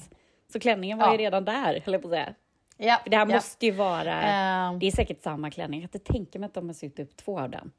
Så 0.52 0.60
klänningen 0.60 0.98
var 0.98 1.06
Ja. 1.06 1.12
ju 1.12 1.18
redan 1.18 1.44
där, 1.44 1.82
höll 1.84 1.92
jag 1.94 2.02
på 2.02 2.08
att 2.08 2.12
säga. 2.14 2.34
Ja, 2.76 3.00
För 3.02 3.10
det 3.10 3.16
här 3.16 3.26
ja. 3.28 3.34
måste 3.34 3.66
ju 3.66 3.72
vara... 3.72 4.22
Ehm, 4.22 4.78
Det 4.78 4.86
är 4.86 4.90
säkert 4.90 5.22
samma 5.22 5.50
klänning. 5.50 5.80
Jag 5.80 5.90
kan 5.90 5.98
inte 6.00 6.12
tänka 6.12 6.38
mig 6.38 6.46
att 6.46 6.54
de 6.54 6.66
har 6.66 6.74
sytt 6.74 6.98
upp 6.98 7.16
två 7.16 7.40
av 7.40 7.50
den. 7.50 7.72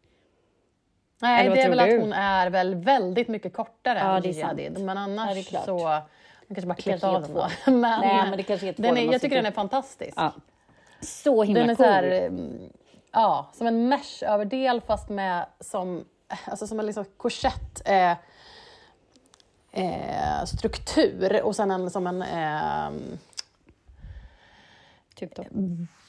Nej, 1.21 1.45
Eller 1.45 1.55
det 1.55 1.61
är 1.61 1.69
väl 1.69 1.77
du? 1.77 1.95
att 1.95 2.01
hon 2.01 2.13
är 2.13 2.49
väl 2.49 2.75
väldigt 2.75 3.27
mycket 3.27 3.53
kortare 3.53 3.99
Ja, 3.99 4.15
än 4.15 4.21
det 4.21 4.27
är 4.27 4.31
Gigi. 4.31 4.41
Hadid. 4.43 4.71
Men 4.79 4.97
Ja, 4.97 5.03
annars 5.03 5.33
det 5.33 5.39
är 5.39 5.43
klart. 5.43 5.65
så... 5.65 5.77
Man 6.47 6.55
kanske 6.55 6.67
bara 6.67 6.75
klippt 6.75 7.01
kanske 7.01 7.07
är 7.33 7.41
av 7.41 7.47
två. 7.49 7.71
Men, 7.71 7.81
Nej, 8.01 8.29
men 8.29 8.37
det 8.37 8.43
kanske 8.43 8.67
är 8.67 8.73
två 8.73 8.83
är, 8.83 9.11
Jag 9.11 9.21
tycker 9.21 9.35
den 9.35 9.45
är 9.45 9.51
fantastisk. 9.51 10.13
Ja. 10.15 10.33
Så 11.01 11.43
himla 11.43 11.59
Den 11.61 11.69
är 11.69 11.75
cool. 11.75 11.85
så 11.85 11.91
här, 11.91 12.03
mm, 12.03 12.59
ja, 13.11 13.49
som 13.53 13.67
en 13.67 13.87
mesh-överdel 13.89 14.81
fast 14.81 15.09
med 15.09 15.45
som, 15.59 16.05
alltså 16.45 16.67
som 16.67 16.79
en 16.79 16.85
liksom 16.85 17.05
korsett 17.17 17.81
eh, 17.85 18.11
eh, 19.71 20.45
struktur 20.45 21.41
och 21.43 21.55
sen 21.55 21.71
en, 21.71 21.89
som 21.89 22.07
en 22.07 22.21
eh, 22.21 23.17
Typ 25.15 25.35
då. 25.35 25.43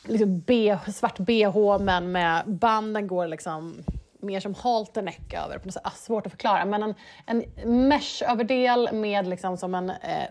liksom 0.04 0.40
B, 0.40 0.78
svart 0.94 1.18
bh 1.18 1.78
men 1.80 2.12
med 2.12 2.42
banden 2.46 3.06
går 3.06 3.26
liksom 3.26 3.84
mer 4.20 4.40
som 4.40 4.54
halterneck 4.54 5.34
över. 5.34 5.58
På 5.58 5.66
något 5.66 5.74
sätt. 5.74 5.82
Ah, 5.86 5.90
svårt 5.90 6.26
att 6.26 6.32
förklara. 6.32 6.64
Men 6.64 6.82
en, 6.82 6.94
en 7.26 7.44
mesh-överdel 7.88 8.92
med 8.92 9.26
liksom 9.26 9.56
som 9.56 9.74
en, 9.74 9.90
eh, 9.90 10.26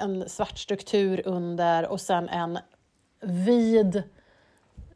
en 0.00 0.28
svart 0.28 0.58
struktur 0.58 1.22
under 1.24 1.86
och 1.88 2.00
sen 2.00 2.28
en 2.28 2.58
vid 3.20 4.02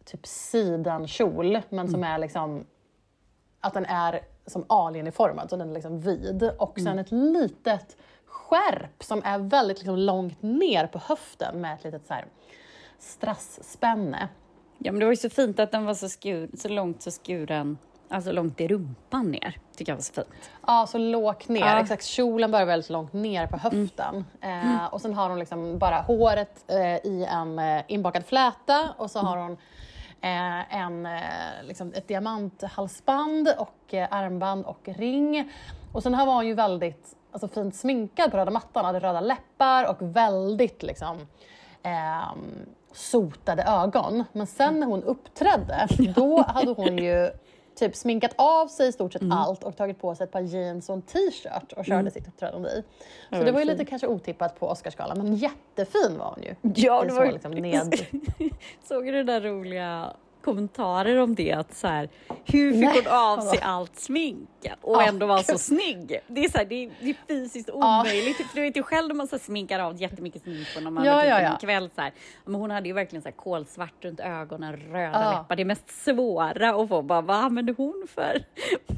typ 0.09 0.27
sidenkjol 0.27 1.61
men 1.69 1.89
som 1.89 2.05
är 2.05 2.19
liksom 2.19 2.65
att 3.61 3.75
den 3.75 3.87
är 3.87 4.21
som 4.47 4.65
alieniformad, 4.69 5.51
så 5.51 5.57
den 5.57 5.71
är 5.71 5.75
liksom 5.75 6.01
vid. 6.01 6.51
Och 6.59 6.81
sen 6.81 6.99
ett 6.99 7.13
litet 7.13 7.97
skärp 8.27 9.03
som 9.03 9.23
är 9.25 9.39
väldigt 9.39 9.79
liksom 9.79 9.97
långt 9.97 10.43
ner 10.43 10.87
på 10.87 10.99
höften 10.99 11.61
med 11.61 11.75
ett 11.75 11.85
litet 11.85 12.07
så 12.07 12.15
här 12.15 12.25
strassspänne. 12.99 14.29
Ja, 14.79 14.93
men 14.93 14.99
det 14.99 15.07
var 15.07 15.13
ju 15.13 15.17
så 15.17 15.31
fint 15.31 15.59
att 15.61 15.73
den 15.73 15.85
var 15.85 15.95
så, 15.95 16.09
skur, 16.09 16.51
så 16.57 16.69
långt 16.69 17.03
så 17.03 17.11
skuren, 17.11 17.79
alltså 18.09 18.33
långt 18.33 18.61
i 18.61 18.69
rumpan 18.69 19.31
ner. 19.31 19.59
Tycker 19.77 19.93
jag 19.93 19.97
var 19.97 20.03
så 20.03 20.13
fint. 20.13 20.51
Ja, 20.67 20.87
så 20.87 20.99
lågt 20.99 21.49
ner. 21.49 21.61
Ja. 21.61 21.67
Mm. 21.67 21.83
Exakt, 21.83 22.05
kjolen 22.05 22.51
börjar 22.51 22.67
väldigt 22.67 22.91
långt 22.91 23.13
ner 23.13 23.47
på 23.47 23.57
höften. 23.57 24.25
Eh, 24.41 24.87
och 24.87 25.01
sen 25.01 25.15
har 25.15 25.29
hon 25.29 25.39
liksom 25.39 25.79
bara 25.79 26.01
håret 26.01 26.65
eh, 26.67 26.97
i 26.97 27.27
en 27.31 27.59
eh, 27.59 27.83
inbakad 27.89 28.27
fläta 28.27 28.89
och 28.97 29.11
så 29.11 29.19
har 29.19 29.37
hon 29.37 29.53
eh, 29.53 29.59
en, 30.21 31.07
eh, 31.07 31.63
liksom 31.63 31.93
ett 31.95 32.09
diamanthalsband 32.09 33.49
och 33.59 33.95
eh, 33.95 34.09
armband 34.11 34.65
och 34.65 34.89
ring. 34.89 35.53
Och 35.93 36.03
sen 36.03 36.15
här 36.15 36.27
var 36.27 36.35
hon 36.35 36.47
ju 36.47 36.55
väldigt 36.55 37.17
alltså, 37.33 37.49
fint 37.49 37.77
sminkad 37.77 38.31
på 38.31 38.37
röda 38.37 38.51
mattan, 38.51 38.85
hade 38.85 39.01
röda 39.01 39.21
läppar 39.21 39.91
och 39.91 39.97
väldigt 40.01 40.83
liksom 40.83 41.17
ehm, 41.83 42.67
sotade 42.93 43.63
ögon. 43.63 44.25
Men 44.33 44.47
sen 44.47 44.81
när 44.81 44.87
hon 44.87 45.03
uppträdde, 45.03 45.87
då 46.17 46.43
hade 46.43 46.71
hon 46.71 46.99
ju 46.99 47.31
typ 47.79 47.97
sminkat 47.97 48.33
av 48.37 48.69
sig 48.69 48.89
i 48.89 48.93
stort 48.93 49.13
sett 49.13 49.23
Mm. 49.23 49.39
allt 49.39 49.65
och 49.65 49.77
tagit 49.77 50.01
på 50.01 50.15
sig 50.15 50.25
ett 50.25 50.31
par 50.31 50.41
jeans 50.41 50.89
och 50.89 50.95
en 50.95 51.03
t-shirt 51.03 51.73
och 51.73 51.85
körde 51.85 52.11
sitt 52.11 52.29
uppträdande 52.29 52.69
i. 52.69 52.83
Så 53.31 53.37
var 53.39 53.45
det 53.45 53.53
var 53.53 53.59
ju 53.61 53.65
lite 53.67 53.85
kanske 53.85 54.07
otippat 54.07 54.61
på 54.61 54.69
Oscarsgalan, 54.69 55.19
men 55.19 55.35
jättefin 55.35 56.19
var 56.19 56.35
hon 56.35 56.43
ju. 56.43 56.55
Ja, 56.83 57.03
det 57.05 57.11
så 57.11 57.17
var 57.17 57.27
liksom 57.33 57.51
ned... 57.53 57.95
Såg 58.85 59.05
du 59.07 59.13
det 59.13 59.23
där 59.23 59.41
roliga 59.41 60.13
kommentarer 60.49 61.17
om 61.17 61.35
det. 61.35 61.53
Att 61.53 61.75
så 61.75 61.87
här, 61.89 62.09
hur 62.45 62.73
fick 62.73 62.81
Nej. 62.81 63.03
hon 63.05 63.13
av 63.13 63.41
sig 63.41 63.59
allt 63.63 63.97
smink 64.01 64.49
och 64.81 65.03
ändå 65.03 65.27
vara 65.27 65.43
så 65.43 65.59
snygg? 65.59 66.21
Det 66.27 66.45
är, 66.45 66.49
så 66.51 66.59
här, 66.59 66.65
det 66.65 66.85
är, 66.85 66.91
det 67.01 67.11
är 67.11 67.17
fysiskt 67.29 67.71
omöjligt. 67.71 68.37
För 68.37 68.55
du 68.55 68.61
vet 68.61 68.77
ju 68.77 68.83
själv 68.83 69.09
när 69.09 69.15
man 69.15 69.27
så 69.29 69.37
här, 69.37 69.41
sminkar 69.45 69.79
av 69.81 70.01
jättemycket 70.03 70.43
smink 70.43 70.75
på 70.75 70.81
när 70.81 70.91
man 70.91 71.05
Ja, 71.05 71.13
har 71.13 71.25
ja, 71.25 71.29
ja, 71.29 71.41
ja. 71.43 71.49
en 71.53 71.57
kväll. 71.59 71.91
Så 71.95 72.01
här. 72.01 72.13
Men 72.45 72.55
hon 72.55 72.71
hade 72.71 72.89
ju 72.89 72.95
verkligen 72.95 73.23
så 73.23 73.29
här, 73.29 73.37
kolsvart 73.37 74.05
runt 74.05 74.21
ögonen, 74.21 74.77
röda 74.77 75.23
Ja. 75.25 75.39
läppar. 75.39 75.57
Det 75.57 75.63
är 75.63 75.65
mest 75.65 76.05
svåra 76.05 76.71
att 76.83 76.89
få. 76.89 77.03
Bara, 77.03 77.21
vad 77.21 77.37
använder 77.37 77.75
hon 77.77 78.07
för? 78.15 78.43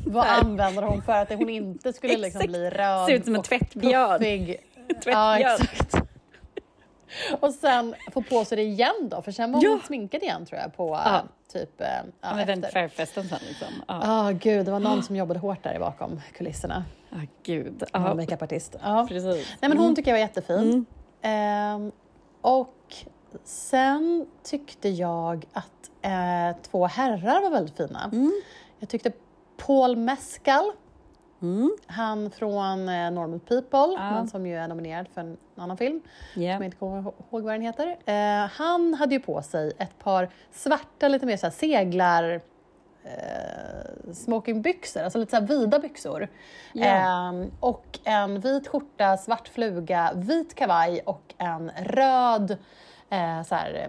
Vad 0.06 0.26
använder 0.42 0.82
hon 0.82 1.02
för 1.02 1.12
att 1.12 1.28
hon 1.32 1.48
inte 1.50 1.92
skulle 1.92 2.16
liksom 2.16 2.42
bli 2.46 2.70
röd 2.70 3.06
Ser 3.06 3.14
ut 3.14 3.24
som 3.24 3.34
en 3.34 3.42
tvättbjörn. 3.42 4.18
puffig? 4.18 4.56
Ja, 4.88 4.94
Tvättbjörn. 4.94 5.58
exakt. 5.72 6.09
Och 7.40 7.52
sen 7.54 7.94
få 8.12 8.22
på 8.22 8.44
sig 8.44 8.56
det 8.56 8.62
igen 8.62 9.08
då, 9.10 9.22
för 9.22 9.32
sen 9.32 9.52
var 9.52 9.60
hon 9.60 9.70
Ja. 9.70 9.86
sminkad 9.86 10.22
igen 10.22 10.46
tror 10.46 10.60
jag 10.60 10.76
på 10.76 10.88
Ja. 11.04 11.14
eh, 11.16 11.22
typ 11.52 11.80
eh, 11.80 11.86
ja, 11.86 12.02
Ja, 12.20 12.34
med 12.34 12.46
den 12.46 12.64
efter. 12.64 12.72
tvärfesten 12.80 13.28
sen 13.28 13.38
liksom. 13.48 13.66
Ja, 13.88 14.00
Ja, 14.26 14.30
gud, 14.40 14.66
det 14.66 14.72
var 14.72 14.80
någon 14.80 15.02
som 15.02 15.16
jobbade 15.16 15.40
hårt 15.40 15.62
där 15.64 15.78
bakom 15.78 16.20
kulisserna. 16.36 16.84
ah, 17.12 17.16
gud. 17.42 17.82
Ja. 17.92 18.08
Ja, 18.08 18.14
Makeupartist. 18.14 18.76
Ja. 18.82 19.06
precis. 19.08 19.48
Nej, 19.60 19.68
men 19.68 19.78
hon 19.78 19.94
tycker 19.94 20.10
jag 20.10 20.14
var 20.18 20.20
jättefin. 20.20 20.58
Mm. 20.58 20.86
Ehm, 21.22 21.92
och 22.40 22.94
sen 23.44 24.26
tyckte 24.42 24.88
jag 24.88 25.46
att 25.52 25.90
eh, 26.02 26.56
två 26.70 26.86
herrar 26.86 27.42
var 27.42 27.50
väldigt 27.50 27.76
fina. 27.76 28.04
Mm. 28.12 28.32
Jag 28.78 28.88
tyckte 28.88 29.12
Paul 29.66 29.96
Mescal, 29.96 30.72
Mm. 31.42 31.76
han 31.86 32.30
från 32.30 32.88
eh, 32.88 33.10
Normal 33.10 33.40
People, 33.40 33.78
Ja. 33.78 34.10
men 34.10 34.28
som 34.28 34.46
ju 34.46 34.56
är 34.56 34.68
nominerad 34.68 35.08
för 35.14 35.20
en 35.20 35.36
annan 35.56 35.76
film, 35.76 36.00
Ja. 36.04 36.32
som 36.34 36.42
jag 36.42 36.64
inte 36.64 36.76
kommer 36.76 36.98
ihåg 37.00 37.42
vad 37.42 37.54
den 37.54 37.62
heter. 37.62 37.96
Eh, 38.06 38.50
han 38.52 38.94
hade 38.94 39.14
ju 39.14 39.20
på 39.20 39.42
sig 39.42 39.72
ett 39.78 39.98
par 39.98 40.28
svarta, 40.52 41.08
lite 41.08 41.26
mer 41.26 41.36
så 41.36 41.46
här 41.46 41.50
seglar 41.52 42.40
eh, 43.04 44.12
smokingbyxor, 44.12 45.02
alltså 45.02 45.18
lite 45.18 45.30
så 45.30 45.36
här 45.36 45.46
vida 45.46 45.78
byxor. 45.78 46.28
Ja. 46.72 46.84
Ehm, 46.86 47.50
och 47.60 47.98
en 48.04 48.40
vit 48.40 48.68
skjorta, 48.68 49.16
svart 49.16 49.48
fluga, 49.48 50.12
vit 50.14 50.54
kavaj 50.54 51.00
och 51.06 51.34
en 51.38 51.70
röd 51.78 52.50
eh, 53.10 53.42
så 53.42 53.54
här, 53.54 53.88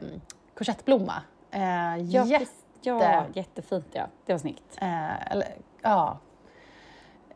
korsettblomma. 0.58 1.14
Eh, 1.52 1.98
Ja, 1.98 2.26
jätte, 2.26 2.46
ja, 2.82 3.24
jättefint 3.34 3.88
ja. 3.92 4.04
Det 4.26 4.34
var 4.34 4.40
snyggt. 4.40 4.78
eh, 4.82 5.32
eller, 5.32 5.48
ja. 5.82 6.18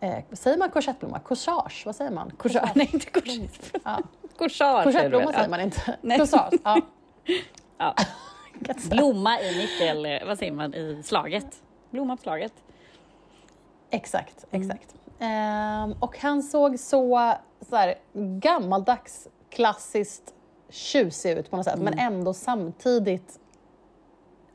Eh, 0.05 0.23
säger 0.31 0.57
man 0.57 0.69
korsettblomma? 0.69 1.19
Corsage, 1.19 1.83
vad 1.85 1.95
säger 1.95 2.11
man? 2.11 2.31
Corsage, 2.37 2.71
nej 2.75 2.89
inte 2.93 3.09
corsage. 3.11 3.71
Ja. 3.83 3.99
Corsage 4.37 4.83
Korsettblomma 4.83 5.33
säger 5.33 5.49
man 5.49 5.61
inte. 5.61 5.97
Nej. 6.01 6.19
Corsage, 6.19 6.53
ja. 6.63 6.81
Ja. 7.77 7.95
Blomma 8.89 9.41
i 9.41 9.57
nyckel, 9.57 10.05
eh, 10.05 10.27
vad 10.27 10.37
säger 10.37 10.51
man, 10.51 10.73
i 10.73 11.01
slaget. 11.03 11.61
Blomma 11.89 12.15
på 12.17 12.21
slaget. 12.23 12.53
Exakt, 13.89 14.45
Mm. 14.51 14.61
exakt. 14.69 14.95
Ehm, 15.19 15.95
och 15.99 16.17
han 16.19 16.43
såg 16.43 16.79
så, 16.79 17.33
så 17.69 17.75
här, 17.75 17.95
gammaldags, 18.39 19.27
klassiskt 19.49 20.33
tjusig 20.69 21.31
ut 21.37 21.49
på 21.51 21.57
något 21.57 21.65
sätt, 21.65 21.79
men 21.79 21.93
Mm. 21.93 22.13
ändå 22.13 22.33
samtidigt 22.33 23.39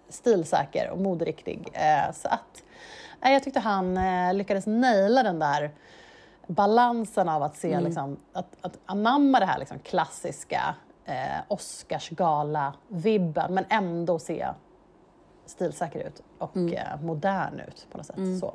stilsäker 0.09 0.91
och 0.91 0.99
moderiktig. 0.99 1.69
Eh, 1.73 2.13
så 2.15 2.29
att, 2.29 2.63
jag 3.23 3.43
tyckte 3.43 3.61
han 3.61 3.97
eh, 3.97 4.35
lyckades 4.35 4.67
naila 4.67 5.23
den 5.23 5.39
där 5.39 5.71
balansen 6.47 7.29
av 7.29 7.43
att 7.43 7.57
se, 7.57 7.73
Mm. 7.73 7.85
liksom, 7.85 8.17
att, 8.33 8.57
att 8.61 8.79
anamma 8.87 9.41
det 9.41 9.47
här 9.47 9.59
liksom, 9.59 9.79
klassiska 9.79 10.75
eh, 11.05 11.39
Oscarsgala-vibben, 11.49 13.55
men 13.55 13.65
ändå 13.69 14.19
se 14.19 14.47
stilsäker 15.47 16.01
ut 16.07 16.23
och 16.39 16.57
Mm. 16.57 16.75
eh, 16.75 17.01
modern 17.03 17.61
ut 17.69 17.87
på 17.91 17.97
något 17.99 18.07
sätt. 18.07 18.17
Så. 18.41 18.55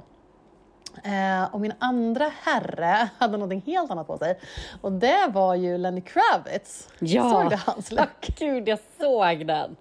Eh, 1.03 1.43
och 1.53 1.61
min 1.61 1.73
andra 1.79 2.31
herre 2.43 3.09
hade 3.17 3.33
någonting 3.37 3.61
helt 3.65 3.91
annat 3.91 4.07
på 4.07 4.17
sig. 4.17 4.39
Och 4.81 4.91
det 4.91 5.27
var 5.33 5.55
ju 5.55 5.77
Lenny 5.77 6.01
Kravitz. 6.01 6.89
Ja. 6.99 7.29
Såg 7.31 7.49
du 7.49 7.57
hans 7.65 7.91
look? 7.91 8.27
Gud, 8.39 8.67
jag 8.67 8.79
såg 8.99 9.47
den. 9.47 9.75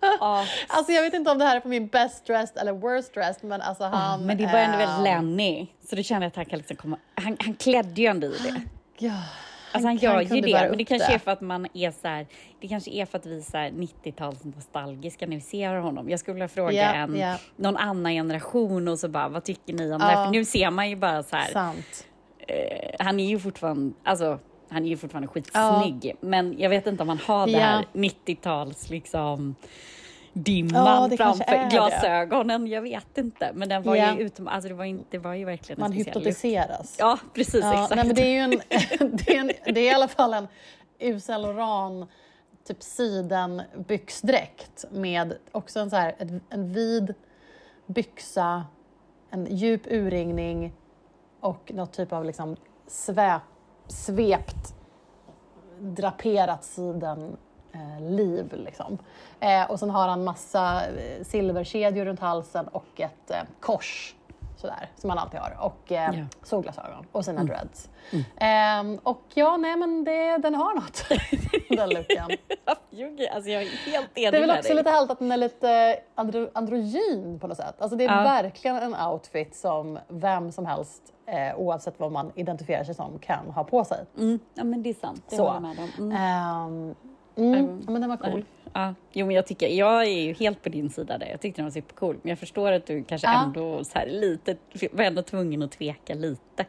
Ja, 0.00 0.44
Alltså 0.68 0.92
jag 0.92 1.02
vet 1.02 1.14
inte 1.14 1.30
om 1.30 1.38
det 1.38 1.44
här 1.44 1.56
är 1.56 1.60
på 1.60 1.68
min 1.68 1.86
best 1.86 2.26
dressed 2.26 2.56
eller 2.58 2.72
worst 2.72 3.14
dressed, 3.14 3.48
men 3.48 3.60
alltså 3.62 3.84
han... 3.84 4.26
men 4.26 4.36
det 4.36 4.46
var 4.46 4.58
ändå 4.58 4.78
väldigt 4.78 5.02
Lenny. 5.04 5.66
Så 5.90 5.96
du 5.96 6.02
kände 6.02 6.26
att 6.26 6.36
han 6.36 6.44
kan 6.44 6.58
liksom 6.58 6.76
komma... 6.76 6.98
Han, 7.14 7.36
han 7.40 7.54
klädde 7.54 8.00
ju 8.00 8.06
ändå 8.06 8.26
i 8.26 8.30
det. 8.30 8.60
Ja, 8.98 9.12
Alltså 9.72 9.88
han 9.88 9.96
gör 9.96 10.20
ju 10.20 10.40
det, 10.40 10.66
men 10.68 10.78
det 10.78 10.84
kanske 10.84 11.14
är 11.14 11.18
för 11.18 11.30
att 11.30 11.40
man 11.40 11.66
är 11.74 11.90
så 11.90 12.08
här, 12.08 12.26
det 12.60 12.68
kanske 12.68 12.90
är 12.90 13.06
för 13.06 13.18
att 13.18 13.26
vi 13.26 13.38
är 13.38 13.42
så 13.42 13.56
här 13.56 13.70
90-tals 13.70 14.44
nostalgiska 14.44 15.26
när 15.26 15.34
vi 15.36 15.40
ser 15.42 15.74
honom. 15.74 16.10
Jag 16.10 16.20
skulle 16.20 16.34
vilja 16.34 16.48
fråga 16.48 16.72
Ja, 16.72 16.92
en, 16.94 17.16
ja. 17.16 17.36
någon 17.56 17.76
annan 17.76 18.12
generation 18.12 18.88
och 18.88 18.98
så 18.98 19.08
bara, 19.08 19.28
vad 19.28 19.44
tycker 19.44 19.72
ni 19.72 19.92
om 19.92 19.98
det 19.98 20.04
Ja. 20.04 20.10
här? 20.10 20.24
För 20.24 20.32
nu 20.32 20.44
ser 20.44 20.70
man 20.70 20.90
ju 20.90 20.96
bara 20.96 21.22
så 21.22 21.36
här, 21.36 21.52
Sant. 21.52 22.06
eh, 22.46 22.90
han 22.98 23.20
är 23.20 23.26
ju 23.28 23.38
fortfarande, 23.38 23.94
alltså 24.04 24.38
han 24.68 24.84
är 24.84 24.88
ju 24.88 24.96
fortfarande 24.96 25.28
skitsnygg, 25.28 26.16
men 26.20 26.58
jag 26.58 26.70
vet 26.70 26.86
inte 26.86 27.02
om 27.02 27.08
han 27.08 27.18
har 27.18 27.46
det 27.46 27.52
Ja. 27.52 27.58
här 27.58 27.84
90-tals 27.92 28.90
liksom 28.90 29.54
dimman 30.32 31.10
Ja, 31.10 31.16
framför 31.16 31.44
det. 31.52 31.68
glasögonen. 31.70 32.66
Jag 32.66 32.82
vet 32.82 33.18
inte, 33.18 33.50
men 33.54 33.68
den 33.68 33.82
var 33.82 33.96
Ja. 33.96 34.14
ju 34.14 34.20
utom, 34.20 34.48
alltså 34.48 34.68
det 34.68 34.74
var, 34.74 34.84
inte, 34.84 35.04
det 35.10 35.18
var 35.18 35.34
ju 35.34 35.44
verkligen 35.44 35.80
Man 35.80 35.92
en 35.92 35.98
speciell 36.00 36.16
hypnotiseras. 36.16 36.96
Ja, 36.98 37.18
precis, 37.34 37.64
Ja, 37.64 37.72
exakt. 37.72 37.96
nej, 37.96 38.06
men 38.06 38.16
det 38.16 38.22
är 38.22 38.32
ju 38.32 38.38
en, 38.38 38.50
det 39.16 39.36
är, 39.36 39.40
en, 39.40 39.50
det 39.74 39.80
är 39.80 39.90
i 39.90 39.94
alla 39.94 40.08
fall 40.08 40.46
en 40.98 41.20
Saint 41.20 41.42
Laurent 41.42 42.10
typ 42.66 42.82
sidenbyxdräkt 42.82 44.84
med 44.90 45.36
också 45.52 45.80
en, 45.80 45.90
så 45.90 45.96
här, 45.96 46.14
en, 46.18 46.40
en 46.50 46.72
vid 46.72 47.14
byxa, 47.86 48.64
en 49.30 49.56
djup 49.56 49.82
urringning 49.86 50.72
och 51.40 51.70
något 51.74 51.92
typ 51.92 52.12
av 52.12 52.24
liksom 52.24 52.56
sväp, 52.86 53.42
svept 53.88 54.74
draperat 55.80 56.64
siden 56.64 57.36
eh, 57.72 58.10
liv. 58.10 58.52
Liksom. 58.52 58.98
Eh, 59.40 59.70
och 59.70 59.78
sen 59.78 59.90
har 59.90 60.08
han 60.08 60.24
massa 60.24 60.86
eh, 60.86 61.24
silverkedjor 61.24 62.04
runt 62.04 62.20
halsen 62.20 62.68
och 62.68 63.00
ett 63.00 63.30
eh, 63.30 63.42
kors 63.60 64.14
sådär, 64.60 64.90
som 64.96 65.10
han 65.10 65.18
alltid 65.18 65.40
har. 65.40 65.56
Och 65.60 65.92
eh, 65.92 66.10
Ja. 66.18 66.24
solglasögon 66.42 67.06
och 67.12 67.24
sina 67.24 67.44
dreads. 67.44 67.88
Ehm, 68.36 68.98
och 69.02 69.22
ja, 69.34 69.56
nej 69.56 69.76
men 69.76 70.04
det, 70.04 70.38
den 70.38 70.54
har 70.54 70.74
något, 70.74 71.04
den. 72.08 72.36
Jo, 72.90 73.16
alltså 73.34 73.50
jag 73.50 73.62
är 73.62 73.66
helt 73.90 73.94
enig 73.94 74.08
Det 74.14 74.24
är 74.26 74.32
väl 74.32 74.46
med 74.46 74.58
också 74.58 74.68
dig. 74.68 74.76
lite 74.76 74.90
härligt 74.90 75.10
att 75.10 75.18
den 75.18 75.32
är 75.32 75.36
lite 75.36 75.98
andro, 76.14 76.48
androgyn 76.54 77.38
på 77.40 77.46
något 77.46 77.56
sätt. 77.56 77.74
Alltså 77.78 77.96
det 77.96 78.04
är 78.04 78.16
Ja. 78.16 78.22
verkligen 78.22 78.76
en 78.76 78.94
outfit 79.06 79.56
som 79.56 79.98
vem 80.08 80.52
som 80.52 80.66
helst, 80.66 81.02
eh, 81.26 81.56
oavsett 81.58 82.00
vad 82.00 82.12
man 82.12 82.32
identifierar 82.34 82.84
sig 82.84 82.94
som, 82.94 83.18
kan 83.18 83.50
ha 83.50 83.64
på 83.64 83.84
sig. 83.84 84.04
Mm, 84.18 84.38
ja, 84.54 84.64
men 84.64 84.82
det 84.82 84.90
är 84.90 84.94
sant. 84.94 85.22
Det 85.30 85.36
Så. 85.36 85.42
håller 85.50 85.54
jag 85.54 85.62
med 85.62 85.78
om. 85.98 86.04
Mm. 86.12 86.16
Ehm, 86.16 86.94
mm, 87.54 87.82
ja, 87.86 87.90
men 87.92 88.00
den 88.00 88.10
var 88.10 88.16
cool. 88.16 88.44
Ja, 88.74 88.94
jo, 89.12 89.26
men 89.26 89.34
jag, 89.36 89.46
tycker, 89.46 89.68
jag 89.68 90.02
är 90.02 90.20
ju 90.22 90.32
helt 90.32 90.62
på 90.62 90.68
din 90.68 90.90
sida 90.90 91.18
där. 91.18 91.26
Jag 91.26 91.40
tyckte 91.40 91.58
den 91.58 91.66
var 91.66 91.70
supercool. 91.70 92.18
Men 92.22 92.28
jag 92.30 92.38
förstår 92.38 92.72
att 92.72 92.86
du 92.86 93.04
kanske 93.04 93.26
Ja. 93.26 93.44
ändå 93.44 93.84
så 93.84 93.98
här, 93.98 94.06
lite, 94.06 94.56
var 94.92 95.04
ändå 95.04 95.22
tvungen 95.22 95.62
att 95.62 95.72
tveka 95.72 96.14
lite. 96.14 96.66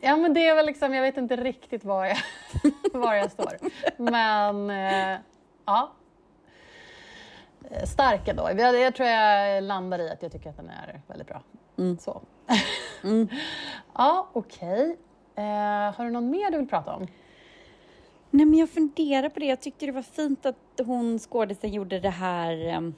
Ja, 0.00 0.16
men 0.16 0.34
det 0.34 0.46
är 0.46 0.54
väl 0.54 0.66
liksom, 0.66 0.94
jag 0.94 1.02
vet 1.02 1.16
inte 1.16 1.36
riktigt 1.36 1.84
var 1.84 2.04
jag, 2.04 2.16
var 3.00 3.14
jag 3.14 3.30
står. 3.32 3.52
Men 3.96 4.70
eh, 4.70 5.18
ja. 5.64 5.92
Stark 7.86 8.28
ändå. 8.28 8.50
Jag, 8.56 8.80
jag 8.80 8.94
tror 8.94 9.08
jag 9.08 9.64
landar 9.64 9.98
i 9.98 10.10
att 10.10 10.22
jag 10.22 10.32
tycker 10.32 10.50
att 10.50 10.56
den 10.56 10.70
är 10.70 11.00
väldigt 11.06 11.26
bra. 11.28 11.42
Mm. 11.78 11.98
Så. 11.98 12.22
ja, 13.94 14.28
okej. 14.32 14.96
Eh, 15.36 15.94
har 15.96 16.04
du 16.04 16.10
någon 16.10 16.30
mer 16.30 16.50
du 16.50 16.58
vill 16.58 16.68
prata 16.68 16.94
om? 16.94 17.06
Nej, 18.36 18.46
men 18.46 18.58
jag 18.58 18.70
funderar 18.70 19.28
på 19.28 19.40
det. 19.40 19.46
Jag 19.46 19.60
tyckte 19.60 19.86
det 19.86 19.92
var 19.92 20.02
fint 20.02 20.46
att 20.46 20.56
hon 20.86 21.18
skådisen 21.18 21.72
gjorde 21.72 22.00
det 22.00 22.10
här 22.10 22.76
um, 22.76 22.94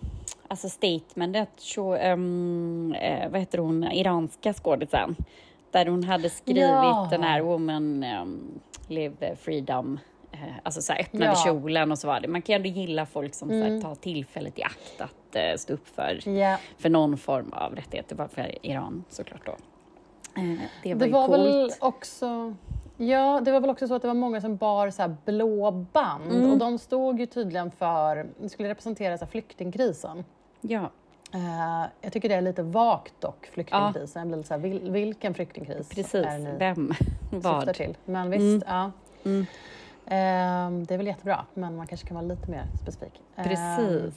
alltså 0.48 0.68
statementet. 0.68 1.48
Så, 1.56 1.96
um, 1.96 2.92
eh, 2.94 3.30
vad 3.30 3.40
heter 3.40 3.58
hon, 3.58 3.84
iranska 3.84 4.52
skådisen. 4.54 5.16
Där 5.70 5.86
hon 5.86 6.04
hade 6.04 6.30
skrivit 6.30 6.62
Ja. 6.62 7.08
den 7.10 7.22
här 7.22 7.40
Woman 7.40 8.04
um, 8.04 8.60
Live 8.88 9.36
Freedom. 9.36 10.00
eh, 10.32 10.38
Alltså 10.62 10.82
så 10.82 10.92
här, 10.92 11.00
öppnade 11.00 11.24
Ja. 11.24 11.34
kjolen 11.44 11.92
och 11.92 11.98
så 11.98 12.06
var 12.06 12.20
det. 12.20 12.28
Man 12.28 12.42
kan 12.42 12.52
ju 12.52 12.56
ändå 12.68 12.80
gilla 12.80 13.06
folk 13.06 13.34
som 13.34 13.48
så 13.48 13.54
här, 13.54 13.66
Mm. 13.66 13.82
tar 13.82 13.94
tillfället 13.94 14.58
i 14.58 14.62
akt 14.62 15.00
att 15.00 15.36
eh, 15.36 15.56
stå 15.56 15.72
upp 15.74 15.88
för, 15.88 16.28
Ja. 16.28 16.58
för 16.78 16.88
någon 16.90 17.16
form 17.18 17.52
av 17.52 17.74
rättigheter. 17.76 18.16
Bara 18.16 18.28
för 18.28 18.66
Iran 18.66 19.04
såklart 19.08 19.46
då. 19.46 19.52
Eh, 20.42 20.58
det 20.82 20.94
var 20.94 21.00
Det 21.00 21.06
ju 21.06 21.12
var 21.12 21.26
coolt. 21.26 21.38
väl 21.40 21.70
också... 21.80 22.54
Ja, 23.00 23.40
det 23.44 23.52
var 23.52 23.60
väl 23.60 23.70
också 23.70 23.88
så 23.88 23.94
att 23.94 24.02
det 24.02 24.08
var 24.08 24.14
många 24.14 24.40
som 24.40 24.56
bar 24.56 24.90
så 24.90 25.02
här 25.02 25.16
blå 25.24 25.70
band 25.70 26.32
Mm. 26.32 26.50
och 26.50 26.58
de 26.58 26.78
stod 26.78 27.20
ju 27.20 27.26
tydligen 27.26 27.70
för, 27.70 28.26
skulle 28.48 28.68
representera 28.68 29.18
så 29.18 29.26
flyktingkrisen. 29.26 30.24
Ja, 30.60 30.90
Eh, 31.34 31.86
jag 32.00 32.12
tycker 32.12 32.28
det 32.28 32.34
är 32.34 32.40
lite 32.40 32.62
vagt 32.62 33.20
dock, 33.20 33.46
flyktingkrisen. 33.46 34.20
Jag 34.20 34.28
blir 34.28 34.36
lite 34.36 34.48
så 34.48 34.54
här, 34.54 34.60
vil, 34.60 34.90
vilken 34.90 35.34
flyktingkris 35.34 35.88
precis. 35.88 36.14
är 36.14 36.38
ni 36.38 36.50
Vem? 36.58 36.92
Vad? 37.30 37.74
till? 37.74 37.96
Men 38.04 38.30
visst, 38.30 38.66
ja. 38.68 38.92
Mm. 39.24 39.40
Eh, 40.06 40.86
det 40.86 40.94
är 40.94 40.96
väl 40.96 41.06
jättebra, 41.06 41.44
men 41.54 41.76
man 41.76 41.86
kanske 41.86 42.06
kan 42.06 42.14
vara 42.14 42.26
lite 42.26 42.50
mer 42.50 42.64
specifik. 42.82 43.22
Eh, 43.36 43.44
Precis. 43.44 44.14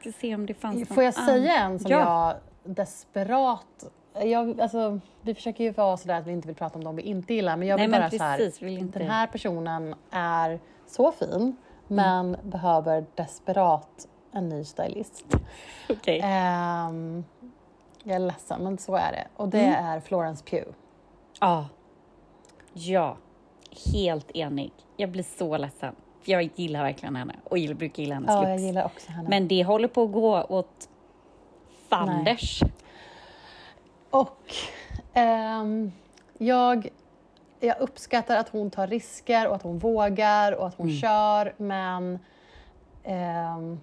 ska 0.00 0.12
se 0.12 0.34
om 0.34 0.46
det 0.46 0.54
fanns 0.54 0.88
Får 0.88 1.02
jag 1.02 1.14
säga 1.14 1.56
en 1.56 1.78
som 1.78 1.90
ja. 1.90 1.98
jag 1.98 2.36
desperat... 2.76 3.84
Jag, 4.14 4.60
alltså, 4.60 5.00
vi 5.22 5.34
försöker 5.34 5.64
ju 5.64 5.70
vara 5.70 5.96
sådär 5.96 6.18
att 6.18 6.26
vi 6.26 6.32
inte 6.32 6.48
vill 6.48 6.56
prata 6.56 6.78
om 6.78 6.84
dem 6.84 6.96
vi 6.96 7.02
inte 7.02 7.34
gillar, 7.34 7.56
men 7.56 7.68
jag 7.68 7.76
Nej, 7.76 7.86
vill 7.86 8.00
bara 8.00 8.10
så 8.10 8.16
här, 8.24 8.36
precis, 8.38 8.62
vill 8.62 8.78
inte- 8.78 8.98
den 8.98 9.08
här 9.10 9.26
personen 9.26 9.94
är 10.10 10.60
så 10.86 11.12
fin, 11.12 11.56
men 11.88 12.34
Mm. 12.34 12.50
behöver 12.50 13.06
desperat 13.14 14.08
en 14.32 14.48
ny 14.48 14.64
stylist. 14.64 15.24
Okej. 15.90 16.20
Ehm, 16.24 17.24
jag 18.02 18.14
är 18.14 18.18
ledsen, 18.18 18.62
men 18.64 18.78
så 18.78 18.94
är 18.96 19.12
det. 19.12 19.26
Och 19.36 19.48
det 19.48 19.60
Mm. 19.64 19.84
är 19.84 20.00
Florence 20.00 20.44
Pugh. 20.44 20.68
Ja. 21.40 21.68
Ja. 22.72 23.16
Helt 23.92 24.30
enig. 24.36 24.72
Jag 24.96 25.10
blir 25.10 25.22
så 25.38 25.56
ledsen. 25.58 25.94
Jag 26.24 26.50
gillar 26.54 26.82
verkligen 26.82 27.16
henne 27.16 27.34
och 27.44 27.58
jag 27.58 27.76
brukar 27.76 28.02
gilla 28.02 28.14
hennes 28.14 28.28
Ja, 28.30 28.34
looks. 28.36 28.48
jag 28.48 28.58
gillar 28.60 28.84
också 28.84 29.12
henne. 29.12 29.28
Men 29.28 29.48
det 29.48 29.64
håller 29.64 29.88
på 29.88 30.02
att 30.02 30.12
gå 30.12 30.42
åt 30.42 30.88
fanders. 31.88 32.60
Och 34.14 34.54
ehm, 35.14 35.92
jag, 36.38 36.88
jag 37.60 37.80
uppskattar 37.80 38.36
att 38.36 38.48
hon 38.48 38.70
tar 38.70 38.86
risker 38.86 39.48
och 39.48 39.54
att 39.54 39.62
hon 39.62 39.78
vågar 39.78 40.52
och 40.52 40.66
att 40.66 40.74
hon 40.74 40.86
Mm. 40.86 41.00
kör, 41.00 41.54
men 41.56 42.18
ehm, 43.02 43.80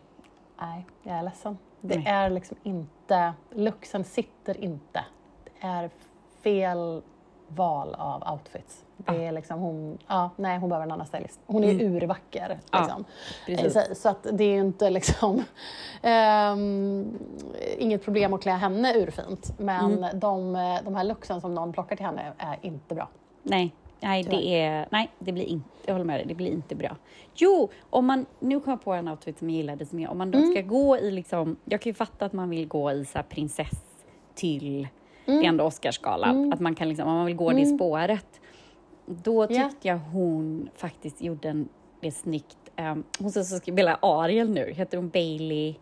nej, 0.61 0.85
jag 1.03 1.15
är 1.17 1.23
ledsen. 1.23 1.57
Det 1.81 1.95
Nej. 1.97 2.05
är 2.07 2.29
liksom 2.29 2.57
inte, 2.63 3.33
luxen 3.49 4.03
sitter 4.03 4.57
inte. 4.57 5.05
Det 5.43 5.67
är 5.67 5.89
fel 6.43 7.01
val 7.55 7.95
av 7.97 8.33
outfits. 8.33 8.85
Det 8.97 9.25
är 9.25 9.31
liksom 9.31 9.59
hon, 9.59 9.97
ja, 10.07 10.29
nej, 10.35 10.57
hon 10.59 10.69
behöver 10.69 10.85
en 10.85 10.91
annan 10.91 11.05
stylist. 11.07 11.39
Hon 11.45 11.63
är 11.63 11.71
ju 11.71 11.95
urvacker. 11.95 12.45
Mm. 12.45 12.57
Ja, 12.71 12.79
Liksom. 12.81 13.05
precis. 13.45 13.73
Så, 13.73 13.95
så 13.95 14.09
att 14.09 14.27
det 14.31 14.43
är 14.43 14.57
inte 14.57 14.89
liksom 14.89 15.43
ehm, 16.01 17.17
inget 17.77 18.03
problem 18.03 18.33
att 18.33 18.41
klä 18.41 18.51
henne 18.51 18.93
urfint. 18.97 19.53
Men 19.59 19.93
Mm. 19.93 20.19
de, 20.19 20.53
de 20.85 20.95
här 20.95 21.03
looksen 21.03 21.41
som 21.41 21.55
någon 21.55 21.73
plockar 21.73 21.95
till 21.95 22.05
henne 22.05 22.33
är 22.37 22.57
inte 22.61 22.95
bra. 22.95 23.07
Nej, 23.43 23.75
nej, 23.99 24.23
det 24.23 24.47
är, 24.61 24.87
nej, 24.91 25.09
det 25.19 25.31
blir 25.31 25.43
inte, 25.45 25.69
jag 25.85 25.93
håller 25.93 26.05
med 26.05 26.19
dig, 26.19 26.25
det 26.27 26.35
blir 26.35 26.51
inte 26.51 26.75
bra. 26.75 26.95
Jo, 27.33 27.69
om 27.89 28.05
man, 28.05 28.25
nu 28.39 28.59
kom 28.59 28.71
jag 28.71 28.83
på 28.83 28.93
en 28.93 29.07
outfit 29.07 29.39
som 29.39 29.49
jag 29.49 29.57
gillade 29.57 29.85
som 29.85 29.99
jag, 29.99 30.11
om 30.11 30.17
man 30.17 30.31
då 30.31 30.37
Mm. 30.37 30.51
ska 30.51 30.61
gå 30.61 30.97
i 30.97 31.11
liksom, 31.11 31.55
jag 31.65 31.81
kan 31.81 31.89
ju 31.89 31.93
fatta 31.93 32.25
att 32.25 32.33
man 32.33 32.49
vill 32.49 32.67
gå 32.67 32.91
i 32.91 33.05
så 33.05 33.19
prinsess 33.29 33.81
till, 34.35 34.87
Mm. 35.31 35.39
det 35.41 35.45
är 35.45 35.49
ändå 35.49 35.63
Oscarsgalan, 35.63 36.53
att 36.53 36.59
man 36.59 36.75
kan 36.75 36.89
liksom, 36.89 37.07
om 37.07 37.15
man 37.15 37.25
vill 37.25 37.35
gå 37.35 37.51
det 37.51 37.65
spåret. 37.65 38.41
Då 39.05 39.47
Ja. 39.49 39.69
tyckte 39.69 39.87
jag 39.87 39.97
hon 39.97 40.69
faktiskt 40.75 41.21
gjorde 41.21 41.49
en, 41.49 41.69
det 42.01 42.11
snyggt, 42.11 42.57
um, 42.77 43.03
hon 43.19 43.31
som 43.31 43.43
spela 43.59 43.95
Ariel 44.01 44.49
nu, 44.49 44.71
heter 44.73 44.97
hon 44.97 45.09
Bailey? 45.09 45.75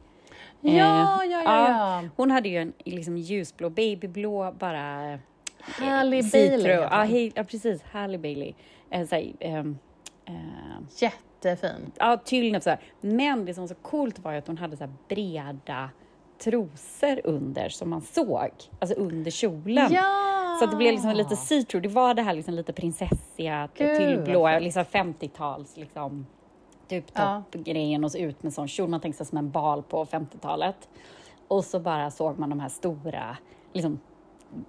Ja, 0.62 1.24
Eh, 1.24 1.30
ja, 1.32 1.42
ja, 1.44 1.70
ja. 1.70 2.04
Hon 2.16 2.32
hade 2.32 2.50
ju 2.50 2.58
en 2.58 2.74
liksom 2.86 3.18
ljusblå, 3.18 3.70
babyblå, 3.70 4.56
bara... 4.60 5.14
eh, 5.14 5.20
Halle. 5.62 6.24
Bailey 6.32 6.72
Ja, 6.72 6.98
hon. 7.00 7.08
hej, 7.08 7.32
ja, 7.36 7.44
precis. 7.44 7.82
Halle 7.92 8.18
Bailey. 8.18 8.54
Eh, 8.90 9.08
så 9.08 9.16
här, 9.16 9.32
ehm, 9.40 9.78
ehm, 10.26 10.88
Jättefin. 10.98 11.92
ja, 11.98 12.18
så 12.64 12.70
här. 12.70 12.80
Men 13.02 13.46
det 13.46 13.54
som 13.54 13.62
var 13.64 13.68
så 13.68 13.76
coolt 13.76 14.20
var 14.20 14.32
ju 14.32 14.38
att 14.38 14.48
hon 14.48 14.58
hade 14.58 14.78
så 14.78 14.88
breda 15.10 15.90
trosor 16.40 17.22
under 17.24 17.70
som 17.70 17.90
man 17.90 18.02
såg, 18.02 18.50
alltså 18.80 18.96
under 18.98 19.32
kjolen. 19.32 19.94
Ja! 19.94 20.58
Så 20.60 20.66
det 20.66 20.76
blev 20.76 20.92
liksom 20.92 21.12
lite 21.12 21.36
see-through. 21.36 21.82
Det 21.82 21.90
var 21.90 22.14
det 22.14 22.22
här 22.22 22.34
liksom 22.34 22.54
lite 22.54 22.74
prinsessiga, 22.74 23.70
Gud, 23.78 24.24
blå, 24.24 24.48
fint. 24.48 24.64
liksom 24.64 24.84
50-tals 24.84 25.78
liksom 25.78 26.26
typ 26.88 27.06
Ja. 27.14 27.44
och 28.04 28.12
så 28.12 28.18
ut 28.18 28.44
med 28.44 28.54
sån 28.54 28.68
kjol. 28.68 28.90
Man 28.90 29.02
tänkte 29.02 29.18
sig 29.18 29.26
som 29.26 29.38
en 29.38 29.52
bal 29.52 29.84
på 29.84 30.06
50-talet. 30.06 30.90
Och 31.48 31.66
så 31.66 31.80
bara 31.80 32.12
såg 32.12 32.40
man 32.40 32.50
de 32.50 32.60
här 32.60 32.70
stora, 32.70 33.38
liksom 33.74 34.00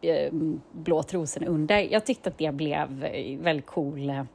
eh, 0.00 0.32
blå 0.72 1.02
trosorna 1.02 1.46
under. 1.46 1.78
Jag 1.78 2.06
tyckte 2.06 2.28
att 2.28 2.38
det 2.38 2.54
blev 2.54 3.04
eh, 3.04 3.38
väldigt 3.38 3.66
cool. 3.66 4.04
Jag 4.06 4.26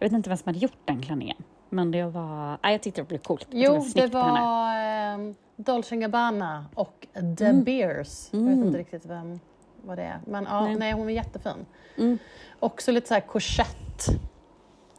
vet 0.00 0.12
inte 0.12 0.30
vem 0.30 0.36
som 0.36 0.48
hade 0.48 0.58
gjort 0.58 0.78
den 0.84 1.02
klänningen. 1.02 1.36
Men 1.74 1.90
det 1.90 2.04
var, 2.04 2.58
nej, 2.62 2.72
jag 2.72 2.82
tyckte 2.82 3.00
det 3.00 3.08
blev 3.08 3.18
coolt. 3.18 3.46
Jo, 3.50 3.84
det 3.94 4.06
var 4.06 5.14
um, 5.14 5.34
Dolce 5.56 5.96
Gabbana 5.96 6.66
och 6.74 7.06
The 7.38 7.44
Mm. 7.46 7.64
Beers. 7.64 8.28
Jag 8.32 8.40
vet 8.40 8.56
inte 8.56 8.78
riktigt 8.78 9.06
vem 9.06 9.40
vad 9.82 9.98
det 9.98 10.02
är. 10.02 10.20
Men 10.26 10.44
ja, 10.50 10.64
Nej. 10.64 10.76
nej. 10.76 10.92
hon 10.92 11.08
är 11.08 11.12
jättefin. 11.12 11.66
Mm. 11.98 12.18
Också 12.60 12.92
lite 12.92 13.08
så 13.08 13.14
här 13.14 13.20
korsett 13.20 14.08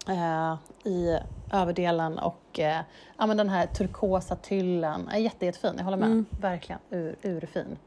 eh, 0.08 0.56
i 0.92 1.20
överdelen 1.52 2.20
och 2.20 2.60
eh, 2.60 2.82
ja, 3.18 3.26
men 3.26 3.38
den 3.38 3.50
här 3.50 3.66
turkosa 3.68 4.36
tyllen. 4.36 5.08
Är 5.08 5.18
jätte, 5.18 5.46
jättefin, 5.46 5.74
jag 5.78 5.84
håller 5.84 5.98
med. 5.98 6.08
Mm. 6.08 6.26
Verkligen 6.42 6.80
ur, 6.90 7.16
urfin. 7.22 7.78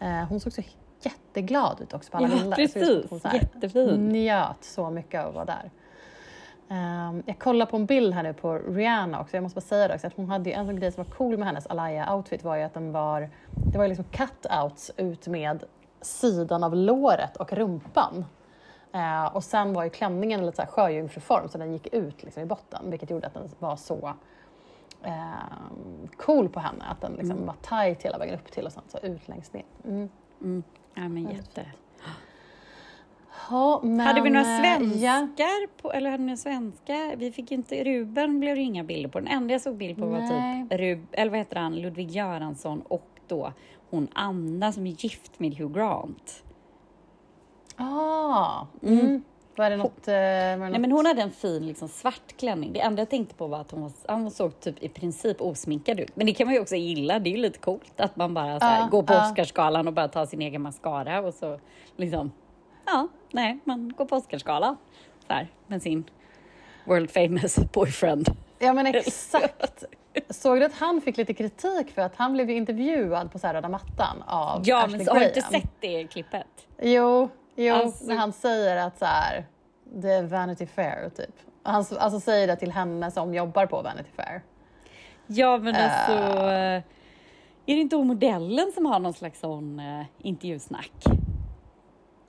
Eh, 0.00 0.08
hon 0.28 0.40
såg 0.40 0.52
så 0.52 0.62
jätteglad 1.02 1.80
ut 1.80 1.92
också 1.94 2.10
på 2.10 2.16
alla 2.18 2.28
Ja, 2.28 2.34
bilder. 2.34 2.56
Precis. 2.56 3.10
hon 3.10 3.20
så 3.20 3.28
här 3.28 3.34
Jättefin. 3.34 4.08
njöt 4.08 4.64
så 4.64 4.90
mycket 4.90 5.20
av 5.20 5.28
att 5.28 5.34
vara 5.34 5.44
där. 5.44 5.70
Ehm, 6.70 7.22
jag 7.26 7.38
kollar 7.38 7.66
på 7.66 7.76
en 7.76 7.86
bild 7.86 8.14
här 8.14 8.22
nu 8.22 8.32
på 8.32 8.54
Rihanna 8.54 9.20
också. 9.20 9.36
Jag 9.36 9.42
måste 9.42 9.56
bara 9.56 9.60
säga 9.60 9.88
det 9.88 9.94
också, 9.94 10.06
att 10.06 10.16
hon 10.16 10.28
hade 10.28 10.50
en 10.50 10.66
sån 10.66 10.76
grej 10.80 10.92
som 10.92 11.04
var 11.04 11.10
cool 11.12 11.38
med 11.38 11.46
hennes 11.46 11.66
Alaya-outfit 11.66 12.44
var 12.44 12.56
ju 12.56 12.62
att 12.62 12.74
den 12.74 12.92
var, 12.92 13.30
det 13.72 13.78
var 13.78 13.84
ju 13.84 13.88
liksom 13.88 14.04
cutouts 14.04 14.90
ut 14.96 15.26
med 15.26 15.64
sidan 16.00 16.64
av 16.64 16.76
låret 16.76 17.36
och 17.36 17.52
rumpan. 17.52 18.24
Eh, 18.92 19.24
och 19.24 19.44
sen 19.44 19.72
var 19.72 19.84
ju 19.84 19.90
klänningen 19.90 20.46
lite 20.46 20.56
så 20.56 20.62
här 20.62 20.68
sjöjungfruform 20.68 21.48
så 21.48 21.58
den 21.58 21.72
gick 21.72 21.94
ut 21.94 22.22
liksom 22.22 22.42
i 22.42 22.46
botten 22.46 22.90
vilket 22.90 23.10
gjorde 23.10 23.26
att 23.26 23.34
den 23.34 23.48
var 23.58 23.76
så 23.76 24.12
ehm, 25.02 26.08
cool 26.16 26.48
på 26.48 26.60
henne. 26.60 26.84
Att 26.84 27.00
den 27.00 27.12
liksom 27.12 27.46
var 27.46 27.54
tight 27.62 28.02
hela 28.02 28.18
vägen 28.18 28.34
upp 28.34 28.52
till 28.52 28.66
och 28.66 28.72
sen 28.72 28.82
så 28.88 28.98
ut 28.98 29.28
längst 29.28 29.52
ner. 29.52 29.64
Mm. 29.84 30.08
Mm. 30.40 30.62
Ja, 30.94 31.08
men 31.08 31.30
jätte. 31.30 31.66
Ja, 33.50 33.80
men, 33.82 34.00
hade 34.00 34.20
vi 34.20 34.30
några 34.30 34.56
eh, 34.56 34.60
svenskar? 34.60 35.44
Ja. 35.60 35.66
På, 35.82 35.92
eller 35.92 36.10
hade 36.10 36.22
ni 36.22 36.26
några 36.26 36.36
svenskar? 36.36 37.16
Vi 37.16 37.32
fick 37.32 37.52
inte, 37.52 37.84
Ruben 37.84 38.40
blev 38.40 38.56
det 38.56 38.62
inga 38.62 38.84
bilder 38.84 39.08
på. 39.08 39.18
Den 39.20 39.28
enda 39.28 39.52
jag 39.54 39.60
såg 39.60 39.76
bild 39.76 39.98
på 39.98 40.06
var 40.06 40.18
Nej. 40.18 40.62
typ 40.68 40.80
Rub, 40.80 41.06
eller 41.12 41.30
vad 41.30 41.38
heter 41.38 41.56
han, 41.56 41.76
Ludvig 41.76 42.10
Göransson 42.10 42.82
och 42.88 43.06
då 43.28 43.52
hon 43.90 44.08
Anna 44.12 44.72
som 44.72 44.86
är 44.86 44.90
gift 45.04 45.40
med 45.40 45.54
Hugh 45.54 45.72
Grant. 45.74 46.42
Ah, 47.76 48.66
mm. 48.82 49.22
Var 49.56 49.70
det 49.70 49.76
något... 49.76 50.08
eh, 50.08 50.14
Var 50.14 50.20
det 50.20 50.56
något? 50.56 50.70
Nej, 50.70 50.80
men 50.80 50.92
hon 50.92 51.06
hade 51.06 51.22
en 51.22 51.30
fin 51.30 51.66
liksom, 51.66 51.88
svart 51.88 52.36
klänning. 52.36 52.72
Det 52.72 52.80
enda 52.80 53.00
jag 53.00 53.10
tänkte 53.10 53.34
på 53.34 53.46
var 53.46 53.60
att 53.60 53.70
hon, 53.70 53.82
var, 53.82 54.14
hon 54.14 54.30
såg 54.30 54.60
typ 54.60 54.82
i 54.82 54.88
princip 54.88 55.40
osminkad 55.40 56.00
ut. 56.00 56.16
Men 56.16 56.26
det 56.26 56.32
kan 56.32 56.46
man 56.46 56.54
ju 56.54 56.60
också 56.60 56.76
gilla. 56.76 57.18
Det 57.18 57.30
är 57.30 57.32
ju 57.32 57.36
lite 57.42 57.58
coolt 57.58 58.00
att 58.00 58.16
man 58.16 58.34
bara 58.34 58.60
så 58.60 58.66
här, 58.66 58.80
Ja, 58.80 58.88
går 58.90 59.02
på 59.02 59.12
ja. 59.12 59.30
Oscarsgalan 59.30 59.86
och 59.86 59.92
bara 59.94 60.08
tar 60.08 60.26
sin 60.26 60.42
egen 60.42 60.62
mascara 60.62 61.20
och 61.20 61.34
så 61.34 61.58
liksom, 61.96 62.32
ja, 62.86 63.08
nej, 63.30 63.58
man 63.64 63.92
går 63.96 64.04
på 64.04 64.16
Oscarsgalan 64.16 64.76
så 65.26 65.32
här 65.32 65.48
med 65.66 65.82
sin 65.82 66.04
world 66.84 67.10
famous 67.10 67.56
boyfriend. 67.72 68.28
Ja 68.58 68.72
men 68.72 68.86
exakt. 68.86 69.84
Såg 70.30 70.58
du 70.60 70.64
att 70.64 70.74
han 70.74 71.00
fick 71.00 71.16
lite 71.16 71.34
kritik 71.34 71.90
för 71.94 72.02
att 72.02 72.16
han 72.16 72.32
blev 72.32 72.50
ju 72.50 72.56
intervjuad 72.56 73.32
på 73.32 73.38
så 73.38 73.46
här 73.46 73.54
röda 73.54 73.68
mattan 73.68 74.22
av 74.26 74.62
Ja, 74.64 74.84
Ashley 74.84 74.96
men 74.96 75.06
så, 75.06 75.12
har 75.12 75.20
du 75.20 75.26
inte 75.26 75.42
sett 75.42 75.70
det 75.80 76.06
klippet? 76.06 76.46
Jo, 76.82 77.28
jo 77.54 77.74
Alltså- 77.74 78.04
när 78.04 78.16
han 78.16 78.32
säger 78.32 78.76
att 78.76 78.98
så 78.98 79.04
här, 79.04 79.46
det 79.84 80.12
är 80.12 80.22
Vanity 80.22 80.66
Fair 80.66 81.08
typ. 81.08 81.34
Han 81.62 81.84
alltså 81.98 82.20
säger 82.20 82.46
det 82.46 82.56
till 82.56 82.72
henne 82.72 83.10
som 83.10 83.34
jobbar 83.34 83.66
på 83.66 83.82
Vanity 83.82 84.10
Fair. 84.16 84.42
Ja, 85.26 85.58
men 85.58 85.74
alltså... 85.76 86.12
Äh. 86.12 86.74
eh, 86.74 86.82
Är 87.66 87.74
det 87.74 87.80
inte 87.80 87.96
hon 87.96 88.06
modellen 88.06 88.72
som 88.74 88.86
har 88.86 88.98
någon 88.98 89.12
slags 89.12 89.40
sån 89.40 89.80
uh, 89.80 90.04
intervjusnack? 90.18 90.92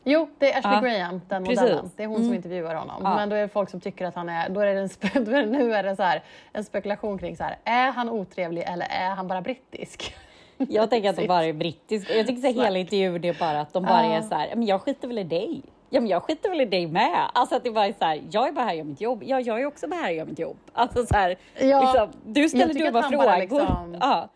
Jo, 0.03 0.29
det 0.37 0.53
är 0.53 0.57
Ashley 0.59 0.73
Ja, 0.73 0.97
Graham, 0.97 1.21
den 1.27 1.43
precis. 1.43 1.61
modellen. 1.61 1.91
Det 1.95 2.03
är 2.03 2.07
hon 2.07 2.15
som 2.15 2.23
Mm. 2.25 2.35
intervjuar 2.35 2.75
honom. 2.75 3.01
Ja. 3.03 3.15
Men 3.15 3.29
då 3.29 3.35
är 3.35 3.41
det 3.41 3.47
folk 3.47 3.69
som 3.69 3.79
tycker 3.81 4.05
att 4.05 4.15
han 4.15 4.29
är, 4.29 4.49
då 4.49 4.59
är 4.59 4.65
det 4.75 4.81
en, 4.81 4.89
då 5.25 5.31
är 5.31 5.41
det, 5.41 5.45
nu 5.45 5.73
är 5.73 5.83
det 5.83 5.95
så 5.95 6.03
här, 6.03 6.23
en 6.53 6.63
spekulation 6.63 7.17
kring 7.17 7.37
så 7.37 7.43
här, 7.43 7.57
är 7.63 7.91
han 7.91 8.09
otrevlig 8.09 8.63
eller 8.67 8.85
är 8.89 9.09
han 9.09 9.27
bara 9.27 9.41
brittisk? 9.41 10.15
Jag 10.57 10.89
tänker 10.89 11.09
att 11.09 11.15
de 11.15 11.27
bara 11.27 11.45
är 11.45 11.53
brittiska. 11.53 12.13
Jag 12.15 12.27
tycker 12.27 12.41
här, 12.41 12.53
hela 12.63 12.79
intervjun 12.79 13.25
är 13.25 13.33
bara 13.39 13.61
att 13.61 13.73
de 13.73 13.83
bara 13.83 14.03
är 14.03 14.21
så 14.21 14.35
här, 14.35 14.55
men 14.55 14.65
jag 14.65 14.81
skiter 14.81 15.07
väl 15.07 15.17
i 15.19 15.23
dig. 15.23 15.61
Ja, 15.89 15.99
men 16.01 16.09
jag 16.09 16.23
skiter 16.23 16.49
väl 16.49 16.61
i 16.61 16.65
dig 16.65 16.87
med. 16.87 17.29
Alltså 17.33 17.55
att 17.55 17.63
det 17.63 17.71
bara 17.71 17.85
är 17.85 17.93
så 17.99 18.05
här, 18.05 18.21
jag 18.31 18.47
är 18.47 18.51
bara 18.51 18.65
här 18.65 18.71
och 18.71 18.77
gör 18.77 18.83
mitt 18.83 19.01
jobb. 19.01 19.23
Ja, 19.25 19.39
jag 19.39 19.61
är 19.61 19.65
också 19.65 19.87
bara 19.87 19.99
här 19.99 20.09
och 20.09 20.15
gör 20.15 20.25
mitt 20.25 20.39
jobb. 20.39 20.57
Alltså 20.73 21.05
så 21.05 21.15
här, 21.15 21.35
Ja, 21.59 21.81
liksom, 21.81 22.09
du 22.33 22.49
ställer 22.49 22.73
dumma 22.73 22.99
att 22.99 23.09
frågor. 23.09 23.37
liksom- 23.39 23.97
Ja, 24.01 24.29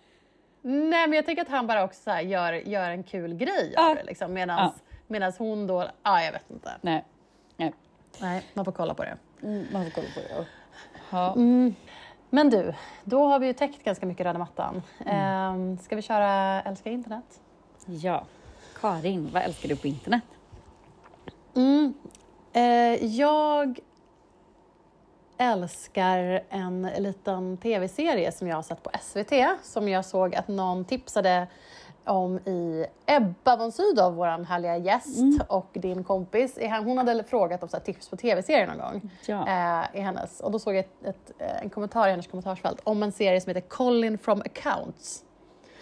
Nej, 0.61 1.07
men 1.07 1.13
jag 1.13 1.25
tycker 1.25 1.41
att 1.41 1.49
han 1.49 1.67
bara 1.67 1.83
också 1.83 2.01
så 2.03 2.11
här 2.11 2.21
gör, 2.21 2.53
gör 2.53 2.89
en 2.89 3.03
kul 3.03 3.33
grej 3.33 3.73
Ja. 3.75 3.89
av 3.89 3.95
det. 3.95 4.03
Liksom, 4.03 4.33
medans, 4.33 4.73
medans 5.07 5.37
hon 5.37 5.67
då, 5.67 5.87
ja 6.03 6.23
jag 6.23 6.31
vet 6.31 6.51
inte. 6.51 6.71
nej. 6.81 7.05
nej. 7.57 7.73
Nej, 8.21 8.45
man 8.53 8.65
får 8.65 8.71
kolla 8.71 8.93
på 8.93 9.03
det. 9.03 9.17
Mm, 9.43 9.67
man 9.71 9.83
får 9.83 9.91
kolla 9.91 10.07
på 10.13 10.19
det. 10.19 10.45
Ja. 11.11 11.35
Men 12.29 12.49
du, 12.49 12.73
då 13.03 13.25
har 13.25 13.39
vi 13.39 13.47
ju 13.47 13.53
täckt 13.53 13.83
ganska 13.83 14.05
mycket 14.05 14.25
röda 14.25 14.39
mattan. 14.39 14.83
Mm. 14.99 15.15
Ehm, 15.15 15.77
ska 15.77 15.95
vi 15.95 16.01
köra 16.01 16.61
Älska 16.61 16.89
internet? 16.89 17.41
ja. 17.85 18.25
Karin, 18.81 19.29
vad 19.33 19.43
älskar 19.43 19.69
du 19.69 19.75
på 19.75 19.87
internet? 19.87 20.23
Mm. 21.55 21.93
Eh, 22.53 23.05
jag 23.05 23.79
älskar 25.37 26.43
en 26.49 26.89
liten 26.97 27.57
tv-serie 27.57 28.31
som 28.31 28.47
jag 28.47 28.55
har 28.55 28.63
sett 28.63 28.83
på 28.83 28.91
SVT 29.01 29.33
som 29.63 29.89
jag 29.89 30.05
såg 30.05 30.35
att 30.35 30.47
någon 30.47 30.85
tipsade 30.85 31.47
om 32.05 32.37
i 32.37 32.85
Ebba 33.05 33.55
von 33.57 33.71
Sydow, 33.71 34.13
vår 34.15 34.43
härliga 34.43 34.77
gäst 34.77 35.17
Mm. 35.19 35.39
och 35.49 35.69
din 35.73 36.03
kompis. 36.03 36.59
Hon 36.83 36.97
hade 36.97 37.23
frågat 37.23 37.63
om 37.63 37.69
tips 37.85 38.09
på 38.09 38.17
tv-serier 38.17 38.67
någon 38.67 38.77
gång. 38.77 39.11
Ja. 39.25 39.47
Eh, 39.47 39.99
i 39.99 40.01
hennes. 40.01 40.39
Och 40.39 40.51
då 40.51 40.59
såg 40.59 40.73
jag 40.75 40.79
ett, 40.79 41.05
ett, 41.05 41.31
eh, 41.39 41.61
en 41.61 41.69
kommentar 41.69 42.07
i 42.07 42.11
hennes 42.11 42.27
kommentarsfält 42.27 42.81
om 42.83 43.03
en 43.03 43.11
serie 43.11 43.41
som 43.41 43.49
heter 43.49 43.67
Colin 43.69 44.17
from 44.17 44.41
Accounts. 44.41 45.21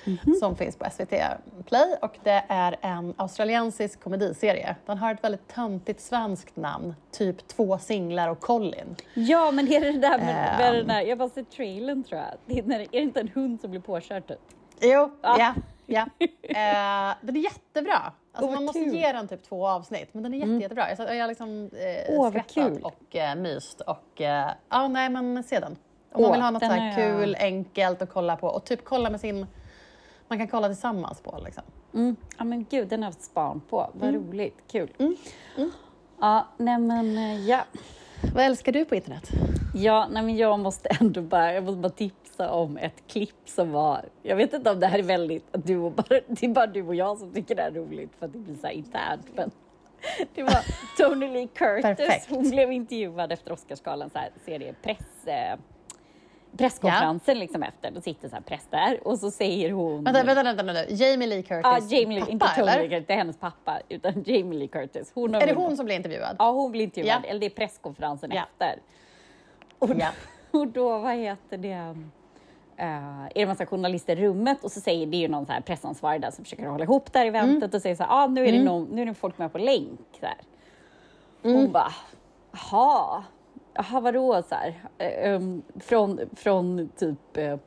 Mhm. 0.06 0.36
Som 0.40 0.56
finns 0.56 0.76
på 0.76 0.86
SVT 0.92 1.14
Play 1.66 1.96
och 2.02 2.18
det 2.24 2.44
är 2.50 2.76
en 2.82 3.14
australiensisk 3.18 4.04
komediserie. 4.04 4.76
Den 4.86 4.98
har 4.98 5.14
ett 5.14 5.24
väldigt 5.24 5.48
töntigt 5.48 6.02
svenskt 6.02 6.56
namn, 6.56 6.96
typ 7.12 7.48
Två 7.48 7.78
singlar 7.78 8.28
och 8.30 8.40
Colin. 8.40 8.96
Ja, 9.14 9.52
men 9.52 9.68
är 9.72 9.80
det 9.82 9.92
det 9.92 10.00
där 10.00 10.18
med, 10.18 10.26
med 10.58 10.70
Ehm. 10.70 10.76
den 10.76 10.88
där, 10.88 11.02
jag 11.02 11.18
bara 11.18 11.30
sett 11.30 11.52
trailern 11.52 12.04
tror 12.04 12.20
jag. 12.22 12.30
Det 12.46 12.60
är, 12.60 12.64
när, 12.64 12.80
är 12.80 12.88
det 12.92 12.98
inte 13.00 13.20
en 13.20 13.28
hund 13.28 13.62
som 13.62 13.72
blir 13.72 13.82
påkörd 13.82 14.28
typ? 14.28 14.40
Jo, 14.82 15.12
Ja. 15.22 15.36
ja. 15.40 15.54
Ja. 15.86 16.08
Eh, 16.42 17.16
den 17.22 17.36
är 17.36 17.44
jättebra. 17.44 18.14
Alltså, 18.32 18.46
vad 18.48 18.54
man 18.54 18.66
måste 18.66 18.80
kul. 18.80 18.88
Mm. 18.90 19.02
ge 19.02 19.12
den 19.12 19.28
typ 19.28 19.44
två 19.44 19.68
avsnitt, 19.68 20.14
men 20.14 20.24
den 20.24 20.34
är 20.34 20.38
jätte, 20.38 20.52
jättebra. 20.52 20.90
Jag, 20.90 21.22
har 21.22 21.28
liksom 21.28 21.70
eh, 21.74 22.18
vad 22.18 22.34
skrattat 22.34 22.84
och 22.84 23.16
eh, 23.16 23.36
myst 23.36 23.82
och 23.82 24.22
eh, 24.22 24.52
ja, 24.70 24.88
nej 24.88 25.10
men 25.10 25.44
se 25.44 25.60
den. 25.60 25.76
Om 26.12 26.22
man 26.22 26.32
vill 26.32 26.42
ha 26.42 26.52
något 26.52 26.64
så 26.64 26.70
här 26.70 26.86
jag- 26.88 26.96
kul, 26.96 27.36
enkelt 27.40 28.02
att 28.02 28.10
kolla 28.10 28.36
på 28.36 28.48
och 28.48 28.66
typ 28.66 28.84
kolla 28.84 29.10
med 29.10 29.20
sin, 29.20 29.48
man 30.28 30.38
kan 30.38 30.48
kolla 30.48 30.68
tillsammans 30.68 31.22
på 31.22 31.42
liksom. 31.46 31.64
Mm. 31.94 32.16
Ja 32.38 32.44
men 32.44 32.66
gud, 32.70 32.88
den 32.88 33.04
har 33.04 33.08
jag 33.08 33.14
haft 33.14 33.24
span 33.24 33.62
på. 33.70 33.90
Vad 33.94 34.14
roligt, 34.14 34.58
kul. 34.72 34.90
Mm. 35.00 35.16
Ja, 36.22 36.48
nej 36.58 36.78
men 36.78 37.18
eh, 37.18 37.50
ja. 37.50 37.64
Vad 38.32 38.46
älskar 38.46 38.72
du 38.72 38.86
på 38.86 38.96
internet? 38.96 39.30
Ja, 39.76 40.08
nej 40.12 40.24
men 40.24 40.38
jag 40.38 40.60
måste 40.60 40.90
ändå 41.02 41.22
bara, 41.22 41.54
jag 41.54 41.64
måste 41.64 41.78
bara 41.78 41.90
tipsa 41.90 42.52
om 42.52 42.78
ett 42.78 43.04
klipp 43.08 43.50
som 43.50 43.72
var, 43.72 44.06
jag 44.22 44.36
vet 44.36 44.54
inte 44.54 44.72
om 44.72 44.80
det 44.80 44.88
här 44.88 45.00
är 45.00 45.04
väldigt, 45.04 45.46
du 45.52 45.78
och 45.78 45.92
bara, 45.92 46.06
det 46.28 46.46
är 46.46 46.50
bara 46.50 46.68
du 46.68 46.84
och 46.84 46.96
jag 46.96 47.18
som 47.18 47.34
tycker 47.34 47.56
det 47.56 47.62
här 47.62 47.72
är 47.72 47.76
roligt 47.76 48.12
för 48.20 48.26
att 48.26 48.34
det 48.34 48.40
blir 48.40 48.56
så 48.56 48.68
här 48.68 48.74
internt, 48.74 49.26
men 49.36 49.52
det 50.36 50.44
var 50.44 50.60
Tony 50.98 51.28
Lee 51.28 51.48
Curtis, 51.48 51.82
Perfekt. 51.84 52.30
hon 52.30 52.50
blev 52.50 52.72
intervjuad 52.72 53.32
efter 53.32 53.52
Oscarsgalan, 53.52 54.10
så 54.10 54.20
här 54.20 54.74
press, 54.84 55.28
eh, 55.28 55.60
presskonferensen 56.58 57.40
liksom 57.40 57.64
efter, 57.64 57.92
då 57.92 58.02
sitter 58.02 58.30
så 58.30 58.36
här 58.36 58.42
press 58.44 58.68
där 58.70 59.08
och 59.08 59.20
så 59.20 59.32
säger 59.32 59.72
hon 59.72 60.04
Vänta, 60.04 60.24
vänta, 60.24 60.44
vänta 60.44 60.64
nu. 60.64 60.86
Jamie 60.90 61.28
Lee 61.28 61.42
Curtis 61.42 61.62
Ja, 61.64 61.80
Jamie 61.98 62.20
Lee, 62.20 62.20
pappa, 62.20 62.32
inte 62.32 62.48
Tony 62.56 62.72
eller? 62.72 62.90
Curtis, 62.90 63.08
det 63.08 63.14
är 63.14 63.18
hennes 63.18 63.38
pappa, 63.38 63.80
utan 63.90 64.14
Jamie 64.26 64.60
Lee 64.60 64.68
Curtis. 64.68 65.12
Hon 65.16 65.36
Är 65.36 65.48
det 65.48 65.54
hon 65.54 65.78
som 65.78 65.86
blir 65.86 65.96
intervjuad? 65.96 66.36
Ja, 66.40 66.52
hon 66.52 66.72
blir 66.72 66.82
intervjuad, 66.84 67.22
Ja. 67.24 67.30
eller 67.30 67.40
det 67.40 67.46
är 67.46 67.50
presskonferensen 67.50 68.32
Ja. 68.34 68.42
efter. 68.44 68.80
Och, 69.80 69.90
Ja. 70.00 70.10
och 70.60 70.68
då, 70.68 71.00
vad 71.00 71.16
heter 71.16 71.58
det, 71.58 71.72
eh, 72.78 72.88
är 73.24 73.30
det 73.34 73.42
en 73.42 73.48
massa 73.48 73.66
journalister 73.66 74.20
i 74.20 74.26
rummet 74.28 74.64
och 74.64 74.72
så 74.72 74.82
säger 74.82 75.06
det 75.08 75.18
är 75.18 75.22
ju 75.22 75.28
någon 75.28 75.46
så 75.46 75.52
här 75.52 75.62
pressansvarig 75.62 76.22
där 76.22 76.32
som 76.32 76.44
försöker 76.44 76.66
hålla 76.68 76.84
ihop 76.84 77.14
det 77.14 77.20
här 77.20 77.26
eventet 77.26 77.64
Mm. 77.64 77.76
och 77.76 77.82
säger 77.82 77.96
så 77.96 78.04
här, 78.04 78.24
ah, 78.24 78.28
nu 78.28 78.48
är 78.48 78.52
det 78.52 78.64
någon, 78.64 78.84
nu 78.92 79.02
är 79.02 79.06
det 79.06 79.14
folk 79.14 79.38
med 79.38 79.52
på 79.52 79.58
länk. 79.58 80.00
Så 80.20 80.26
här. 80.26 80.38
Mm. 81.44 81.58
Hon 81.58 81.72
bara, 81.72 81.92
jaha, 82.52 83.24
jaha 83.74 84.00
vadå 84.00 84.44
så 84.50 84.56
här, 84.56 84.84
eh, 84.98 85.36
um, 85.36 85.64
från, 85.80 86.20
från 86.36 86.90
typ 86.98 87.38
eh, 87.38 87.58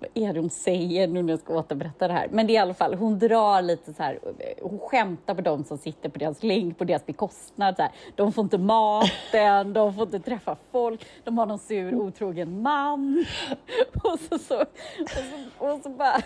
vad 0.00 0.10
är 0.14 0.32
det 0.32 0.40
hon 0.40 0.50
säger 0.50 1.08
nu 1.08 1.22
när 1.22 1.32
jag 1.32 1.40
ska 1.40 1.58
återberätta 1.58 2.08
det 2.08 2.14
här? 2.14 2.28
Men 2.30 2.46
det 2.46 2.52
är 2.52 2.54
i 2.54 2.58
alla 2.58 2.74
fall, 2.74 2.94
hon 2.94 3.18
drar 3.18 3.62
lite 3.62 3.92
så 3.92 4.02
här, 4.02 4.18
hon 4.62 4.78
skämtar 4.78 5.34
på 5.34 5.40
de 5.40 5.64
som 5.64 5.78
sitter 5.78 6.08
på 6.08 6.18
deras 6.18 6.42
länk, 6.42 6.78
på 6.78 6.84
deras 6.84 7.06
bekostnad. 7.06 7.76
Så 7.76 7.82
här. 7.82 7.92
De 8.16 8.32
får 8.32 8.44
inte 8.44 8.58
maten, 8.58 9.72
de 9.72 9.94
får 9.94 10.02
inte 10.02 10.20
träffa 10.20 10.56
folk, 10.72 11.06
de 11.24 11.38
har 11.38 11.46
någon 11.46 11.58
sur 11.58 11.94
otrogen 11.94 12.62
man. 12.62 13.24
Och 14.04 14.20
så, 14.20 14.38
så, 14.38 14.60
och 14.60 14.68
så, 15.08 15.66
och 15.66 15.80
så 15.82 15.88
bara, 15.88 16.16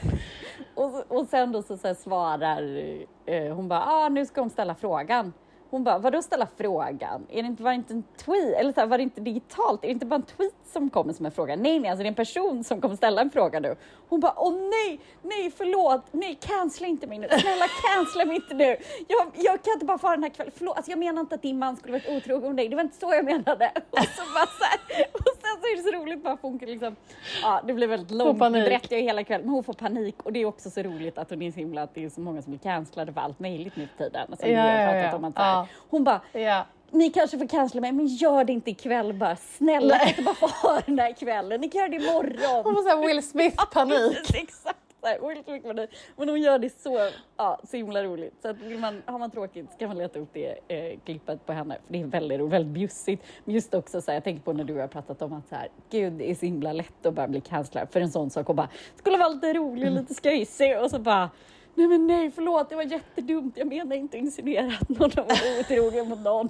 och, 0.74 0.90
så, 0.90 1.04
och 1.08 1.26
sen 1.28 1.52
då 1.52 1.62
så, 1.62 1.76
så 1.76 1.86
här 1.86 1.94
svarar 1.94 2.82
eh, 3.26 3.54
hon 3.54 3.68
bara, 3.68 3.84
ah, 3.86 4.08
nu 4.08 4.26
ska 4.26 4.40
de 4.40 4.50
ställa 4.50 4.74
frågan. 4.74 5.32
Hon 5.72 5.84
bara, 5.84 5.98
vadå 5.98 6.22
ställa 6.22 6.48
frågan? 6.56 7.26
Är 7.30 7.42
det 7.42 7.48
inte, 7.48 7.62
var 7.62 7.70
det 7.70 7.74
inte 7.74 7.94
en 7.94 8.04
tweet? 8.16 8.56
Eller 8.60 8.72
så 8.72 8.80
här, 8.80 8.86
var 8.86 8.98
det 8.98 9.02
inte 9.02 9.20
digitalt? 9.20 9.84
Är 9.84 9.88
det 9.88 9.92
inte 9.92 10.06
bara 10.06 10.16
en 10.16 10.22
tweet 10.22 10.54
som 10.72 10.90
kommer 10.90 11.12
som 11.12 11.26
en 11.26 11.32
fråga? 11.32 11.56
Nej, 11.56 11.80
nej, 11.80 11.90
alltså 11.90 12.02
det 12.02 12.06
är 12.06 12.08
en 12.08 12.14
person 12.14 12.64
som 12.64 12.80
kommer 12.80 12.96
ställa 12.96 13.20
en 13.22 13.30
fråga 13.30 13.60
nu. 13.60 13.76
Hon 14.08 14.20
bara, 14.20 14.34
åh 14.36 14.52
nej, 14.52 15.00
nej, 15.22 15.50
förlåt, 15.56 16.02
nej, 16.10 16.38
cancella 16.40 16.88
inte 16.88 17.06
mig 17.06 17.18
nu. 17.18 17.28
Snälla, 17.28 17.64
cancella 17.94 18.24
mig 18.24 18.36
inte 18.36 18.54
nu. 18.54 18.76
Jag, 19.08 19.26
jag 19.34 19.62
kan 19.62 19.72
inte 19.72 19.86
bara 19.86 19.98
få 19.98 20.10
den 20.10 20.22
här 20.22 20.30
kvällen. 20.30 20.52
Förlåt, 20.56 20.76
alltså 20.76 20.90
jag 20.92 20.98
menar 20.98 21.20
inte 21.20 21.34
att 21.34 21.42
din 21.42 21.58
man 21.58 21.76
skulle 21.76 21.92
varit 21.92 22.08
otrogen 22.08 22.50
om 22.50 22.56
dig. 22.56 22.68
Det 22.68 22.76
var 22.76 22.82
inte 22.82 22.96
så 22.96 23.14
jag 23.14 23.24
menade. 23.24 23.70
Och, 23.90 23.98
så 23.98 24.22
bara 24.34 24.46
så 24.46 24.64
här, 24.64 25.06
och 25.12 25.20
sen 25.24 25.60
så 25.60 25.66
är 25.66 25.76
det 25.76 25.82
så 25.82 26.02
roligt 26.02 26.22
bara 26.24 26.38
hon 26.42 26.58
kan 26.58 26.68
liksom, 26.68 26.96
ja, 27.42 27.60
det 27.66 27.72
blir 27.74 27.86
väldigt 27.86 28.10
långt. 28.10 28.38
Panik. 28.38 28.64
berättar 28.64 28.96
jag 28.96 29.02
hela 29.02 29.24
kvällen, 29.24 29.46
men 29.46 29.54
hon 29.54 29.64
får 29.64 29.72
panik 29.72 30.22
och 30.22 30.32
det 30.32 30.40
är 30.40 30.46
också 30.46 30.70
så 30.70 30.82
roligt 30.82 31.18
att 31.18 31.30
hon 31.30 31.42
är 31.42 31.50
så 31.50 31.58
himla, 31.58 31.82
att 31.82 31.94
det 31.94 32.04
är 32.04 32.08
så 32.08 32.20
många 32.20 32.42
som 32.42 32.50
blir 32.52 32.60
cancellade 32.60 33.12
för 33.12 33.20
allt 33.20 33.40
möjligt 33.40 33.76
nu 33.76 33.86
för 33.86 34.04
tiden. 34.04 34.26
Som 34.40 34.50
Ja, 34.50 34.80
ja, 34.82 34.96
ja. 34.96 35.16
om 35.16 35.24
att 35.24 35.38
här, 35.38 35.61
Ja. 35.62 35.68
hon 35.90 36.04
bara, 36.04 36.20
Ja. 36.32 36.66
ni 36.90 37.10
kanske 37.10 37.38
får 37.38 37.46
cancella 37.48 37.80
mig, 37.80 37.92
men 37.92 38.06
gör 38.06 38.44
det 38.44 38.52
inte 38.52 38.70
ikväll 38.70 39.12
bara. 39.14 39.36
Snälla, 39.36 39.98
kan 39.98 40.08
inte 40.08 40.22
bara 40.22 40.34
få 40.34 40.46
ha 40.46 40.80
den 40.86 40.98
här 40.98 41.12
kvällen? 41.12 41.60
Ni 41.60 41.68
kan 41.68 41.78
göra 41.78 41.88
det 41.90 41.96
imorgon. 41.96 42.64
Hon 42.64 42.74
får 42.74 42.82
så 42.82 42.88
här 42.88 43.06
Will 43.06 43.22
Smith-panik. 43.22 44.30
Exakt. 44.34 44.78
Will 45.20 45.42
Smith 45.44 45.66
panik. 45.66 45.90
Men 46.16 46.28
hon 46.28 46.40
gör 46.40 46.58
det 46.58 46.80
så, 46.82 47.08
ja, 47.36 47.60
så 47.70 47.76
himla 47.76 48.04
roligt. 48.04 48.34
Så 48.42 48.48
att 48.48 48.56
vill 48.56 48.78
man, 48.78 49.02
har 49.06 49.18
man 49.18 49.30
tråkigt 49.30 49.66
så 49.72 49.78
kan 49.78 49.88
man 49.88 49.98
leta 49.98 50.18
upp 50.18 50.28
det 50.32 50.58
eh, 50.68 50.98
klippet 51.04 51.46
på 51.46 51.52
henne. 51.52 51.78
För 51.86 51.92
det 51.92 52.00
är 52.00 52.04
väldigt 52.06 52.40
roligt, 52.40 52.52
väldigt 52.52 52.72
bjussigt. 52.74 53.22
Men 53.44 53.54
just 53.54 53.74
också 53.74 54.00
så 54.00 54.10
här, 54.10 54.16
jag 54.16 54.24
tänker 54.24 54.42
på 54.42 54.52
när 54.52 54.64
du 54.64 54.74
har 54.80 54.86
pratat 54.88 55.22
om 55.22 55.32
att 55.32 55.48
så 55.48 55.54
här, 55.54 55.68
gud 55.90 56.12
det 56.12 56.30
är 56.30 56.34
så 56.34 56.46
himla 56.46 56.72
lätt 56.72 57.06
att 57.06 57.14
bara 57.14 57.28
bli 57.28 57.40
cancellad 57.40 57.88
för 57.90 58.00
en 58.00 58.10
sån 58.10 58.30
sak 58.30 58.48
och 58.48 58.54
bara, 58.54 58.68
skulle 58.96 59.16
vara 59.18 59.28
lite 59.28 59.52
rolig 59.52 59.88
och 59.88 59.94
lite 59.94 60.14
skojsig 60.14 60.78
och 60.80 60.90
så 60.90 60.98
bara 60.98 61.30
Nej 61.74 61.88
men 61.88 62.06
nej 62.06 62.30
förlåt 62.30 62.68
det 62.70 62.76
var 62.76 62.82
jättedumt 62.82 63.56
jag 63.56 63.66
menar 63.66 63.96
inte 63.96 64.16
att 64.16 64.22
insinuera 64.22 64.72
att 64.80 64.88
någon 64.88 65.10
har 65.16 65.22
varit 65.22 65.60
otrogen 65.60 66.08
mot 66.08 66.20
någon. 66.20 66.48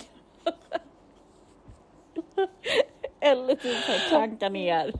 Eller 3.20 3.54
typ 3.54 3.76
så 3.76 3.92
här, 3.92 4.08
klanka 4.08 4.48
ner. 4.48 4.92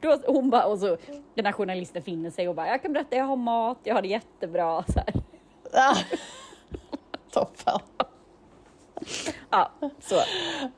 Då, 0.00 0.18
hon 0.26 0.50
bara, 0.50 0.66
och 0.66 0.78
så 0.78 0.96
den 1.34 1.46
här 1.46 1.52
journalisten 1.52 2.02
finner 2.02 2.30
sig 2.30 2.48
och 2.48 2.54
bara, 2.54 2.68
jag 2.68 2.82
kan 2.82 2.92
berätta, 2.92 3.16
jag 3.16 3.24
har 3.24 3.36
mat, 3.36 3.78
jag 3.82 3.94
har 3.94 4.02
det 4.02 4.08
jättebra. 4.08 4.84
Så 4.88 4.98
här. 4.98 5.14
Ja. 5.72 5.96
Toppen. 7.30 7.80
Ja, 9.50 9.70
så. 10.00 10.14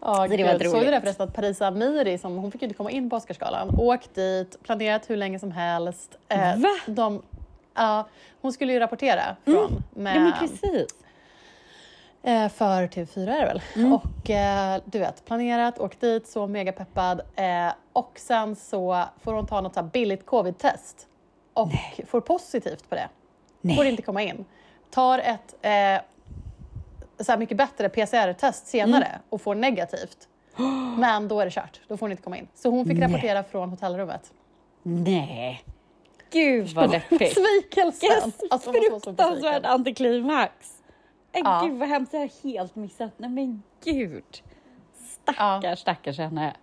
Ja, 0.01 0.27
det 0.29 0.45
var 0.45 0.59
gud. 0.59 0.63
Såg 0.63 0.75
roligt. 0.75 0.87
du 0.87 0.91
det 0.91 1.01
förresten 1.01 1.29
att 1.29 1.35
Parisa 1.35 1.67
Amiri, 1.67 2.19
som, 2.19 2.37
hon 2.37 2.53
fick 2.53 2.63
ju 2.63 2.67
inte 2.67 2.77
komma 2.77 2.91
in 2.91 3.11
på 3.11 3.17
Oscarsgalan, 3.17 3.75
åkt 3.79 4.15
dit, 4.15 4.63
planerat 4.63 5.11
hur 5.11 5.17
länge 5.17 5.39
som 5.39 5.53
helst. 5.53 6.19
Eh, 6.29 6.59
Va? 6.59 6.69
De, 6.87 7.23
ja, 7.77 8.09
hon 8.41 8.53
skulle 8.53 8.73
ju 8.73 8.79
rapportera 8.79 9.37
från 9.45 9.83
med, 9.91 10.17
Ja, 10.17 10.21
men 10.21 10.33
precis. 10.33 10.87
eh, 12.23 12.49
för 12.49 12.87
TV4 12.87 13.29
är 13.31 13.41
det 13.41 13.47
väl. 13.47 13.63
Mm. 13.77 13.93
Och 13.93 14.31
eh, 14.31 14.81
du 14.85 14.99
vet, 14.99 15.25
planerat, 15.25 15.79
åkt 15.79 16.01
dit, 16.01 16.29
så 16.29 16.47
mega 16.47 16.73
peppad. 16.73 17.21
Eh, 17.37 17.73
och 17.93 18.13
sen 18.17 18.57
så 18.57 19.05
får 19.23 19.33
hon 19.33 19.47
ta 19.47 19.61
något 19.61 19.75
så 19.75 19.83
billigt 19.83 20.27
covid-test 20.27 21.07
och 21.53 21.69
får 22.07 22.21
positivt 22.21 22.89
på 22.89 22.95
det. 22.95 23.09
Nej. 23.61 23.77
Får 23.77 23.85
inte 23.87 24.03
komma 24.03 24.23
in. 24.23 24.45
Tar 24.91 25.19
ett 25.19 25.55
eh, 25.63 26.01
så 27.25 27.33
här 27.33 27.39
mycket 27.39 27.57
bättre 27.57 27.89
PCR-test 27.89 28.67
senare 28.67 29.05
Mm. 29.05 29.21
och 29.29 29.41
får 29.43 29.55
negativt. 29.55 30.29
Men 30.99 31.29
då 31.29 31.41
är 31.41 31.45
det 31.45 31.51
kört, 31.51 31.81
då 31.89 31.97
får 31.97 32.07
hon 32.07 32.11
inte 32.11 32.23
komma 32.23 32.37
in. 32.39 32.49
Så 32.55 32.71
hon 32.71 32.87
fick 32.87 32.99
Nej. 32.99 33.09
rapportera 33.09 33.43
från 33.45 33.71
hotellrummet. 33.71 34.33
Nej. 34.83 35.65
Gud 36.31 36.69
vad 36.75 36.91
deppigt. 36.91 37.19
Besvikelsen! 37.19 38.09
Yes, 38.11 38.35
Alltså, 38.51 38.73
fruktansvärd 38.73 39.67
antiklimax. 39.67 40.53
Nej, 41.33 41.43
Ja. 41.45 41.63
Gud 41.65 41.79
vad 41.79 41.89
hemskt, 41.89 42.13
jag 42.13 42.21
har 42.21 42.31
helt 42.51 42.77
missat. 42.77 43.13
Nej 43.17 43.31
men 43.31 43.63
gud. 43.85 44.25
Stackars, 44.95 45.79
stackars 45.79 46.19
henne. 46.19 46.57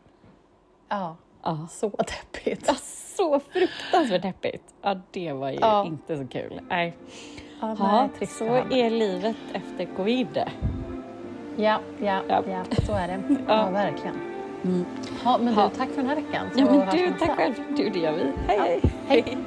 Ja, 0.89 1.16
Ja. 1.43 1.68
så 1.72 1.89
deppigt. 1.89 2.64
Ja, 2.68 2.76
så 3.18 3.39
fruktansvärt 3.39 4.22
deppigt. 4.22 4.64
Ja, 4.82 4.95
det 5.11 5.34
var 5.34 5.49
ju 5.51 5.57
Ja. 5.61 5.86
inte 5.86 6.18
så 6.18 6.28
kul. 6.28 6.61
Nej. 6.70 6.97
Ja, 7.61 7.76
Ja, 7.80 7.91
nej, 8.01 8.09
trist 8.18 8.38
så 8.38 8.45
är 8.55 8.89
livet 8.89 9.36
efter 9.53 9.86
covid. 9.95 10.43
Ja, 11.57 11.80
ja, 12.01 12.22
Ja. 12.30 12.43
ja, 12.47 12.64
så 12.86 12.93
är 12.93 13.07
det. 13.07 13.24
Ja. 13.30 13.36
Ja, 13.47 13.70
verkligen. 13.70 14.16
Mm. 14.64 14.86
Ja, 15.24 15.38
men 15.41 15.53
Ja. 15.53 15.70
du, 15.74 15.78
tack 15.78 15.89
för 15.89 15.95
den 15.95 16.07
här 16.09 16.16
veckan. 16.16 16.47
Ja, 16.55 16.66
men 16.66 16.89
du, 16.97 17.14
tack 17.20 17.38
själv. 17.38 17.53
Du, 17.78 17.89
det 17.89 17.99
gör 17.99 18.11
vi. 18.14 18.24
Hej, 18.47 18.57
Ja, 18.57 18.64
hej. 18.64 18.82
hej. 19.07 19.38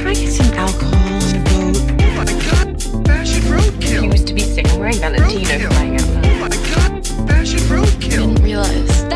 Can 0.00 0.08
I 0.08 0.14
get 0.14 0.32
some 0.32 0.46
alcohol 0.54 1.20
boat? 1.44 1.76
Oh 1.76 2.14
my 2.16 2.24
god, 2.24 2.82
fashion 3.06 3.42
roadkill. 3.42 4.04
He 4.04 4.06
used 4.06 4.26
to 4.28 4.32
be 4.32 4.40
sick. 4.40 4.66
I'm 4.72 4.80
wearing 4.80 4.96
Valentino 4.96 5.68
flying 5.68 5.96
out 5.96 6.08
loud. 6.08 6.24
Oh 6.24 6.38
my 6.40 6.48
god, 6.48 7.06
fashion 7.28 7.60
roadkill. 7.68 8.30
I 8.30 8.32
didn't 8.32 8.42
realize. 8.42 9.09